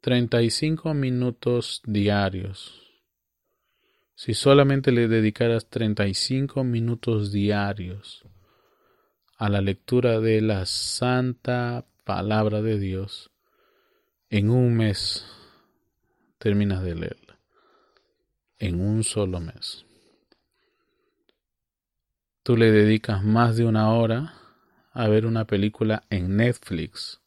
35 0.00 0.94
minutos 0.94 1.82
diarios. 1.84 2.80
Si 4.14 4.32
solamente 4.32 4.90
le 4.90 5.06
dedicaras 5.06 5.68
35 5.68 6.64
minutos 6.64 7.30
diarios 7.30 8.24
a 9.36 9.50
la 9.50 9.60
lectura 9.60 10.18
de 10.18 10.40
la 10.40 10.64
santa 10.64 11.84
palabra 12.08 12.62
de 12.62 12.78
Dios, 12.78 13.30
en 14.30 14.48
un 14.48 14.74
mes 14.74 15.26
terminas 16.38 16.82
de 16.82 16.94
leerla. 16.94 17.38
En 18.58 18.80
un 18.80 19.04
solo 19.04 19.40
mes. 19.40 19.84
Tú 22.42 22.56
le 22.56 22.72
dedicas 22.72 23.22
más 23.22 23.58
de 23.58 23.66
una 23.66 23.92
hora 23.92 24.32
a 24.94 25.06
ver 25.08 25.26
una 25.26 25.44
película 25.44 26.04
en 26.08 26.38
Netflix. 26.38 27.20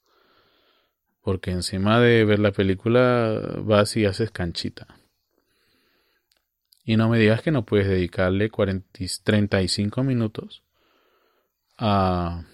Porque 1.22 1.52
encima 1.52 2.00
de 2.00 2.26
ver 2.26 2.40
la 2.40 2.52
película 2.52 3.40
vas 3.60 3.96
y 3.98 4.06
haces 4.06 4.32
canchita. 4.32 4.88
Y 6.84 6.98
no 6.98 7.08
me 7.08 7.20
digas 7.20 7.44
que 7.44 7.52
no 7.52 7.66
puedes 7.66 7.88
dedicarle 7.88 8.50
40, 8.50 8.88
35 9.24 10.02
minutos 10.02 10.64
a, 11.78 12.46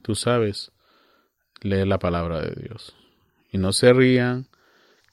tú 0.00 0.14
sabes, 0.14 0.72
leer 1.64 1.88
la 1.88 1.98
palabra 1.98 2.40
de 2.40 2.54
Dios. 2.62 2.94
Y 3.50 3.58
no 3.58 3.72
se 3.72 3.92
rían 3.92 4.46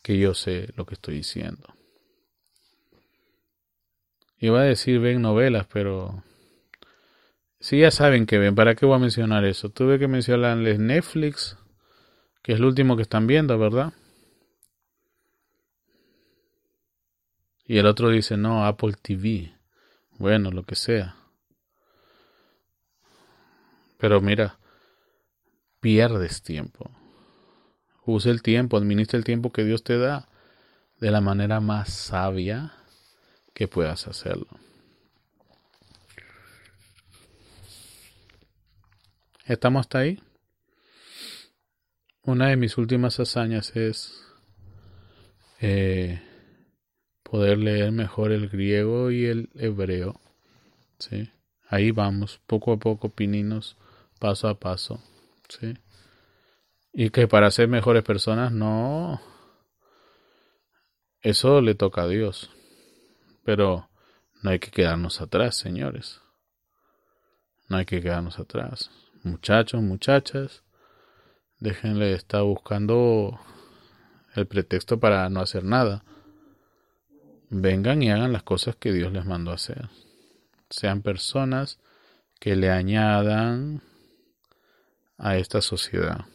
que 0.04 0.18
yo 0.18 0.34
sé 0.34 0.70
lo 0.76 0.86
que 0.86 0.95
estoy 0.95 1.16
diciendo. 1.16 1.74
Iba 4.38 4.62
a 4.62 4.64
decir 4.64 4.99
ven 4.99 5.22
novelas, 5.22 5.68
pero 5.72 6.24
si 7.60 7.80
ya 7.80 7.91
saben 7.91 8.26
que 8.26 8.39
ven, 8.39 8.56
¿para 8.56 8.76
qué 8.76 8.86
voy 8.86 8.95
a 8.95 8.99
mencionar 8.99 9.45
eso? 9.45 9.70
Tuve 9.70 9.99
que 9.99 10.08
mencionarles 10.08 10.80
Netflix, 10.80 11.58
que 12.41 12.54
es 12.54 12.60
lo 12.60 12.68
último 12.68 12.95
que 12.95 13.04
están 13.04 13.28
viendo, 13.28 13.58
¿verdad? 13.58 13.93
Y 17.66 17.78
el 17.78 17.86
otro 17.86 18.10
dice, 18.10 18.36
no, 18.36 18.66
Apple 18.66 18.93
TV. 19.02 19.54
Bueno, 20.18 20.52
lo 20.52 20.64
que 20.64 20.76
sea. 20.76 21.16
Pero 23.97 24.20
mira, 24.20 24.58
pierdes 25.82 26.42
tiempo. 26.42 26.90
Use 28.06 28.30
el 28.30 28.42
tiempo, 28.42 28.78
administra 28.78 29.18
el 29.18 29.26
tiempo 29.26 29.52
que 29.52 29.66
Dios 29.66 29.84
te 29.84 29.98
da 29.98 30.30
de 31.00 31.12
la 31.12 31.20
manera 31.20 31.60
más 31.60 31.90
sabia 31.90 32.74
que 33.54 33.68
puedas 33.68 34.08
hacerlo. 34.08 34.48
¿Estamos 39.46 39.82
hasta 39.82 40.00
ahí? 40.00 40.22
Una 42.24 42.48
de 42.48 42.56
mis 42.56 42.78
últimas 42.78 43.20
hazañas 43.20 43.76
es 43.76 44.24
eh, 45.60 46.22
poder 47.24 47.58
leer 47.58 47.92
mejor 47.92 48.32
el 48.32 48.48
griego 48.48 49.10
y 49.10 49.26
el 49.26 49.50
hebreo. 49.56 50.22
¿sí? 51.00 51.32
Ahí 51.68 51.92
vamos, 51.92 52.40
poco 52.46 52.74
a 52.74 52.78
poco, 52.78 53.10
pininos, 53.10 53.76
paso 54.20 54.48
a 54.48 54.60
paso. 54.60 55.02
¿Sí? 55.60 55.74
Y 56.93 57.10
que 57.10 57.28
para 57.28 57.52
ser 57.52 57.68
mejores 57.68 58.04
personas, 58.04 58.52
no. 58.52 59.22
Eso 61.22 61.62
le 61.62 61.76
toca 61.76 62.04
a 62.04 62.08
Dios. 62.08 62.49
Pero 63.43 63.89
no 64.41 64.49
hay 64.49 64.60
que 64.60 64.72
quedarnos 64.72 65.22
atrás, 65.22 65.58
señores. 65.58 66.22
No 67.70 67.78
hay 67.78 67.86
que 67.86 68.02
quedarnos 68.02 68.39
atrás. 68.39 68.91
Muchachos, 69.24 69.82
muchachas, 69.82 70.64
déjenle 71.60 72.14
estar 72.14 72.43
buscando 72.43 73.39
el 74.36 74.47
pretexto 74.47 74.99
para 74.99 75.30
no 75.30 75.41
hacer 75.41 75.64
nada 75.64 76.04
vengan 77.52 78.02
y 78.02 78.10
hagan 78.10 78.32
las 78.32 78.43
cosas 78.43 78.78
que 78.78 78.93
Dios 78.93 79.12
les 79.12 79.26
mandó 79.26 79.52
hacer. 79.52 79.89
Sean 80.70 81.02
personas 81.02 81.80
que 82.39 82.56
le 82.56 82.72
añadan 82.72 83.84
a 85.22 85.38
esta 85.38 85.62
sociedad. 85.62 86.26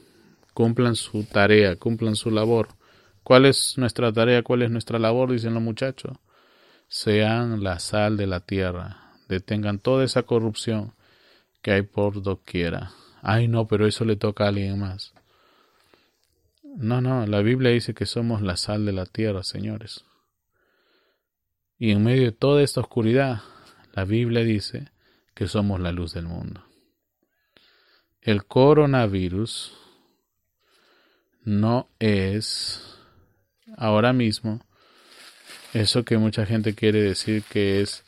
Cumplan 0.55 0.95
su 0.95 1.25
tarea, 1.25 1.77
cumplan 1.77 2.15
su 2.17 2.31
labor. 2.31 2.69
¿Cuál 3.23 3.45
es 3.45 3.77
nuestra 3.77 4.13
tarea? 4.13 4.43
¿Cuál 4.43 4.63
es 4.63 4.71
nuestra 4.71 4.99
labor? 4.99 5.33
Dicen 5.33 5.53
los 5.53 5.63
muchachos. 5.63 6.17
Sean 6.89 7.63
la 7.63 7.81
sal 7.81 8.17
de 8.17 8.29
la 8.29 8.41
tierra. 8.41 9.13
Detengan 9.29 9.81
toda 9.81 10.05
esa 10.05 10.23
corrupción 10.23 10.95
que 11.61 11.73
hay 11.73 11.83
por 11.83 12.23
doquiera. 12.23 12.93
Ay, 13.23 13.49
no, 13.49 13.67
pero 13.67 13.87
eso 13.87 14.05
le 14.05 14.15
toca 14.15 14.45
a 14.45 14.49
alguien 14.49 14.79
más. 14.79 15.13
No, 16.63 17.01
no, 17.01 17.27
la 17.27 17.43
Biblia 17.43 17.73
dice 17.73 17.93
que 17.93 18.07
somos 18.07 18.41
la 18.41 18.57
sal 18.57 18.87
de 18.87 18.93
la 18.93 19.07
tierra, 19.07 19.43
señores. 19.43 20.05
Y 21.79 21.91
en 21.91 22.05
medio 22.05 22.27
de 22.27 22.33
toda 22.33 22.63
esta 22.63 22.81
oscuridad, 22.81 23.43
la 23.95 24.05
Biblia 24.05 24.45
dice 24.45 24.93
que 25.35 25.49
somos 25.49 25.81
la 25.81 25.91
luz 25.91 26.15
del 26.15 26.27
mundo. 26.27 26.66
El 28.27 28.45
coronavirus 28.45 29.73
no 31.45 31.89
es 32.01 32.83
ahora 33.77 34.13
mismo 34.13 34.67
eso 35.73 36.05
que 36.05 36.19
mucha 36.19 36.45
gente 36.45 36.75
quiere 36.75 37.01
decir 37.01 37.45
que 37.45 37.81
es 37.81 38.03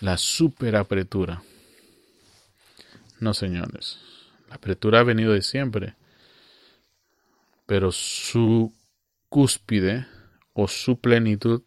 la 0.00 0.18
superapretura. 0.18 1.42
No, 3.18 3.34
señores. 3.34 3.98
La 4.48 4.54
apretura 4.54 5.00
ha 5.00 5.02
venido 5.02 5.32
de 5.32 5.42
siempre. 5.42 5.96
Pero 7.66 7.90
su 7.90 8.72
cúspide 9.28 10.06
o 10.52 10.68
su 10.68 11.00
plenitud 11.00 11.62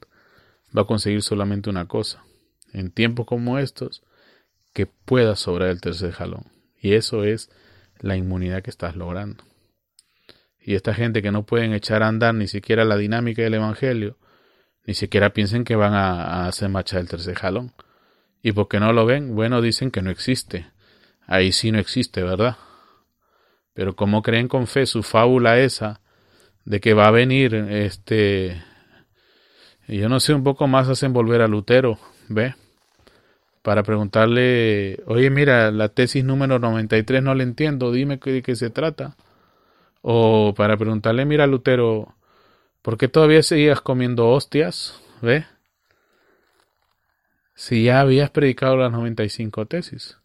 va 0.76 0.84
a 0.84 0.88
conseguir 0.88 1.22
solamente 1.22 1.70
una 1.70 1.86
cosa. 1.90 2.24
En 2.72 2.92
tiempos 2.92 3.26
como 3.26 3.60
estos, 3.60 4.04
que 4.72 4.86
pueda 4.86 5.36
sobrar 5.36 5.68
el 5.68 5.82
tercer 5.82 6.14
jalón. 6.14 6.46
Y 6.82 6.94
eso 6.94 7.26
es 7.26 7.50
la 8.00 8.16
inmunidad 8.16 8.62
que 8.62 8.70
estás 8.70 8.96
logrando. 8.96 9.44
Y 10.60 10.76
esta 10.76 10.94
gente 10.94 11.22
que 11.22 11.32
no 11.32 11.46
pueden 11.46 11.74
echar 11.74 12.04
a 12.04 12.08
andar 12.08 12.36
ni 12.36 12.48
siquiera 12.48 12.86
la 12.86 12.98
dinámica 12.98 13.42
del 13.42 13.56
Evangelio, 13.56 14.18
ni 14.86 14.94
siquiera 14.94 15.32
piensen 15.32 15.64
que 15.64 15.76
van 15.76 15.94
a, 15.94 16.48
hacer 16.48 16.70
marcha 16.70 17.00
el 17.00 17.08
tercer 17.08 17.36
jalón. 17.36 17.74
¿Y 18.42 18.52
porque 18.54 18.80
no 18.80 18.94
lo 18.94 19.06
ven? 19.06 19.36
Bueno, 19.36 19.62
dicen 19.62 19.92
que 19.92 20.02
no 20.02 20.10
existe. 20.10 20.68
Ahí 21.28 21.52
sí 21.52 21.72
no 21.72 21.80
existe, 21.80 22.24
¿verdad? 22.24 22.58
Pero 23.74 23.96
como 23.96 24.22
creen 24.22 24.48
con 24.48 24.68
fe 24.68 24.86
su 24.86 25.04
fábula 25.04 25.60
esa 25.60 26.02
de 26.66 26.80
que 26.80 26.94
va 26.94 27.08
a 27.08 27.12
venir 27.12 27.54
este 27.56 28.62
yo 29.88 30.08
no 30.08 30.20
sé, 30.20 30.36
un 30.36 30.44
poco 30.44 30.68
más 30.68 30.88
hacen 30.88 31.14
volver 31.14 31.42
a 31.42 31.48
Lutero, 31.48 31.98
¿ve? 32.28 32.54
Para 33.70 33.84
preguntarle, 33.84 35.00
oye, 35.06 35.30
mira, 35.30 35.70
la 35.70 35.90
tesis 35.90 36.26
número 36.26 36.58
93 36.58 37.22
no 37.22 37.36
la 37.36 37.44
entiendo, 37.44 37.92
dime 37.92 38.18
de 38.18 38.42
qué 38.42 38.56
se 38.56 38.72
trata. 38.72 39.16
O 40.02 40.56
para 40.58 40.76
preguntarle, 40.76 41.24
mira, 41.26 41.46
Lutero, 41.46 42.16
¿por 42.82 42.98
qué 42.98 43.08
todavía 43.08 43.44
seguías 43.44 43.80
comiendo 43.80 44.28
hostias? 44.30 45.00
¿Ve? 45.22 45.46
Si 47.54 47.84
ya 47.84 48.00
habías 48.00 48.32
predicado 48.32 48.76
las 48.76 48.92
95 48.92 49.68
tesis. 49.68 50.18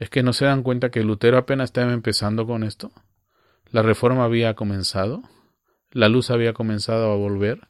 Es 0.00 0.10
que 0.10 0.24
no 0.24 0.32
se 0.32 0.46
dan 0.46 0.64
cuenta 0.64 0.90
que 0.90 1.04
Lutero 1.04 1.38
apenas 1.38 1.66
estaba 1.66 1.92
empezando 1.92 2.44
con 2.44 2.64
esto. 2.64 2.90
La 3.70 3.82
reforma 3.82 4.24
había 4.24 4.54
comenzado. 4.54 5.22
La 5.92 6.08
luz 6.08 6.28
había 6.28 6.54
comenzado 6.54 7.12
a 7.12 7.14
volver. 7.14 7.68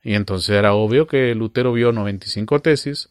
Y 0.00 0.14
entonces 0.14 0.50
era 0.50 0.74
obvio 0.74 1.08
que 1.08 1.34
Lutero 1.34 1.72
vio 1.72 1.90
95 1.90 2.60
tesis, 2.60 3.10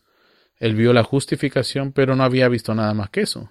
él 0.60 0.76
vio 0.76 0.94
la 0.94 1.04
justificación, 1.04 1.94
pero 1.94 2.16
no 2.16 2.24
había 2.24 2.50
visto 2.50 2.76
nada 2.76 2.94
más 2.94 3.10
que 3.10 3.22
eso. 3.22 3.50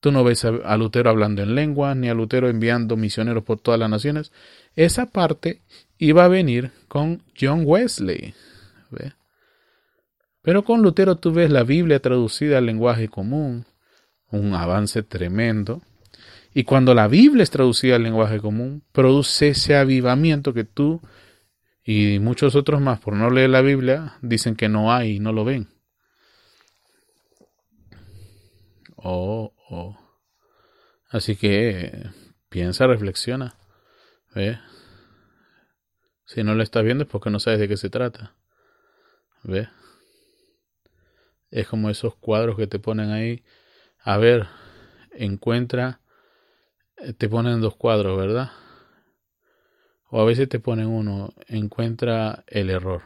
Tú 0.00 0.10
no 0.10 0.24
ves 0.24 0.44
a, 0.44 0.76
Lutero 0.76 1.10
hablando 1.10 1.42
en 1.42 1.54
lengua, 1.54 1.94
ni 1.94 2.08
a 2.08 2.14
Lutero 2.14 2.48
enviando 2.48 2.96
misioneros 2.96 3.44
por 3.44 3.60
todas 3.60 3.78
las 3.78 3.90
naciones. 3.90 4.32
Esa 4.74 5.06
parte 5.06 5.62
iba 5.98 6.24
a 6.24 6.28
venir 6.28 6.72
con 6.88 7.22
John 7.40 7.62
Wesley. 7.64 8.34
Pero 10.42 10.64
con 10.64 10.82
Lutero 10.82 11.16
tú 11.16 11.32
ves 11.32 11.50
la 11.50 11.62
Biblia 11.62 12.00
traducida 12.00 12.58
al 12.58 12.66
lenguaje 12.66 13.08
común, 13.08 13.64
un 14.30 14.54
avance 14.54 15.04
tremendo. 15.04 15.82
Y 16.52 16.64
cuando 16.64 16.94
la 16.94 17.06
Biblia 17.06 17.44
es 17.44 17.50
traducida 17.50 17.96
al 17.96 18.02
lenguaje 18.02 18.40
común, 18.40 18.82
produce 18.92 19.50
ese 19.50 19.76
avivamiento 19.76 20.52
que 20.52 20.64
tú 20.64 21.00
y 21.84 22.18
muchos 22.18 22.56
otros 22.56 22.80
más, 22.80 23.00
por 23.00 23.14
no 23.14 23.30
leer 23.30 23.50
la 23.50 23.62
Biblia, 23.62 24.14
dicen 24.20 24.56
que 24.56 24.68
no 24.68 24.92
hay 24.92 25.16
y 25.16 25.20
no 25.20 25.32
lo 25.32 25.44
ven. 25.44 25.71
Oh, 29.04 29.52
oh. 29.68 29.96
Así 31.10 31.36
que 31.36 32.10
piensa, 32.48 32.86
reflexiona. 32.86 33.56
¿Ve? 34.34 34.58
Si 36.24 36.44
no 36.44 36.54
lo 36.54 36.62
estás 36.62 36.84
viendo 36.84 37.04
es 37.04 37.10
porque 37.10 37.30
no 37.30 37.40
sabes 37.40 37.58
de 37.58 37.68
qué 37.68 37.76
se 37.76 37.90
trata. 37.90 38.34
¿Ve? 39.42 39.68
Es 41.50 41.66
como 41.66 41.90
esos 41.90 42.14
cuadros 42.14 42.56
que 42.56 42.66
te 42.66 42.78
ponen 42.78 43.10
ahí. 43.10 43.44
A 43.98 44.18
ver, 44.18 44.46
encuentra. 45.12 46.00
Eh, 46.96 47.12
te 47.12 47.28
ponen 47.28 47.60
dos 47.60 47.76
cuadros, 47.76 48.16
¿verdad? 48.16 48.52
O 50.10 50.20
a 50.20 50.24
veces 50.24 50.48
te 50.48 50.60
ponen 50.60 50.86
uno, 50.86 51.34
encuentra 51.48 52.44
el 52.46 52.70
error. 52.70 53.02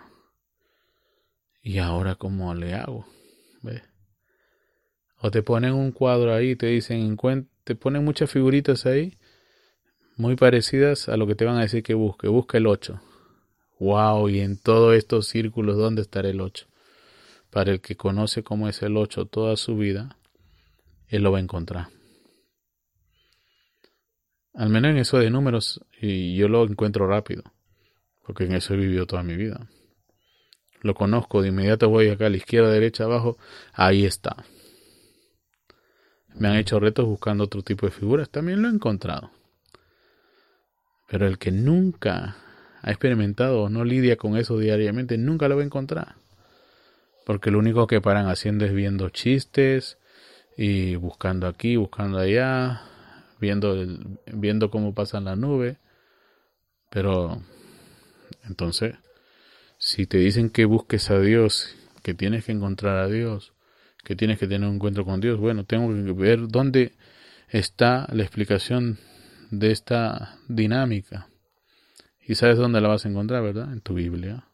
¿Y 1.63 1.79
ahora 1.79 2.17
cómo 2.17 2.55
le 2.55 2.75
hago? 2.75 3.07
¿Ve? 3.63 3.83
O 5.27 5.31
te 5.33 5.43
ponen 5.43 5.73
un 5.73 5.91
cuadro 5.91 6.33
ahí 6.33 6.55
te 6.55 6.67
dicen, 6.67 7.19
te 7.65 7.75
ponen 7.75 8.05
muchas 8.05 8.31
figuritas 8.31 8.87
ahí, 8.87 9.19
muy 10.17 10.37
parecidas 10.37 11.09
a 11.09 11.17
lo 11.17 11.27
que 11.27 11.35
te 11.35 11.45
van 11.45 11.57
a 11.57 11.63
decir 11.63 11.83
que 11.83 11.95
busque. 11.95 12.29
Busca 12.29 12.59
el 12.59 12.69
8. 12.69 13.01
Wow, 13.81 14.29
y 14.29 14.39
en 14.39 14.57
todos 14.57 14.95
estos 14.95 15.27
círculos, 15.27 15.77
¿dónde 15.79 16.03
estará 16.03 16.29
el 16.29 16.41
8? 16.41 16.69
Para 17.51 17.73
el 17.73 17.81
que 17.81 17.97
conoce 17.97 18.45
cómo 18.45 18.69
es 18.69 18.81
el 18.85 18.97
8 18.97 19.27
toda 19.27 19.57
su 19.57 19.77
vida, 19.77 20.17
él 21.09 21.25
lo 21.25 21.33
va 21.33 21.39
a 21.39 21.43
encontrar. 21.43 21.89
Al 24.55 24.69
menos 24.69 24.93
en 24.93 24.99
eso 24.99 25.19
de 25.19 25.29
números, 25.29 25.85
y 26.01 26.37
yo 26.37 26.47
lo 26.47 26.63
encuentro 26.63 27.09
rápido, 27.09 27.43
porque 28.25 28.45
en 28.45 28.55
eso 28.55 28.75
he 28.75 28.77
vivido 28.77 29.09
toda 29.09 29.25
mi 29.25 29.35
vida. 29.35 29.69
Lo 30.83 30.95
conozco, 30.95 31.43
de 31.43 31.49
inmediato 31.49 31.89
voy 31.89 32.11
acá 32.11 32.27
a 32.27 32.31
la 32.31 32.37
izquierda, 32.37 32.71
derecha, 32.71 33.03
abajo, 33.03 33.39
ahí 33.73 34.05
está. 34.05 34.47
Me 36.39 36.49
han 36.49 36.57
hecho 36.57 36.79
retos 36.79 37.07
buscando 37.07 37.45
otro 37.45 37.63
tipo 37.63 37.87
de 37.87 37.93
figuras, 37.93 38.29
también 38.29 38.61
lo 38.61 38.69
he 38.69 38.73
encontrado. 38.73 39.31
Pero 41.09 41.27
el 41.27 41.39
que 41.39 41.51
nunca 41.51 42.37
ha 42.83 42.91
experimentado 42.91 43.63
o 43.63 43.69
no 43.69 43.85
lidia 43.85 44.17
con 44.17 44.37
eso 44.37 44.59
diariamente, 44.59 45.17
nunca 45.19 45.49
lo 45.49 45.57
va 45.57 45.63
a 45.63 45.67
encontrar. 45.67 46.17
Porque 47.25 47.51
lo 47.51 47.59
único 47.59 47.87
que 47.87 48.01
paran 48.01 48.29
haciendo 48.29 48.65
es 48.65 48.73
viendo 48.73 49.09
chistes 49.09 49.99
y 50.57 50.97
buscando 50.97 51.47
aquí, 51.47 51.77
buscando 51.77 52.19
allá, 52.19 52.83
viendo, 53.41 53.73
el, 53.73 54.19
viendo 54.27 54.71
cómo 54.71 54.95
pasa 54.95 55.21
la 55.21 55.37
nube. 55.37 55.79
Pero 56.91 57.43
entonces, 58.45 58.95
si 59.79 60.07
te 60.07 60.19
dicen 60.19 60.51
que 60.51 60.65
busques 60.65 61.11
a 61.11 61.19
Dios, 61.19 61.75
que 62.03 62.15
tienes 62.15 62.45
que 62.45 62.53
encontrar 62.53 62.99
a 62.99 63.09
Dios, 63.09 63.53
que 64.07 64.15
tienes 64.15 64.39
que 64.39 64.47
tener 64.47 64.69
un 64.69 64.77
encuentro 64.77 65.05
con 65.05 65.21
Dios, 65.21 65.37
bueno, 65.37 65.65
tengo 65.65 65.93
que 65.93 66.13
ver 66.13 66.47
dónde 66.47 66.93
está 67.49 68.07
la 68.13 68.23
explicación 68.23 68.99
de 69.51 69.73
esta 69.73 70.39
dinámica. 70.47 71.29
Y 72.25 72.37
sabes 72.37 72.57
dónde 72.57 72.81
la 72.81 72.87
vas 72.87 73.05
a 73.05 73.09
encontrar, 73.09 73.43
¿verdad? 73.43 73.73
En 73.73 73.81
tu 73.81 73.95
Biblia. 73.95 74.49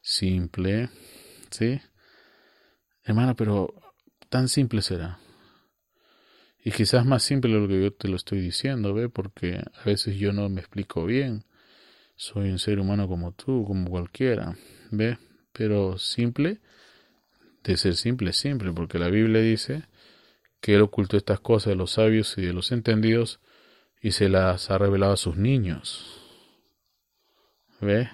Simple. 0.00 0.88
¿Sí? 1.50 1.78
Hermana, 3.04 3.34
pero 3.34 3.74
tan 4.30 4.48
simple 4.48 4.80
será. 4.80 5.18
Y 6.64 6.70
quizás 6.70 7.04
más 7.04 7.22
simple 7.22 7.50
lo 7.50 7.68
que 7.68 7.82
yo 7.82 7.92
te 7.92 8.08
lo 8.08 8.16
estoy 8.16 8.40
diciendo, 8.40 8.94
¿ve? 8.94 9.10
Porque 9.10 9.62
a 9.74 9.84
veces 9.84 10.16
yo 10.16 10.32
no 10.32 10.48
me 10.48 10.60
explico 10.60 11.04
bien. 11.04 11.44
Soy 12.14 12.50
un 12.50 12.58
ser 12.58 12.80
humano 12.80 13.08
como 13.08 13.32
tú, 13.32 13.62
como 13.66 13.90
cualquiera, 13.90 14.56
¿ve? 14.90 15.18
Pero 15.52 15.98
simple, 15.98 16.60
de 17.72 17.78
ser 17.78 17.96
simple, 17.96 18.32
simple, 18.32 18.72
porque 18.72 18.98
la 18.98 19.08
Biblia 19.08 19.40
dice 19.40 19.84
que 20.60 20.74
Él 20.74 20.82
ocultó 20.82 21.16
estas 21.16 21.40
cosas 21.40 21.70
de 21.70 21.76
los 21.76 21.92
sabios 21.92 22.36
y 22.38 22.42
de 22.42 22.52
los 22.52 22.72
entendidos 22.72 23.40
y 24.00 24.12
se 24.12 24.28
las 24.28 24.70
ha 24.70 24.78
revelado 24.78 25.12
a 25.12 25.16
sus 25.16 25.36
niños. 25.36 26.22
¿Ve? 27.80 28.08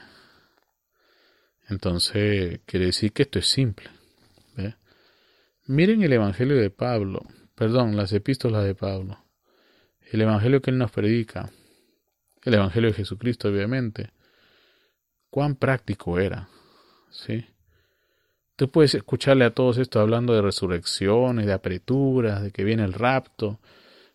Entonces, 1.68 2.60
quiere 2.66 2.86
decir 2.86 3.12
que 3.12 3.22
esto 3.22 3.38
es 3.38 3.46
simple. 3.46 3.88
¿Ve? 4.56 4.74
Miren 5.66 6.02
el 6.02 6.12
Evangelio 6.12 6.56
de 6.56 6.70
Pablo 6.70 7.26
perdón, 7.62 7.96
las 7.96 8.12
epístolas 8.12 8.64
de 8.64 8.74
Pablo, 8.74 9.24
el 10.10 10.20
Evangelio 10.20 10.60
que 10.60 10.72
él 10.72 10.78
nos 10.78 10.90
predica, 10.90 11.50
el 12.42 12.54
Evangelio 12.54 12.90
de 12.90 12.96
Jesucristo, 12.96 13.48
obviamente, 13.48 14.10
cuán 15.30 15.54
práctico 15.54 16.18
era, 16.18 16.48
¿sí? 17.10 17.46
Tú 18.56 18.70
puedes 18.70 18.94
escucharle 18.94 19.44
a 19.44 19.54
todos 19.54 19.78
esto 19.78 20.00
hablando 20.00 20.34
de 20.34 20.42
resurrecciones, 20.42 21.46
de 21.46 21.52
apreturas, 21.52 22.42
de 22.42 22.50
que 22.50 22.64
viene 22.64 22.84
el 22.84 22.92
rapto, 22.92 23.60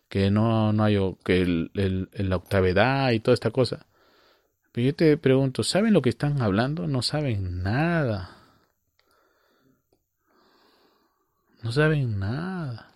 que 0.08 0.30
no, 0.30 0.72
no 0.72 0.84
hay, 0.84 0.96
que 1.24 1.42
el, 1.42 2.08
la 2.12 2.36
octavedad 2.36 3.10
y 3.12 3.20
toda 3.20 3.34
esta 3.34 3.50
cosa. 3.50 3.86
Pero 4.72 4.86
yo 4.86 4.94
te 4.94 5.16
pregunto, 5.16 5.62
¿saben 5.62 5.92
lo 5.92 6.02
que 6.02 6.10
están 6.10 6.40
hablando? 6.40 6.86
No 6.86 7.02
saben 7.02 7.62
nada. 7.62 8.36
No 11.62 11.72
saben 11.72 12.18
nada. 12.18 12.88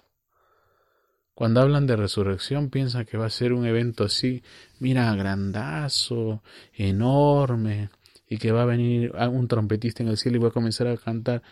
Cuando 1.34 1.61
hablan 1.61 1.86
de 1.86 1.97
resurrección 1.97 2.70
piensan 2.70 3.05
que 3.05 3.16
va 3.16 3.26
a 3.26 3.30
ser 3.30 3.53
un 3.53 3.66
evento 3.66 4.05
así, 4.05 4.45
mira, 4.78 5.12
grandazo, 5.16 6.43
enorme, 6.72 7.90
y 8.32 8.38
que 8.38 8.50
va 8.50 8.62
a 8.62 8.64
venir 8.64 9.12
un 9.30 9.46
trompetista 9.46 10.02
en 10.02 10.08
el 10.08 10.16
cielo 10.16 10.38
y 10.38 10.40
va 10.40 10.48
a 10.48 10.52
comenzar 10.52 10.86
a 10.86 10.96
cantar. 10.96 11.42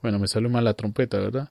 Bueno, 0.00 0.20
me 0.20 0.28
salió 0.28 0.48
mal 0.48 0.62
la 0.62 0.74
trompeta, 0.74 1.18
¿verdad? 1.18 1.50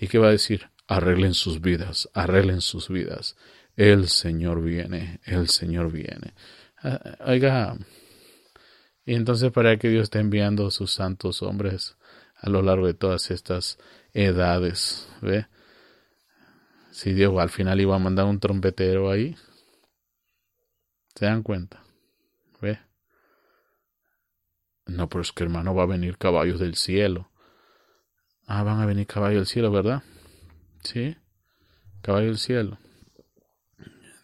¿Y 0.00 0.08
qué 0.08 0.16
va 0.16 0.28
a 0.28 0.30
decir? 0.30 0.70
Arreglen 0.88 1.34
sus 1.34 1.60
vidas, 1.60 2.08
arreglen 2.14 2.62
sus 2.62 2.88
vidas. 2.88 3.36
El 3.76 4.08
Señor 4.08 4.62
viene, 4.62 5.20
el 5.26 5.50
Señor 5.50 5.92
viene. 5.92 6.32
Ah, 6.82 7.18
oiga, 7.26 7.76
y 9.04 9.16
entonces 9.16 9.52
para 9.52 9.76
que 9.76 9.90
Dios 9.90 10.04
está 10.04 10.18
enviando 10.18 10.70
sus 10.70 10.92
santos 10.94 11.42
hombres 11.42 11.98
a 12.36 12.48
lo 12.48 12.62
largo 12.62 12.86
de 12.86 12.94
todas 12.94 13.30
estas 13.30 13.76
edades. 14.14 15.10
¿ve? 15.20 15.46
Si 16.90 17.12
Dios 17.12 17.34
al 17.38 17.50
final 17.50 17.82
iba 17.82 17.96
a 17.96 17.98
mandar 17.98 18.24
un 18.24 18.40
trompetero 18.40 19.10
ahí, 19.10 19.36
¿Se 21.16 21.24
dan 21.24 21.42
cuenta? 21.42 21.82
¿Ve? 22.60 22.78
No, 24.84 25.08
pero 25.08 25.22
es 25.22 25.32
que 25.32 25.44
hermano 25.44 25.74
va 25.74 25.84
a 25.84 25.86
venir 25.86 26.18
caballos 26.18 26.60
del 26.60 26.76
cielo. 26.76 27.30
Ah, 28.46 28.62
van 28.62 28.80
a 28.80 28.86
venir 28.86 29.06
caballos 29.06 29.38
del 29.38 29.46
cielo, 29.46 29.72
¿verdad? 29.72 30.02
Sí, 30.84 31.16
caballos 32.02 32.28
del 32.28 32.38
cielo. 32.38 32.78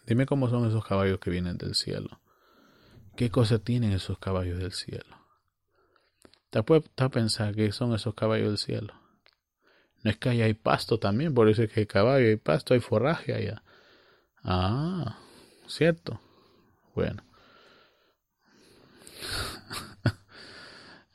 Dime 0.05 0.27
cómo 0.27 0.49
son 0.49 0.67
esos 0.67 0.85
caballos 0.85 1.19
que 1.19 1.31
vienen 1.31 1.57
del 1.57 1.73
cielo. 1.73 2.21
¿Qué 3.17 3.31
cosa 3.31 3.57
tienen 3.57 3.91
esos 3.91 4.19
caballos 4.19 4.59
del 4.59 4.71
cielo? 4.71 5.17
Te 6.51 6.61
puedes 6.61 6.87
pensar 7.11 7.55
que 7.55 7.71
son 7.71 7.95
esos 7.95 8.13
caballos 8.13 8.49
del 8.49 8.57
cielo. 8.59 8.93
No 10.03 10.11
es 10.11 10.17
que 10.17 10.29
allá 10.29 10.45
hay 10.45 10.53
pasto 10.53 10.99
también, 10.99 11.33
por 11.33 11.49
eso 11.49 11.63
es 11.63 11.71
que 11.71 11.79
hay 11.79 11.85
caballo, 11.87 12.27
hay 12.27 12.35
pasto, 12.35 12.75
hay 12.75 12.81
forraje 12.81 13.33
allá. 13.33 13.63
Ah, 14.43 15.17
cierto. 15.65 16.21
Bueno. 16.93 17.23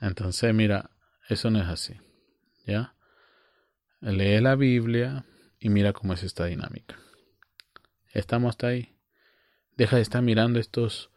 Entonces, 0.00 0.54
mira, 0.54 0.90
eso 1.28 1.50
no 1.50 1.60
es 1.60 1.68
así. 1.68 1.94
¿Ya? 2.66 2.94
Lee 4.00 4.40
la 4.40 4.54
Biblia 4.54 5.24
y 5.58 5.68
mira 5.70 5.92
cómo 5.92 6.12
es 6.12 6.22
esta 6.22 6.46
dinámica. 6.46 6.96
Estamos 8.12 8.50
hasta 8.50 8.68
ahí. 8.68 8.94
Deja 9.76 9.96
de 9.96 10.02
estar 10.02 10.22
mirando 10.22 10.58
estos 10.58 11.10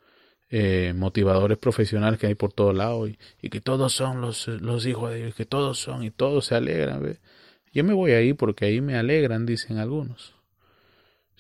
eh, 0.50 0.94
motivadores 0.96 1.58
profesionales 1.58 2.20
que 2.20 2.28
hay 2.28 2.36
por 2.36 2.54
todo 2.54 2.74
lado 2.74 3.08
y, 3.08 3.18
que 3.50 3.62
todos 3.62 3.94
son 3.94 4.22
los, 4.22 4.48
hijos 4.86 5.12
de 5.12 5.18
Dios, 5.18 5.36
que 5.36 5.46
todos 5.46 5.80
son 5.80 6.04
y 6.04 6.12
todos 6.12 6.46
se 6.48 6.56
alegran. 6.56 7.18
Yo 7.72 7.84
me 7.84 7.94
voy 7.94 8.12
ahí 8.12 8.34
porque 8.34 8.66
ahí 8.66 8.82
me 8.82 8.98
alegran, 8.98 9.46
dicen 9.46 9.78
algunos. 9.78 10.36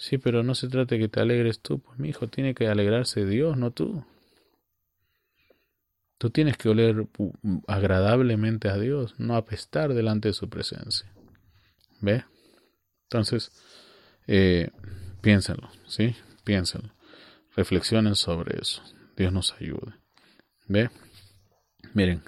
Sí, 0.02 0.18
pero 0.18 0.42
no 0.42 0.56
se 0.56 0.68
trata 0.68 0.96
de 0.96 1.02
que 1.02 1.10
te 1.10 1.20
alegres 1.20 1.62
tú, 1.62 1.80
pues 1.80 2.00
mi 2.00 2.10
hijo 2.10 2.28
tiene 2.28 2.56
que 2.56 2.68
alegrarse 2.68 3.24
Dios, 3.24 3.56
no 3.56 3.70
tú. 3.70 4.04
Tú 6.18 6.32
tienes 6.32 6.58
que 6.58 6.70
oler 6.70 7.06
agradablemente 7.68 8.68
a 8.68 8.80
Dios, 8.80 9.14
no 9.20 9.36
apestar 9.36 9.94
delante 9.94 10.30
de 10.30 10.34
su 10.34 10.50
presencia. 10.50 11.08
¿Ve? 12.00 12.26
Entonces, 13.04 13.52
eh, 14.26 14.72
piénsenlo, 15.22 15.70
¿sí? 15.86 16.16
Piénsenlo. 16.44 16.96
Reflexionen 17.56 18.16
sobre 18.16 18.60
eso. 18.60 18.82
Dios 19.16 19.32
nos 19.32 19.54
ayude. 19.54 19.94
¿Ve? 20.68 20.90
Miren, 21.94 22.24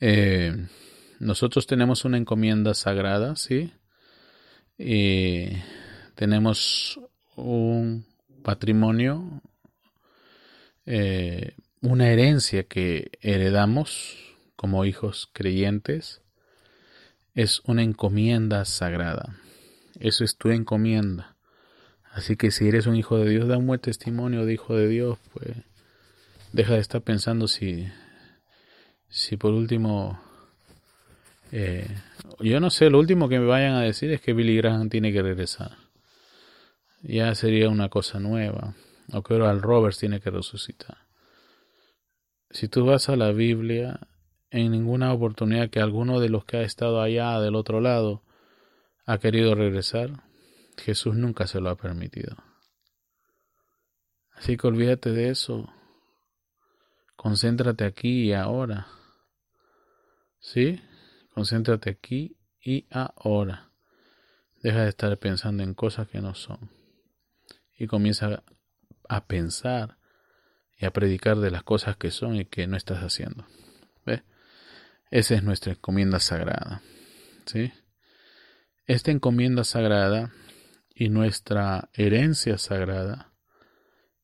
eh, 0.00 0.66
nosotros 1.20 1.68
tenemos 1.68 2.04
una 2.04 2.18
encomienda 2.18 2.74
sagrada, 2.74 3.36
¿sí? 3.36 3.72
Y 4.76 5.50
tenemos 6.14 7.00
un 7.36 8.06
patrimonio, 8.42 9.42
eh, 10.86 11.54
una 11.80 12.08
herencia 12.10 12.64
que 12.64 13.10
heredamos 13.20 14.16
como 14.56 14.84
hijos 14.84 15.28
creyentes. 15.32 16.22
Es 17.34 17.60
una 17.64 17.82
encomienda 17.82 18.64
sagrada. 18.64 19.36
Eso 19.98 20.24
es 20.24 20.36
tu 20.36 20.50
encomienda. 20.50 21.36
Así 22.12 22.36
que 22.36 22.50
si 22.50 22.68
eres 22.68 22.86
un 22.86 22.94
hijo 22.94 23.18
de 23.18 23.28
Dios, 23.28 23.48
da 23.48 23.58
un 23.58 23.66
buen 23.66 23.80
testimonio 23.80 24.46
de 24.46 24.54
hijo 24.54 24.76
de 24.76 24.88
Dios, 24.88 25.18
pues 25.32 25.48
deja 26.52 26.74
de 26.74 26.80
estar 26.80 27.02
pensando 27.02 27.48
si, 27.48 27.88
si 29.08 29.36
por 29.36 29.52
último 29.52 30.20
eh, 31.56 31.86
yo 32.40 32.58
no 32.58 32.68
sé, 32.68 32.90
lo 32.90 32.98
último 32.98 33.28
que 33.28 33.38
me 33.38 33.46
vayan 33.46 33.74
a 33.74 33.82
decir 33.82 34.10
es 34.10 34.20
que 34.20 34.32
Billy 34.32 34.56
Graham 34.56 34.88
tiene 34.88 35.12
que 35.12 35.22
regresar. 35.22 35.83
Ya 37.06 37.34
sería 37.34 37.68
una 37.68 37.90
cosa 37.90 38.18
nueva. 38.18 38.74
O 39.12 39.22
que 39.22 39.34
al 39.34 39.60
Roberts 39.60 39.98
tiene 39.98 40.20
que 40.20 40.30
resucitar. 40.30 40.96
Si 42.50 42.68
tú 42.68 42.86
vas 42.86 43.10
a 43.10 43.16
la 43.16 43.30
Biblia, 43.32 44.08
en 44.50 44.70
ninguna 44.70 45.12
oportunidad 45.12 45.68
que 45.68 45.80
alguno 45.80 46.18
de 46.18 46.30
los 46.30 46.46
que 46.46 46.56
ha 46.56 46.62
estado 46.62 47.02
allá 47.02 47.38
del 47.40 47.56
otro 47.56 47.80
lado 47.80 48.22
ha 49.04 49.18
querido 49.18 49.54
regresar, 49.54 50.22
Jesús 50.78 51.14
nunca 51.14 51.46
se 51.46 51.60
lo 51.60 51.68
ha 51.68 51.76
permitido. 51.76 52.36
Así 54.32 54.56
que 54.56 54.66
olvídate 54.66 55.10
de 55.10 55.28
eso. 55.28 55.68
Concéntrate 57.16 57.84
aquí 57.84 58.28
y 58.28 58.32
ahora. 58.32 58.86
¿Sí? 60.40 60.80
Concéntrate 61.34 61.90
aquí 61.90 62.38
y 62.62 62.86
ahora. 62.90 63.70
Deja 64.62 64.82
de 64.82 64.88
estar 64.88 65.18
pensando 65.18 65.62
en 65.62 65.74
cosas 65.74 66.08
que 66.08 66.20
no 66.20 66.34
son. 66.34 66.73
Y 67.76 67.86
comienza 67.86 68.42
a 69.08 69.26
pensar 69.26 69.98
y 70.76 70.86
a 70.86 70.92
predicar 70.92 71.38
de 71.38 71.50
las 71.50 71.62
cosas 71.62 71.96
que 71.96 72.10
son 72.10 72.36
y 72.36 72.44
que 72.44 72.66
no 72.66 72.76
estás 72.76 72.98
haciendo. 73.00 73.46
¿Ve? 74.04 74.22
Esa 75.10 75.34
es 75.34 75.42
nuestra 75.42 75.72
encomienda 75.72 76.20
sagrada. 76.20 76.82
¿Sí? 77.46 77.72
Esta 78.86 79.10
encomienda 79.10 79.64
sagrada 79.64 80.32
y 80.94 81.08
nuestra 81.08 81.90
herencia 81.92 82.58
sagrada 82.58 83.32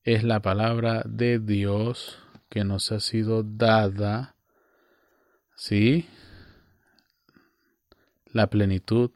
es 0.03 0.23
la 0.23 0.41
palabra 0.41 1.03
de 1.05 1.39
Dios 1.39 2.19
que 2.49 2.63
nos 2.63 2.91
ha 2.91 2.99
sido 2.99 3.43
dada. 3.43 4.35
¿Sí? 5.55 6.07
la 8.33 8.47
plenitud 8.47 9.11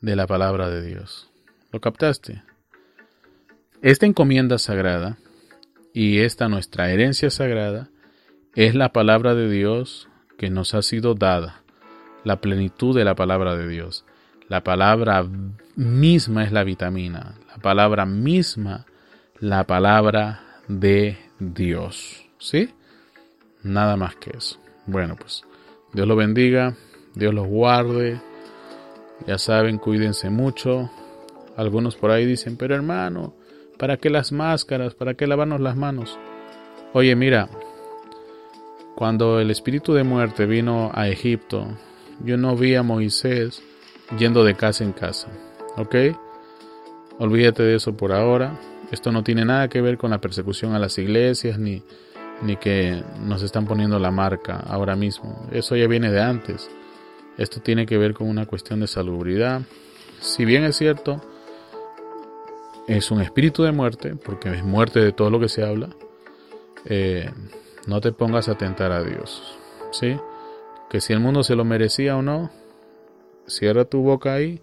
de 0.00 0.16
la 0.16 0.26
palabra 0.26 0.68
de 0.70 0.82
Dios. 0.82 1.30
¿Lo 1.72 1.80
captaste? 1.80 2.42
Esta 3.82 4.06
encomienda 4.06 4.58
sagrada 4.58 5.18
y 5.92 6.20
esta 6.20 6.48
nuestra 6.48 6.90
herencia 6.90 7.30
sagrada 7.30 7.90
es 8.54 8.74
la 8.74 8.90
palabra 8.92 9.34
de 9.34 9.50
Dios 9.50 10.08
que 10.38 10.48
nos 10.48 10.74
ha 10.74 10.80
sido 10.80 11.14
dada, 11.14 11.62
la 12.24 12.40
plenitud 12.40 12.96
de 12.96 13.04
la 13.04 13.14
palabra 13.14 13.54
de 13.54 13.68
Dios. 13.68 14.04
La 14.48 14.64
palabra 14.64 15.26
misma 15.74 16.44
es 16.44 16.52
la 16.52 16.64
vitamina, 16.64 17.34
la 17.48 17.58
palabra 17.58 18.06
misma, 18.06 18.86
la 19.40 19.64
palabra 19.64 20.40
de 20.68 21.18
Dios. 21.38 22.24
¿Sí? 22.38 22.70
Nada 23.62 23.96
más 23.96 24.16
que 24.16 24.36
eso. 24.36 24.58
Bueno, 24.86 25.16
pues 25.16 25.44
Dios 25.92 26.08
lo 26.08 26.16
bendiga, 26.16 26.74
Dios 27.14 27.34
los 27.34 27.46
guarde. 27.46 28.20
Ya 29.26 29.36
saben, 29.36 29.76
cuídense 29.76 30.30
mucho. 30.30 30.90
Algunos 31.56 31.96
por 31.96 32.10
ahí 32.10 32.24
dicen, 32.24 32.56
pero 32.56 32.74
hermano, 32.74 33.34
¿para 33.78 33.96
qué 33.96 34.10
las 34.10 34.32
máscaras? 34.32 34.94
¿Para 34.94 35.14
qué 35.14 35.26
lavarnos 35.26 35.60
las 35.60 35.76
manos? 35.76 36.18
Oye, 36.92 37.14
mira, 37.16 37.48
cuando 38.94 39.40
el 39.40 39.50
espíritu 39.50 39.92
de 39.92 40.04
muerte 40.04 40.46
vino 40.46 40.90
a 40.94 41.08
Egipto, 41.08 41.66
yo 42.24 42.36
no 42.36 42.56
vi 42.56 42.74
a 42.74 42.82
Moisés 42.82 43.62
yendo 44.18 44.44
de 44.44 44.54
casa 44.54 44.84
en 44.84 44.92
casa. 44.92 45.28
¿Ok? 45.76 45.94
Olvídate 47.18 47.62
de 47.62 47.76
eso 47.76 47.96
por 47.96 48.12
ahora. 48.12 48.58
Esto 48.90 49.12
no 49.12 49.22
tiene 49.22 49.44
nada 49.44 49.68
que 49.68 49.80
ver 49.80 49.98
con 49.98 50.10
la 50.10 50.20
persecución 50.20 50.74
a 50.74 50.78
las 50.78 50.96
iglesias 50.98 51.58
ni, 51.58 51.82
ni 52.42 52.56
que 52.56 53.02
nos 53.20 53.42
están 53.42 53.66
poniendo 53.66 53.98
la 53.98 54.10
marca 54.10 54.56
ahora 54.66 54.96
mismo. 54.96 55.46
Eso 55.52 55.76
ya 55.76 55.86
viene 55.86 56.10
de 56.10 56.22
antes. 56.22 56.70
Esto 57.36 57.60
tiene 57.60 57.84
que 57.84 57.98
ver 57.98 58.14
con 58.14 58.28
una 58.28 58.46
cuestión 58.46 58.80
de 58.80 58.86
salubridad. 58.86 59.62
Si 60.20 60.44
bien 60.44 60.64
es 60.64 60.76
cierto, 60.76 61.20
es 62.86 63.10
un 63.10 63.20
espíritu 63.20 63.62
de 63.62 63.72
muerte, 63.72 64.14
porque 64.16 64.50
es 64.52 64.64
muerte 64.64 65.00
de 65.00 65.12
todo 65.12 65.30
lo 65.30 65.40
que 65.40 65.48
se 65.48 65.64
habla, 65.64 65.90
eh, 66.84 67.30
no 67.86 68.00
te 68.00 68.12
pongas 68.12 68.48
a 68.48 68.56
tentar 68.56 68.92
a 68.92 69.02
Dios. 69.02 69.58
¿sí? 69.90 70.16
Que 70.88 71.00
si 71.00 71.12
el 71.12 71.20
mundo 71.20 71.42
se 71.42 71.56
lo 71.56 71.64
merecía 71.64 72.16
o 72.16 72.22
no, 72.22 72.50
cierra 73.46 73.84
tu 73.84 74.02
boca 74.02 74.34
ahí 74.34 74.60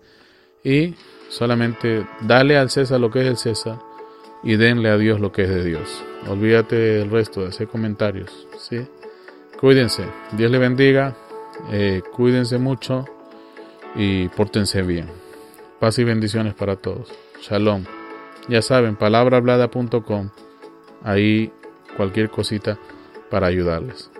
y 0.63 0.95
solamente 1.29 2.05
dale 2.21 2.57
al 2.57 2.69
César 2.69 2.99
lo 2.99 3.11
que 3.11 3.21
es 3.21 3.27
el 3.27 3.37
César 3.37 3.79
y 4.43 4.55
denle 4.57 4.89
a 4.89 4.97
Dios 4.97 5.19
lo 5.19 5.31
que 5.31 5.43
es 5.43 5.49
de 5.49 5.63
Dios. 5.63 6.03
Olvídate 6.27 6.75
del 6.75 7.09
resto, 7.09 7.41
de 7.41 7.49
hacer 7.49 7.67
comentarios. 7.67 8.47
¿sí? 8.57 8.85
Cuídense. 9.59 10.05
Dios 10.33 10.51
le 10.51 10.57
bendiga. 10.57 11.15
Eh, 11.71 12.01
cuídense 12.11 12.57
mucho 12.57 13.05
y 13.95 14.27
pórtense 14.29 14.81
bien. 14.81 15.07
Paz 15.79 15.99
y 15.99 16.03
bendiciones 16.03 16.53
para 16.53 16.75
todos. 16.75 17.09
Shalom. 17.41 18.02
Ya 18.47 18.61
saben, 18.61 18.95
palabrahablada.com. 18.95 20.29
Ahí 21.03 21.51
cualquier 21.95 22.29
cosita 22.29 22.77
para 23.29 23.47
ayudarles. 23.47 24.12